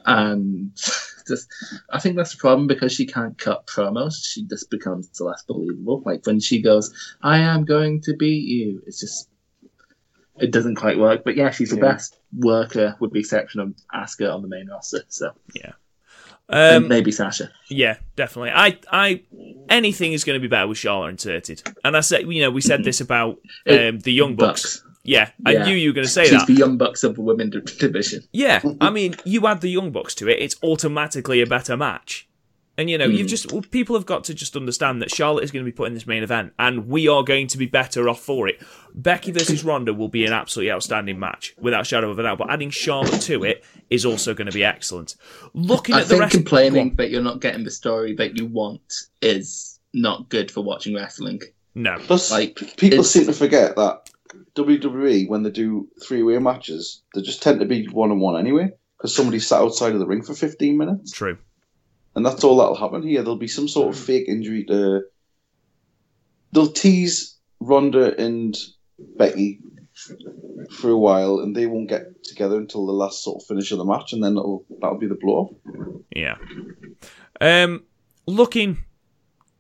[0.05, 0.71] and
[1.27, 1.47] just
[1.91, 6.03] I think that's the problem because she can't cut promos, she just becomes less believable.
[6.05, 6.93] Like when she goes,
[7.23, 9.31] "I am going to beat you," it's just.
[10.41, 11.93] It doesn't quite work, but yeah, she's the Yeah.
[11.93, 15.03] best worker, with the exception of Asuka on the main roster.
[15.09, 15.73] So yeah,
[16.49, 17.51] Um, maybe Sasha.
[17.69, 18.51] yeah, definitely.
[18.51, 19.23] I, I,
[19.69, 21.63] anything is going to be better with Charlotte inserted.
[21.85, 23.39] And I said, you know, we said this about
[23.69, 24.83] um, the Young Bucks.
[25.07, 25.65] Yeah, I Yeah.
[25.67, 26.47] knew you were going to say She's that.
[26.47, 28.23] the young bucks of the women division.
[28.33, 32.27] Yeah, I mean, you add the Young Bucks to it, it's automatically a better match.
[32.77, 33.27] And you know, you've hmm.
[33.29, 35.87] just well, people have got to just understand that Charlotte is going to be put
[35.87, 38.61] in this main event, and we are going to be better off for it.
[38.95, 42.39] Becky versus Ronda will be an absolutely outstanding match, without a shadow of a doubt.
[42.39, 45.15] But adding Charlotte to it is also going to be excellent.
[45.53, 48.39] Looking I at the think rest, Go complaining that you're not getting the story that
[48.39, 48.83] you want
[49.23, 51.41] is not good for watching wrestling.
[51.77, 54.11] no, Plus, Like, people seem to forget that
[54.57, 59.39] WWE, when they do three-way matches, they just tend to be one-on-one anyway, because somebody
[59.39, 61.13] sat outside of the ring for 15 minutes.
[61.13, 61.39] true.
[62.15, 63.23] And that's all that'll happen here.
[63.23, 65.03] There'll be some sort of fake injury to.
[66.53, 68.57] They'll tease Ronda and
[69.17, 69.61] Becky
[70.71, 73.79] for a while, and they won't get together until the last sort of finish of
[73.79, 75.57] the match, and then it'll, that'll be the blow.
[76.15, 76.37] Yeah.
[77.41, 77.85] Um,
[78.27, 78.85] looking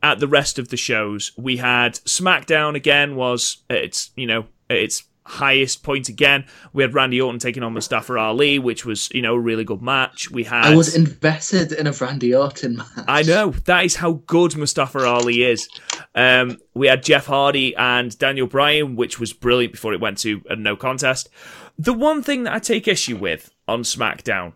[0.02, 5.04] at the rest of the shows, we had SmackDown again was its you know its
[5.26, 6.44] highest point again.
[6.72, 9.82] We had Randy Orton taking on Mustafa Ali, which was you know a really good
[9.82, 10.30] match.
[10.30, 13.04] We had I was invested in a Randy Orton match.
[13.08, 15.68] I know that is how good Mustafa Ali is.
[16.14, 20.42] Um, we had Jeff Hardy and Daniel Bryan, which was brilliant before it went to
[20.48, 21.28] a no contest.
[21.78, 24.52] The one thing that I take issue with on SmackDown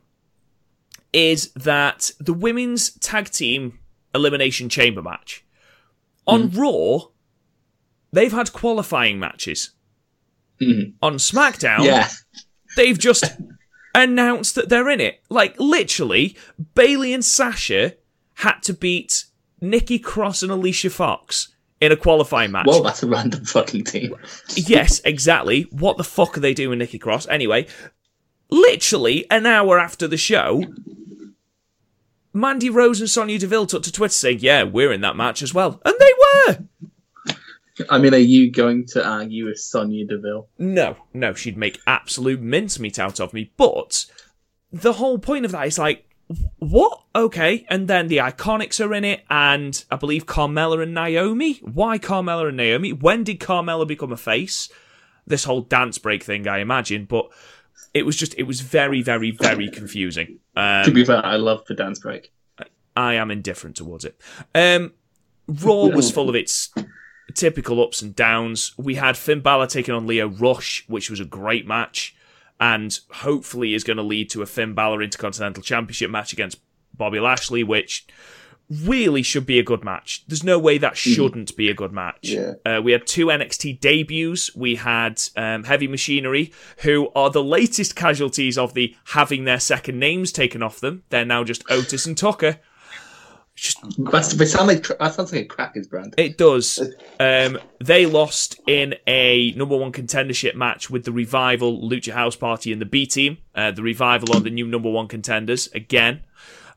[1.12, 3.78] is that the women's tag team
[4.15, 5.45] elimination chamber match
[6.27, 7.09] on Raw,
[8.12, 9.70] they've had qualifying matches.
[10.61, 10.95] Mhm.
[11.03, 12.09] On SmackDown, Yeah.
[12.77, 13.25] they've just
[13.95, 15.21] announced that they're in it.
[15.29, 16.37] Like literally,
[16.75, 17.95] Bayley and Sasha
[18.35, 19.25] had to beat
[19.61, 21.49] Nikki Cross and Alicia Fox
[21.81, 22.67] in a qualifying match.
[22.67, 24.15] Well, that's a random fucking team.
[24.57, 25.63] yes, exactly.
[25.71, 27.29] What the fuck are they doing, with Nikki Cross?
[27.29, 27.67] Anyway,
[28.51, 30.65] literally an hour after the show,
[32.33, 35.55] Mandy Rose and Sonya Deville took to Twitter saying, "Yeah, we're in that match as
[35.55, 36.13] well," and they
[36.47, 36.59] were.
[37.91, 40.49] I mean, are you going to argue with Sonya Deville?
[40.59, 43.53] No, no, she'd make absolute mincemeat out of me.
[43.57, 44.07] But
[44.73, 46.05] the whole point of that is like,
[46.59, 47.03] what?
[47.15, 51.55] Okay, and then the Iconics are in it, and I believe Carmella and Naomi.
[51.63, 52.93] Why Carmella and Naomi?
[52.93, 54.69] When did Carmella become a face?
[55.27, 57.31] This whole dance break thing, I imagine, but
[57.95, 60.39] it was just, it was very, very, very confusing.
[60.57, 62.33] Um, to be fair, I love the dance break.
[62.97, 64.21] I am indifferent towards it.
[64.55, 64.93] Um,
[65.47, 66.71] Raw was full of its
[67.35, 68.73] typical ups and downs.
[68.77, 72.15] We had Finn Balor taking on Lio Rush, which was a great match,
[72.61, 76.61] and hopefully is going to lead to a Finn Balor Intercontinental Championship match against
[76.97, 78.07] Bobby Lashley, which
[78.71, 80.25] really should be a good match.
[80.29, 82.19] There's no way that shouldn't be a good match.
[82.23, 82.55] Yeah.
[82.67, 84.55] Uh, we had two NXT debuts.
[84.55, 89.99] We had um, Heavy Machinery, who are the latest casualties of the having their second
[89.99, 91.05] names taken off them.
[91.09, 92.59] They're now just Otis and Tucker.
[93.61, 93.79] Just
[94.13, 96.15] That's, they sound like that sounds like a crackers brand.
[96.17, 96.79] It does.
[97.19, 102.71] Um, they lost in a number one contendership match with the Revival, Lucha House Party,
[102.71, 103.39] and the B Team.
[103.57, 106.23] Uh, the Revival are the new number one contenders again.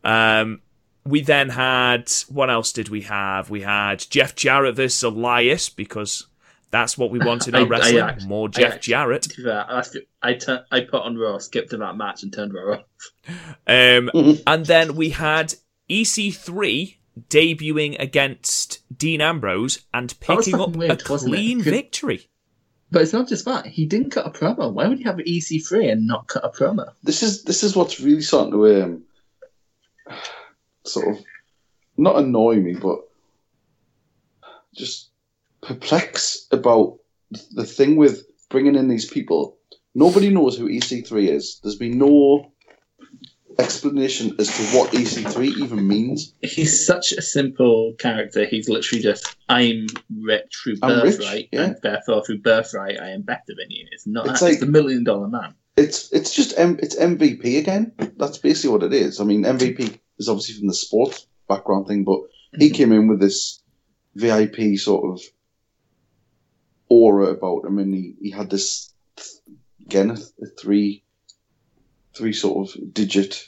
[0.04, 0.62] Um,
[1.06, 3.52] we then had what else did we have?
[3.52, 6.26] We had Jeff Jarrett versus Elias because
[6.72, 8.00] that's what we want in I- our I wrestling.
[8.00, 9.22] act- More I Jeff act- Jarrett.
[9.24, 9.84] To be fair, I,
[10.24, 12.84] I, turn, I put on Raw, skipped to that match, and turned Raw off.
[13.68, 14.10] Um,
[14.48, 15.54] and then we had
[15.92, 16.96] EC3
[17.30, 21.38] debuting against Dean Ambrose and picking up weird, a wasn't it?
[21.38, 22.28] clean 'Cause- victory.
[22.94, 23.66] But it's not just that.
[23.66, 24.74] He didn't cut a promo.
[24.74, 26.92] Why would he have an EC3 and not cut a promo?
[27.04, 29.04] This is this is what's really starting to um,
[30.86, 31.24] sort of
[31.98, 33.00] not annoy me, but
[34.76, 35.10] just
[35.62, 36.98] perplex about
[37.52, 39.58] the thing with bringing in these people.
[39.96, 41.60] Nobody knows who EC3 is.
[41.64, 42.51] There's been no
[43.60, 46.34] explanation as to what EC3 even means.
[46.42, 48.46] He's such a simple character.
[48.46, 49.88] He's literally just, I'm
[50.22, 51.62] rich through I'm rich, birthright, yeah.
[51.64, 53.88] and therefore through birthright I am better than you.
[53.92, 55.56] It's not It's like- the million dollar man.
[55.78, 57.94] It's it's just M, it's MVP again.
[58.18, 59.22] That's basically what it is.
[59.22, 62.20] I mean, MVP is obviously from the sports background thing, but
[62.58, 62.76] he mm-hmm.
[62.76, 63.62] came in with this
[64.16, 65.22] VIP sort of
[66.90, 68.94] aura about him, and he, he had this
[69.86, 71.04] again a three
[72.14, 73.48] three sort of digit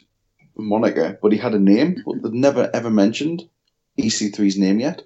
[0.55, 3.43] moniker, but he had a name, but they've never ever mentioned
[3.97, 5.03] EC3's name yet.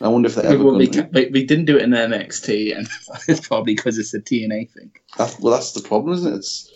[0.00, 1.08] I wonder if they're ever Well, going we, to.
[1.12, 2.88] we, we didn't do it in NXT, and
[3.28, 4.90] it's probably because it's a TNA thing.
[5.18, 6.36] That, well, that's the problem, isn't it?
[6.36, 6.70] It's,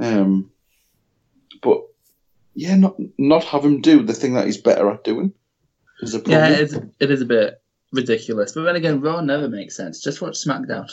[0.00, 0.50] um,
[1.62, 1.82] but
[2.54, 5.32] yeah, not not have him do the thing that he's better at doing
[6.00, 6.40] is a problem.
[6.40, 7.60] Yeah, it is, it is a bit
[7.92, 8.52] ridiculous.
[8.52, 10.02] But then again, Raw never makes sense.
[10.02, 10.90] Just watch SmackDown.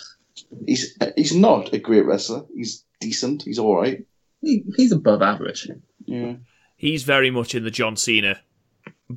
[0.66, 2.44] He's he's not a great wrestler.
[2.54, 3.44] He's decent.
[3.44, 4.06] He's all right.
[4.46, 5.68] He, he's above average.
[6.06, 6.36] Yeah,
[6.78, 8.42] He's very much in the John Cena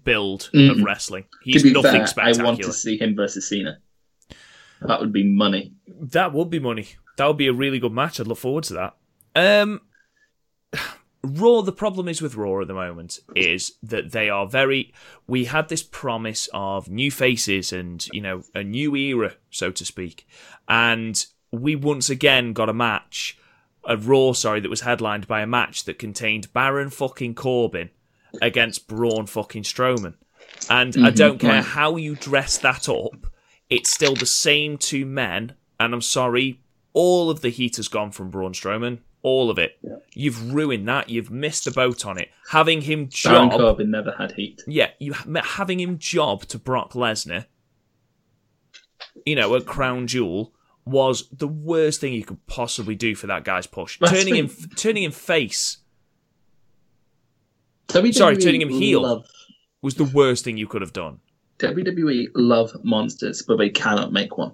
[0.05, 0.71] build Mm.
[0.71, 1.25] of wrestling.
[1.25, 3.79] To He's be nothing fair, I want to see him versus Cena.
[4.81, 5.73] That would be money.
[5.87, 6.89] That would be money.
[7.17, 8.21] That would be a really good match.
[8.21, 8.97] I'd look forward to that.
[9.35, 9.81] Um,
[11.25, 11.63] Raw.
[11.63, 14.95] The problem is with Raw at the moment is that they are very.
[15.27, 19.85] We had this promise of new faces and you know a new era, so to
[19.85, 20.27] speak,
[20.69, 23.37] and we once again got a match,
[23.89, 27.91] a Raw, sorry, that was headlined by a match that contained Baron fucking Corbin
[28.41, 30.15] against Braun fucking Strowman,
[30.71, 33.27] and I Mhm, don't care how you dress that up.
[33.71, 36.61] It's still the same two men, and I'm sorry,
[36.93, 38.99] all of the heat has gone from Braun Strowman.
[39.23, 39.79] All of it.
[40.15, 41.09] You've ruined that.
[41.11, 42.29] You've missed the boat on it.
[42.51, 43.51] Having him job.
[43.51, 44.63] Baron Corbin never had heat.
[44.67, 47.47] yeah, you having him job to Brock Lesnar,
[49.27, 50.55] you know, a Crown Jewel
[50.89, 53.99] was the worst thing you could possibly do for that guy's push.
[53.99, 55.79] That's turning him, turning him face
[57.89, 59.03] WWE Sorry, turning him heel.
[59.03, 59.27] Love,
[59.83, 61.21] was the worst thing you could have done.
[61.59, 64.53] WWE love monsters, but they cannot make one.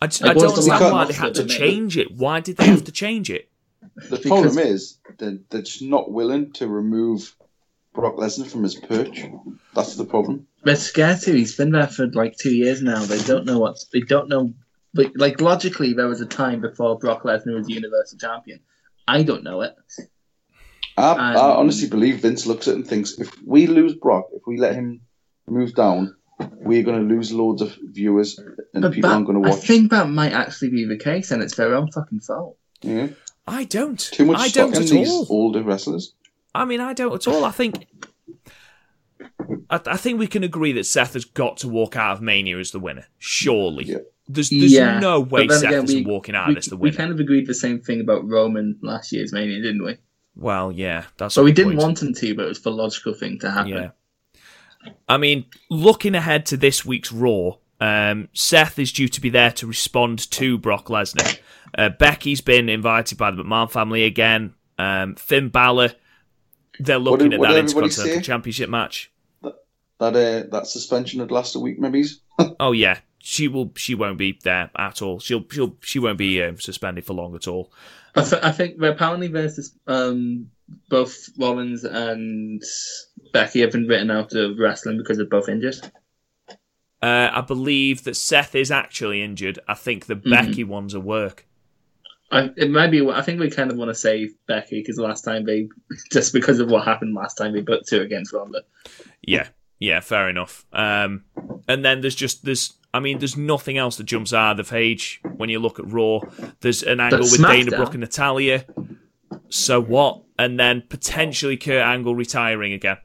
[0.00, 2.10] I, just, Like, I don't what's understand why they had to change it.
[2.16, 3.50] Why did they have to change it?
[3.96, 7.36] the Because- problem is they're, they're just not willing to remove
[7.92, 9.22] Brock Lesnar from his perch.
[9.74, 10.46] That's the problem.
[10.64, 11.32] They're scared to.
[11.32, 13.04] He's been there for like two years now.
[13.04, 13.76] They don't know what.
[13.92, 14.52] They don't know.
[14.94, 18.60] Like, like logically, there was a time before Brock Lesnar was the Universal Champion.
[19.06, 19.74] I don't know it.
[20.96, 24.26] I, Um, I honestly believe Vince looks at it and thinks if we lose Brock,
[24.32, 25.00] if we let him
[25.48, 29.48] move down, we're going to lose loads of viewers and people that, aren't going to
[29.48, 29.58] watch.
[29.58, 32.56] I think that might actually be the case, and it's their own fucking fault.
[32.82, 33.08] Yeah.
[33.46, 33.98] I don't.
[33.98, 35.26] Too much I stock don't in at these all.
[35.28, 36.14] older wrestlers.
[36.54, 37.44] I mean, I don't at all.
[37.44, 37.86] I think.
[39.68, 42.58] I, I think we can agree that Seth has got to walk out of Mania
[42.58, 43.06] as the winner.
[43.18, 43.84] Surely.
[43.84, 43.98] Yeah.
[44.28, 46.76] There's there's yeah, no way Seth again, isn't we- walking out we, of this the
[46.76, 49.98] we kind of agreed the same thing about Roman last year's Mania, didn't we?
[50.36, 51.34] Well, yeah, that's.
[51.34, 51.82] But we didn't point.
[51.82, 53.68] want him to, but it was the logical thing to happen.
[53.72, 53.90] Yeah.
[55.08, 59.50] I mean, looking ahead to this week's Raw, um, Seth is due to be there
[59.52, 61.38] to respond to Brock Lesnar.
[61.76, 64.54] Uh, Becky's been invited by the McMahon family again.
[64.78, 65.92] Um, Finn Balor,
[66.80, 68.22] they're What looking did- at what that did everybody Intercontinental?
[68.24, 69.10] Championship match.
[69.42, 72.04] That uh, that suspension had lasted a week, maybe.
[72.60, 73.72] Oh yeah, she will.
[73.74, 75.18] She won't be there at all.
[75.18, 75.44] She'll.
[75.50, 75.76] She'll.
[75.80, 77.72] She won't be um, suspended for long at all.
[78.14, 80.50] I, th- I think apparently versus um,
[80.90, 82.62] both Rollins and
[83.32, 85.76] Becky have been written out of wrestling because they're both injured.
[87.02, 89.58] Uh, I believe that Seth is actually injured.
[89.68, 90.30] I think the Mhm.
[90.30, 91.46] Becky one's are work.
[92.30, 93.06] I, it might be.
[93.08, 95.68] I think we kind of want to save Becky because last time they,
[96.12, 98.62] just because of what happened last time, they booked her against Ronda.
[99.22, 99.48] Yeah,
[99.84, 100.64] yeah, fair enough.
[100.72, 101.24] Um,
[101.68, 104.70] and then there's just there's I mean there's nothing else that jumps out of the
[104.70, 106.20] page when you look at Raw.
[106.60, 108.64] There's an angle with Dana SmackDown- Brooke and Natalya.
[109.48, 110.22] So what?
[110.38, 112.98] And then potentially Kurt Angle retiring again.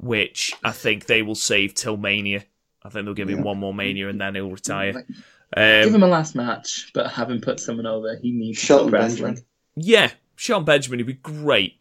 [0.00, 2.44] which I think they will save till Mania.
[2.84, 4.92] I think they'll give him one more Mania and then he'll retire.
[4.92, 8.16] Give Um, him a last match, but have him put someone over.
[8.22, 9.34] He needs Shelton to stop wrestling.
[9.34, 9.44] Benjamin.
[9.76, 11.80] yeah, Sean Benjamin would be great.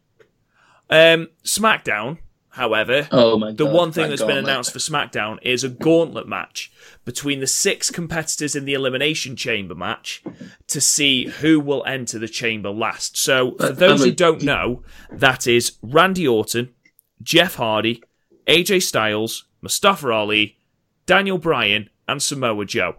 [0.90, 2.18] Um, SmackDown,
[2.58, 3.74] however, Oh the god!
[3.74, 6.72] one thing that that's been announced for SmackDown is a gauntlet match
[7.06, 10.22] between the six competitors in the Elimination Chamber match
[10.68, 13.18] to see who will enter the chamber last.
[13.18, 16.74] So, for those who don't know, that is Randy Orton,
[17.24, 18.04] Jeff Hardy,
[18.48, 20.58] AJ Styles, Mustafa Ali,
[21.06, 22.98] Daniel Bryan, and Samoa Joe.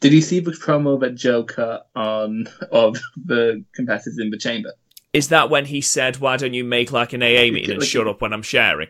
[0.00, 4.72] Did you see the promo that Joe cut on of the competitors in the chamber?
[5.12, 7.88] Is that when he said, "Why don't you make like an AA meeting and Like-
[7.88, 8.88] shut up when I'm sharing"?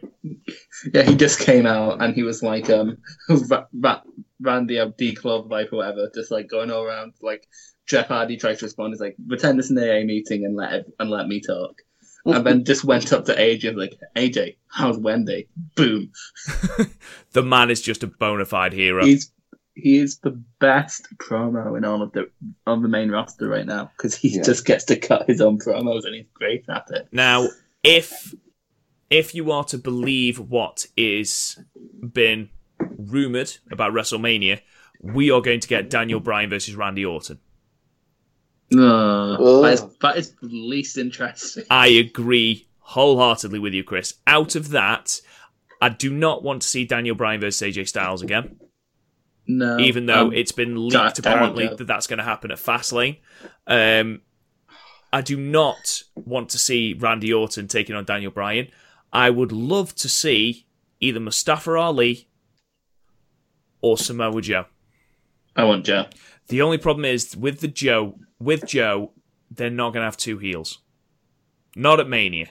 [0.93, 2.99] Yeah, he just came out and he was like, um,
[3.49, 4.03] Ra- Ra-
[4.41, 7.15] Randy of D Club Life or whatever, just like going all around.
[7.23, 7.47] Like
[7.87, 10.93] Jeff Hardy tries to respond, he's like, pretend it's an AA meeting and let it,
[11.01, 11.83] and let me talk.
[12.27, 15.49] And then just went up to AJ and like, AJ, how's Wendy?
[15.77, 16.11] Boom.
[17.33, 19.05] The man is just a bona fide hero.
[19.05, 19.31] He's
[19.81, 22.31] he is the best promo in all of the
[22.67, 24.43] on the main roster right now because he Yeah.
[24.43, 27.09] just gets to cut his own promos and he's great at it.
[27.13, 27.49] Now,
[27.83, 28.35] if
[29.11, 31.59] if you are to believe what is
[32.13, 32.51] been
[32.97, 34.61] rumored about WrestleMania,
[35.01, 37.39] we are going to get Daniel Bryan versus Randy Orton.
[38.71, 39.93] No, that, is, oh.
[40.03, 41.65] that is the least interesting.
[41.71, 44.15] I agree wholeheartedly with you, Chris.
[44.27, 45.21] Out of that,
[45.81, 48.59] I do not want to see Daniel Bryan versus AJ Styles again.
[49.49, 53.19] No, even though um, it's been leaked apparently that that's going to happen at Fastlane.
[53.67, 54.21] Um,
[55.11, 58.69] I do not want to see Randy Orton taking on Daniel Bryan.
[59.11, 60.67] I would love to see
[61.01, 62.29] either Mustafa Ali
[63.81, 64.67] or Samoa Joe.
[65.57, 66.07] I want Joe.
[66.49, 69.13] The only problem is with the Joe, with Joe,
[69.51, 70.79] they're not going to have two heels.
[71.75, 72.49] Not at Mania.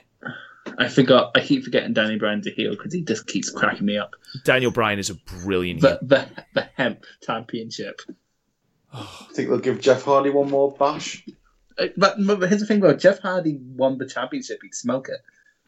[0.78, 1.32] I forgot.
[1.34, 4.14] I keep forgetting Danny Bryan's a heel because he just keeps cracking me up.
[4.44, 5.98] Daniel Bryan is a brilliant heel.
[6.02, 8.00] The the the hemp championship.
[8.92, 11.24] I think they'll give Jeff Hardy one more bash.
[11.78, 14.58] Uh, But, but here's the thing though: Jeff Hardy won the championship.
[14.62, 15.20] He'd smoke it.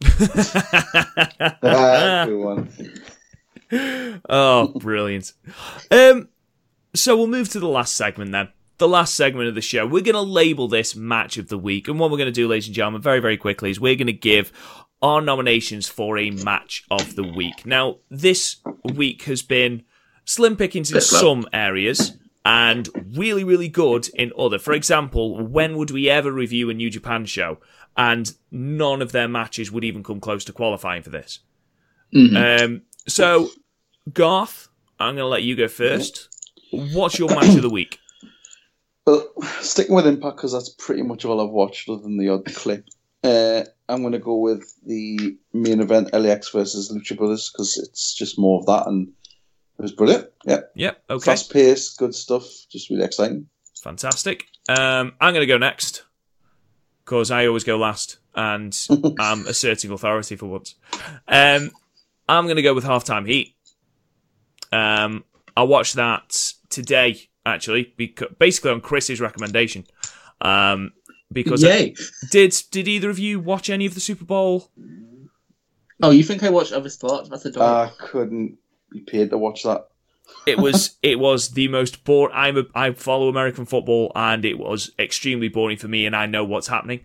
[1.63, 4.21] Ah, good one.
[4.29, 5.33] oh, brilliant.
[5.89, 6.29] Um,
[6.93, 8.49] so we'll move to the last segment then.
[8.77, 9.85] The last segment of the show.
[9.85, 11.87] We're going to label this match of the week.
[11.87, 14.07] And what we're going to do, ladies and gentlemen, very, very quickly, is we're going
[14.07, 14.51] to give
[15.01, 17.65] our nominations for a match of the week.
[17.65, 19.83] Now, this week has been
[20.25, 24.59] slim pickings in some areas and really, really good in other.
[24.59, 27.57] For example, when would we ever review a New Japan show?
[27.97, 31.39] And none of their matches would even come close to qualifying for this.
[32.15, 32.63] Mhm.
[32.63, 33.49] Um, so,
[34.13, 34.69] Garth,
[34.99, 36.29] I'm going to let you go first.
[36.71, 37.99] What's your match of the week?
[39.07, 39.27] Well,
[39.61, 42.85] sticking with Impact because that's pretty much all I've watched, other than the odd clip.
[43.23, 48.15] Uh, I'm going to go with the main event, LAX versus Lucha Brothers, because it's
[48.15, 49.09] just more of that, and
[49.77, 50.27] it was brilliant.
[50.45, 53.47] Yeah, Yep, okay, fast paced, good stuff, just really exciting.
[53.83, 54.45] fantastic.
[54.69, 56.03] Um, I'm going to go next
[57.03, 58.75] because I always go last, and
[59.19, 60.75] I'm asserting authority for once.
[61.27, 61.71] Um,
[62.29, 63.55] I'm going to go with halftime heat.
[64.71, 65.25] Um,
[65.55, 69.85] I watched that today, actually, because basically on Chris's recommendation.
[70.39, 70.93] Um,
[71.31, 71.95] because Yay!
[72.29, 74.71] did did either of you watch any of the Super Bowl?
[76.03, 77.29] Oh, you think I watch other sports?
[77.29, 77.89] That's a dog.
[77.89, 78.57] I couldn't
[78.91, 79.87] be paid to watch that.
[80.45, 82.35] It was it was the most boring.
[82.35, 86.25] I'm a, I follow American football, and it was extremely boring for me, and I
[86.25, 87.01] know what's happening.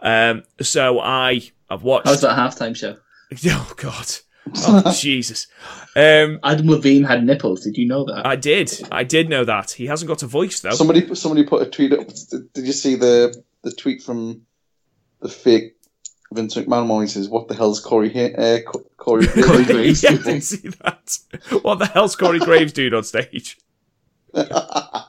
[0.00, 2.06] Um, so I have watched.
[2.06, 2.96] How's that halftime show?
[3.46, 4.06] Oh God,
[4.56, 5.48] oh Jesus.
[5.94, 7.62] Um, Adam Levine had nipples.
[7.62, 8.26] Did you know that?
[8.26, 10.70] I did, I did know that he hasn't got a voice though.
[10.70, 12.06] Somebody, somebody put a tweet up.
[12.54, 14.42] Did you see the the tweet from
[15.20, 15.76] the fake
[16.32, 18.12] Vince McMahon when he says, "What the hell's Corey?
[18.12, 20.02] Ha- uh, Co- Corey?" Corey Graves.
[20.02, 21.18] yeah, I did see that.
[21.62, 23.58] What the hell's Corey Graves doing on stage?
[24.34, 25.06] that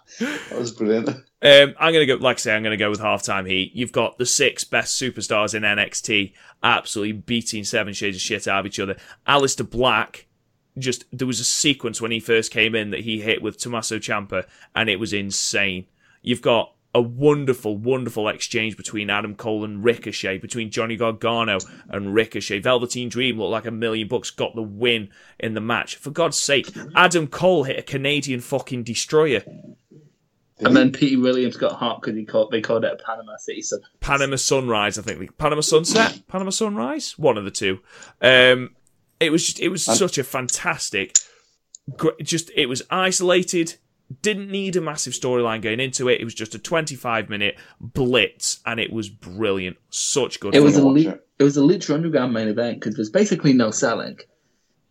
[0.57, 1.09] was brilliant.
[1.09, 3.73] Um, I'm going to go, like I say, I'm going to go with halftime heat.
[3.76, 8.61] You've got the six best superstars in NXT absolutely beating seven shades of shit out
[8.61, 8.95] of each other.
[9.27, 10.27] Aleister Black,
[10.77, 13.99] just, there was a sequence when he first came in that he hit with Tommaso
[13.99, 14.45] Ciampa,
[14.76, 15.85] and it was insane.
[16.21, 22.13] You've got a wonderful, wonderful exchange between Adam Cole and Ricochet, between Johnny Gargano and
[22.13, 22.59] Ricochet.
[22.59, 25.09] Velveteen Dream looked like a million bucks, got the win
[25.39, 25.95] in the match.
[25.95, 29.43] For God's sake, Adam Cole hit a Canadian fucking destroyer.
[30.59, 33.63] and then Pete Williams got hot because he called they called it a Panama City.
[34.01, 35.38] Panama Sunrise, I think.
[35.38, 37.80] Panama Sunset, Panama Sunrise, one of the two.
[38.21, 38.76] Um,
[39.21, 41.15] it was just, it was such a fantastic,
[42.21, 43.76] just it was isolated.
[44.22, 46.19] Didn't need a massive storyline going into it.
[46.19, 49.77] It was just a 25 minute blitz, and it was brilliant.
[49.91, 50.56] Such good.
[50.56, 51.27] it was a le- it.
[51.38, 54.18] it was a Lucha Underground main event because there's basically no selling.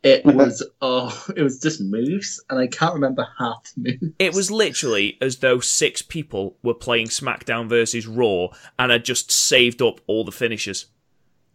[0.05, 4.15] It was oh, it was just moves, and I can't remember half the moves.
[4.21, 9.33] It was literally as though six people were playing SmackDown versus Raw and had just
[9.33, 10.87] saved up all the finishes.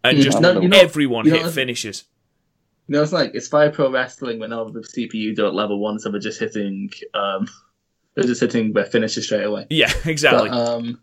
[0.04, 0.22] And mm.
[0.22, 2.04] just No, you know- everyone you know- hit finishes.
[2.88, 6.00] You know, it's like it's Fire Pro Wrestling when all the CPU don't level one,
[6.00, 7.48] so they're just hitting um,
[8.16, 9.68] they're just hitting their finishes straight away.
[9.70, 10.50] Yeah, exactly.
[10.50, 11.02] But, um,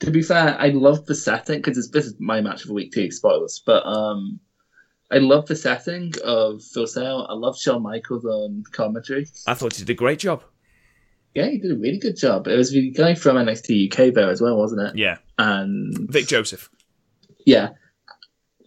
[0.00, 2.92] to be fair, I love the setting because this is my match of the week
[2.92, 3.10] too.
[3.10, 4.40] Spoilers, but um,
[5.12, 7.26] I love the setting of Full Sail.
[7.28, 9.26] I love Shawn Michaels on commentary.
[9.46, 10.42] I thought he did a great job.
[11.34, 12.46] Yeah, he did a really good job.
[12.48, 14.96] It was the guy from NXT UK there as well, wasn't it?
[14.96, 15.18] Yeah.
[15.38, 16.68] And Vic Joseph.
[17.46, 17.70] yeah,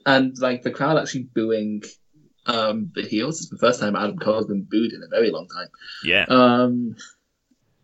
[0.06, 1.84] and like the crowd actually booing
[2.46, 3.42] um the heels.
[3.42, 5.68] It's the first time Adam Cole's been booed in a very long time.
[6.04, 6.26] Yeah.
[6.30, 6.96] Um,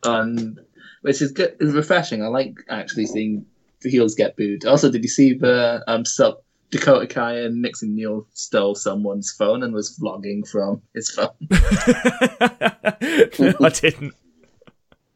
[0.03, 0.59] and
[1.01, 1.55] which is good.
[1.59, 2.23] It's refreshing.
[2.23, 3.45] I like actually seeing
[3.81, 4.65] the heels get booed.
[4.65, 9.63] Also, did you see the um sub Dakota Kai and Nixon Newell stole someone's phone
[9.63, 11.29] and was vlogging from his phone?
[13.59, 14.13] I didn't.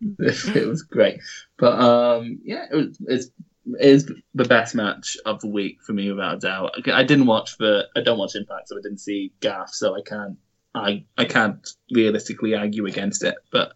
[0.19, 1.19] it was great.
[1.57, 3.31] But um, yeah, it was it's, it
[3.79, 6.71] is the best match of the week for me without a doubt.
[6.93, 10.01] I didn't watch the I don't watch Impact, so I didn't see Gaff, so I
[10.01, 10.37] can't
[10.73, 13.35] I I can't realistically argue against it.
[13.51, 13.73] But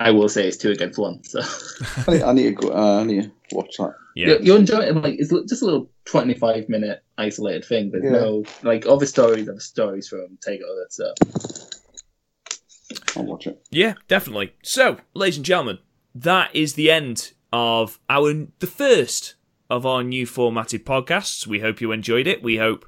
[0.00, 1.22] I will say it's two against one.
[1.24, 1.40] So
[2.06, 2.68] I need, I need to go.
[2.72, 3.94] Uh, I need to watch that.
[4.14, 4.28] Yeah.
[4.28, 4.96] you, you enjoy it.
[4.96, 7.90] Like it's just a little twenty-five minute isolated thing.
[7.90, 8.10] There's Yeah.
[8.10, 10.86] no like all the stories are the stories from Takeover.
[10.90, 11.14] So
[13.16, 13.60] I'll watch it.
[13.70, 14.54] Yeah, definitely.
[14.62, 15.78] So, ladies and gentlemen,
[16.14, 19.34] that is the end of our the first
[19.70, 21.46] of our new formatted podcasts.
[21.46, 22.42] We hope you enjoyed it.
[22.42, 22.86] We hope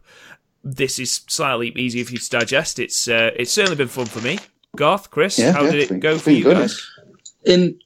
[0.65, 2.79] this is slightly easier for you to digest.
[2.79, 4.39] It's uh, it's certainly been fun for me.
[4.77, 6.57] Garth, Chris, Yeah, how yeah, did it been- go for you good.
[6.57, 6.87] guys?
[7.45, 7.79] in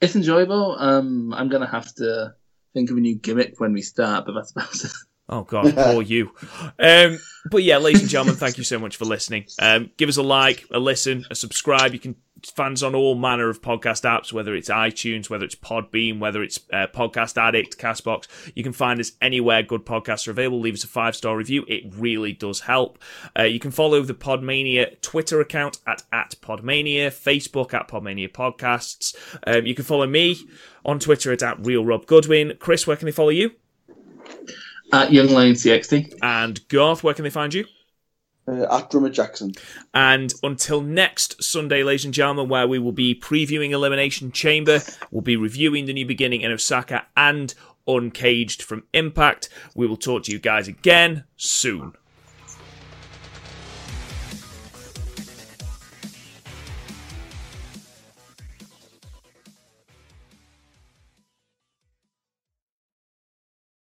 [0.00, 0.76] it's enjoyable.
[0.78, 2.34] Um, I'm gonna have to
[2.74, 4.90] think of a new gimmick when we start, but that's about it.
[5.32, 6.34] Oh God, poor you.
[6.78, 7.18] Um,
[7.50, 9.46] but yeah, ladies and gentlemen, thank you so much for listening.
[9.58, 11.94] Um, give us a like, a listen, a subscribe.
[11.94, 16.18] You can fans on all manner of podcast apps, whether it's iTunes, whether it's Podbean,
[16.18, 18.26] whether it's uh, Podcast Addict, Castbox.
[18.54, 20.60] You can find us anywhere good podcasts are available.
[20.60, 22.98] Leave us a five star review; it really does help.
[23.38, 29.16] Uh, you can follow the Podmania Twitter account at at Podmania, Facebook at Podmania Podcasts.
[29.46, 30.36] Um, you can follow me
[30.84, 32.58] on Twitter at, at Real Rob Goodwin.
[32.58, 33.52] Chris, where can they follow you?
[34.92, 36.18] At Young Lion CXT.
[36.22, 37.64] And Garth, where can they find you?
[38.46, 39.52] Uh, at Drummer Jackson.
[39.94, 45.22] And until next Sunday, ladies and gentlemen, where we will be previewing Elimination Chamber, we'll
[45.22, 47.54] be reviewing the new beginning in Osaka and
[47.86, 49.48] Uncaged from Impact.
[49.74, 51.94] We will talk to you guys again soon.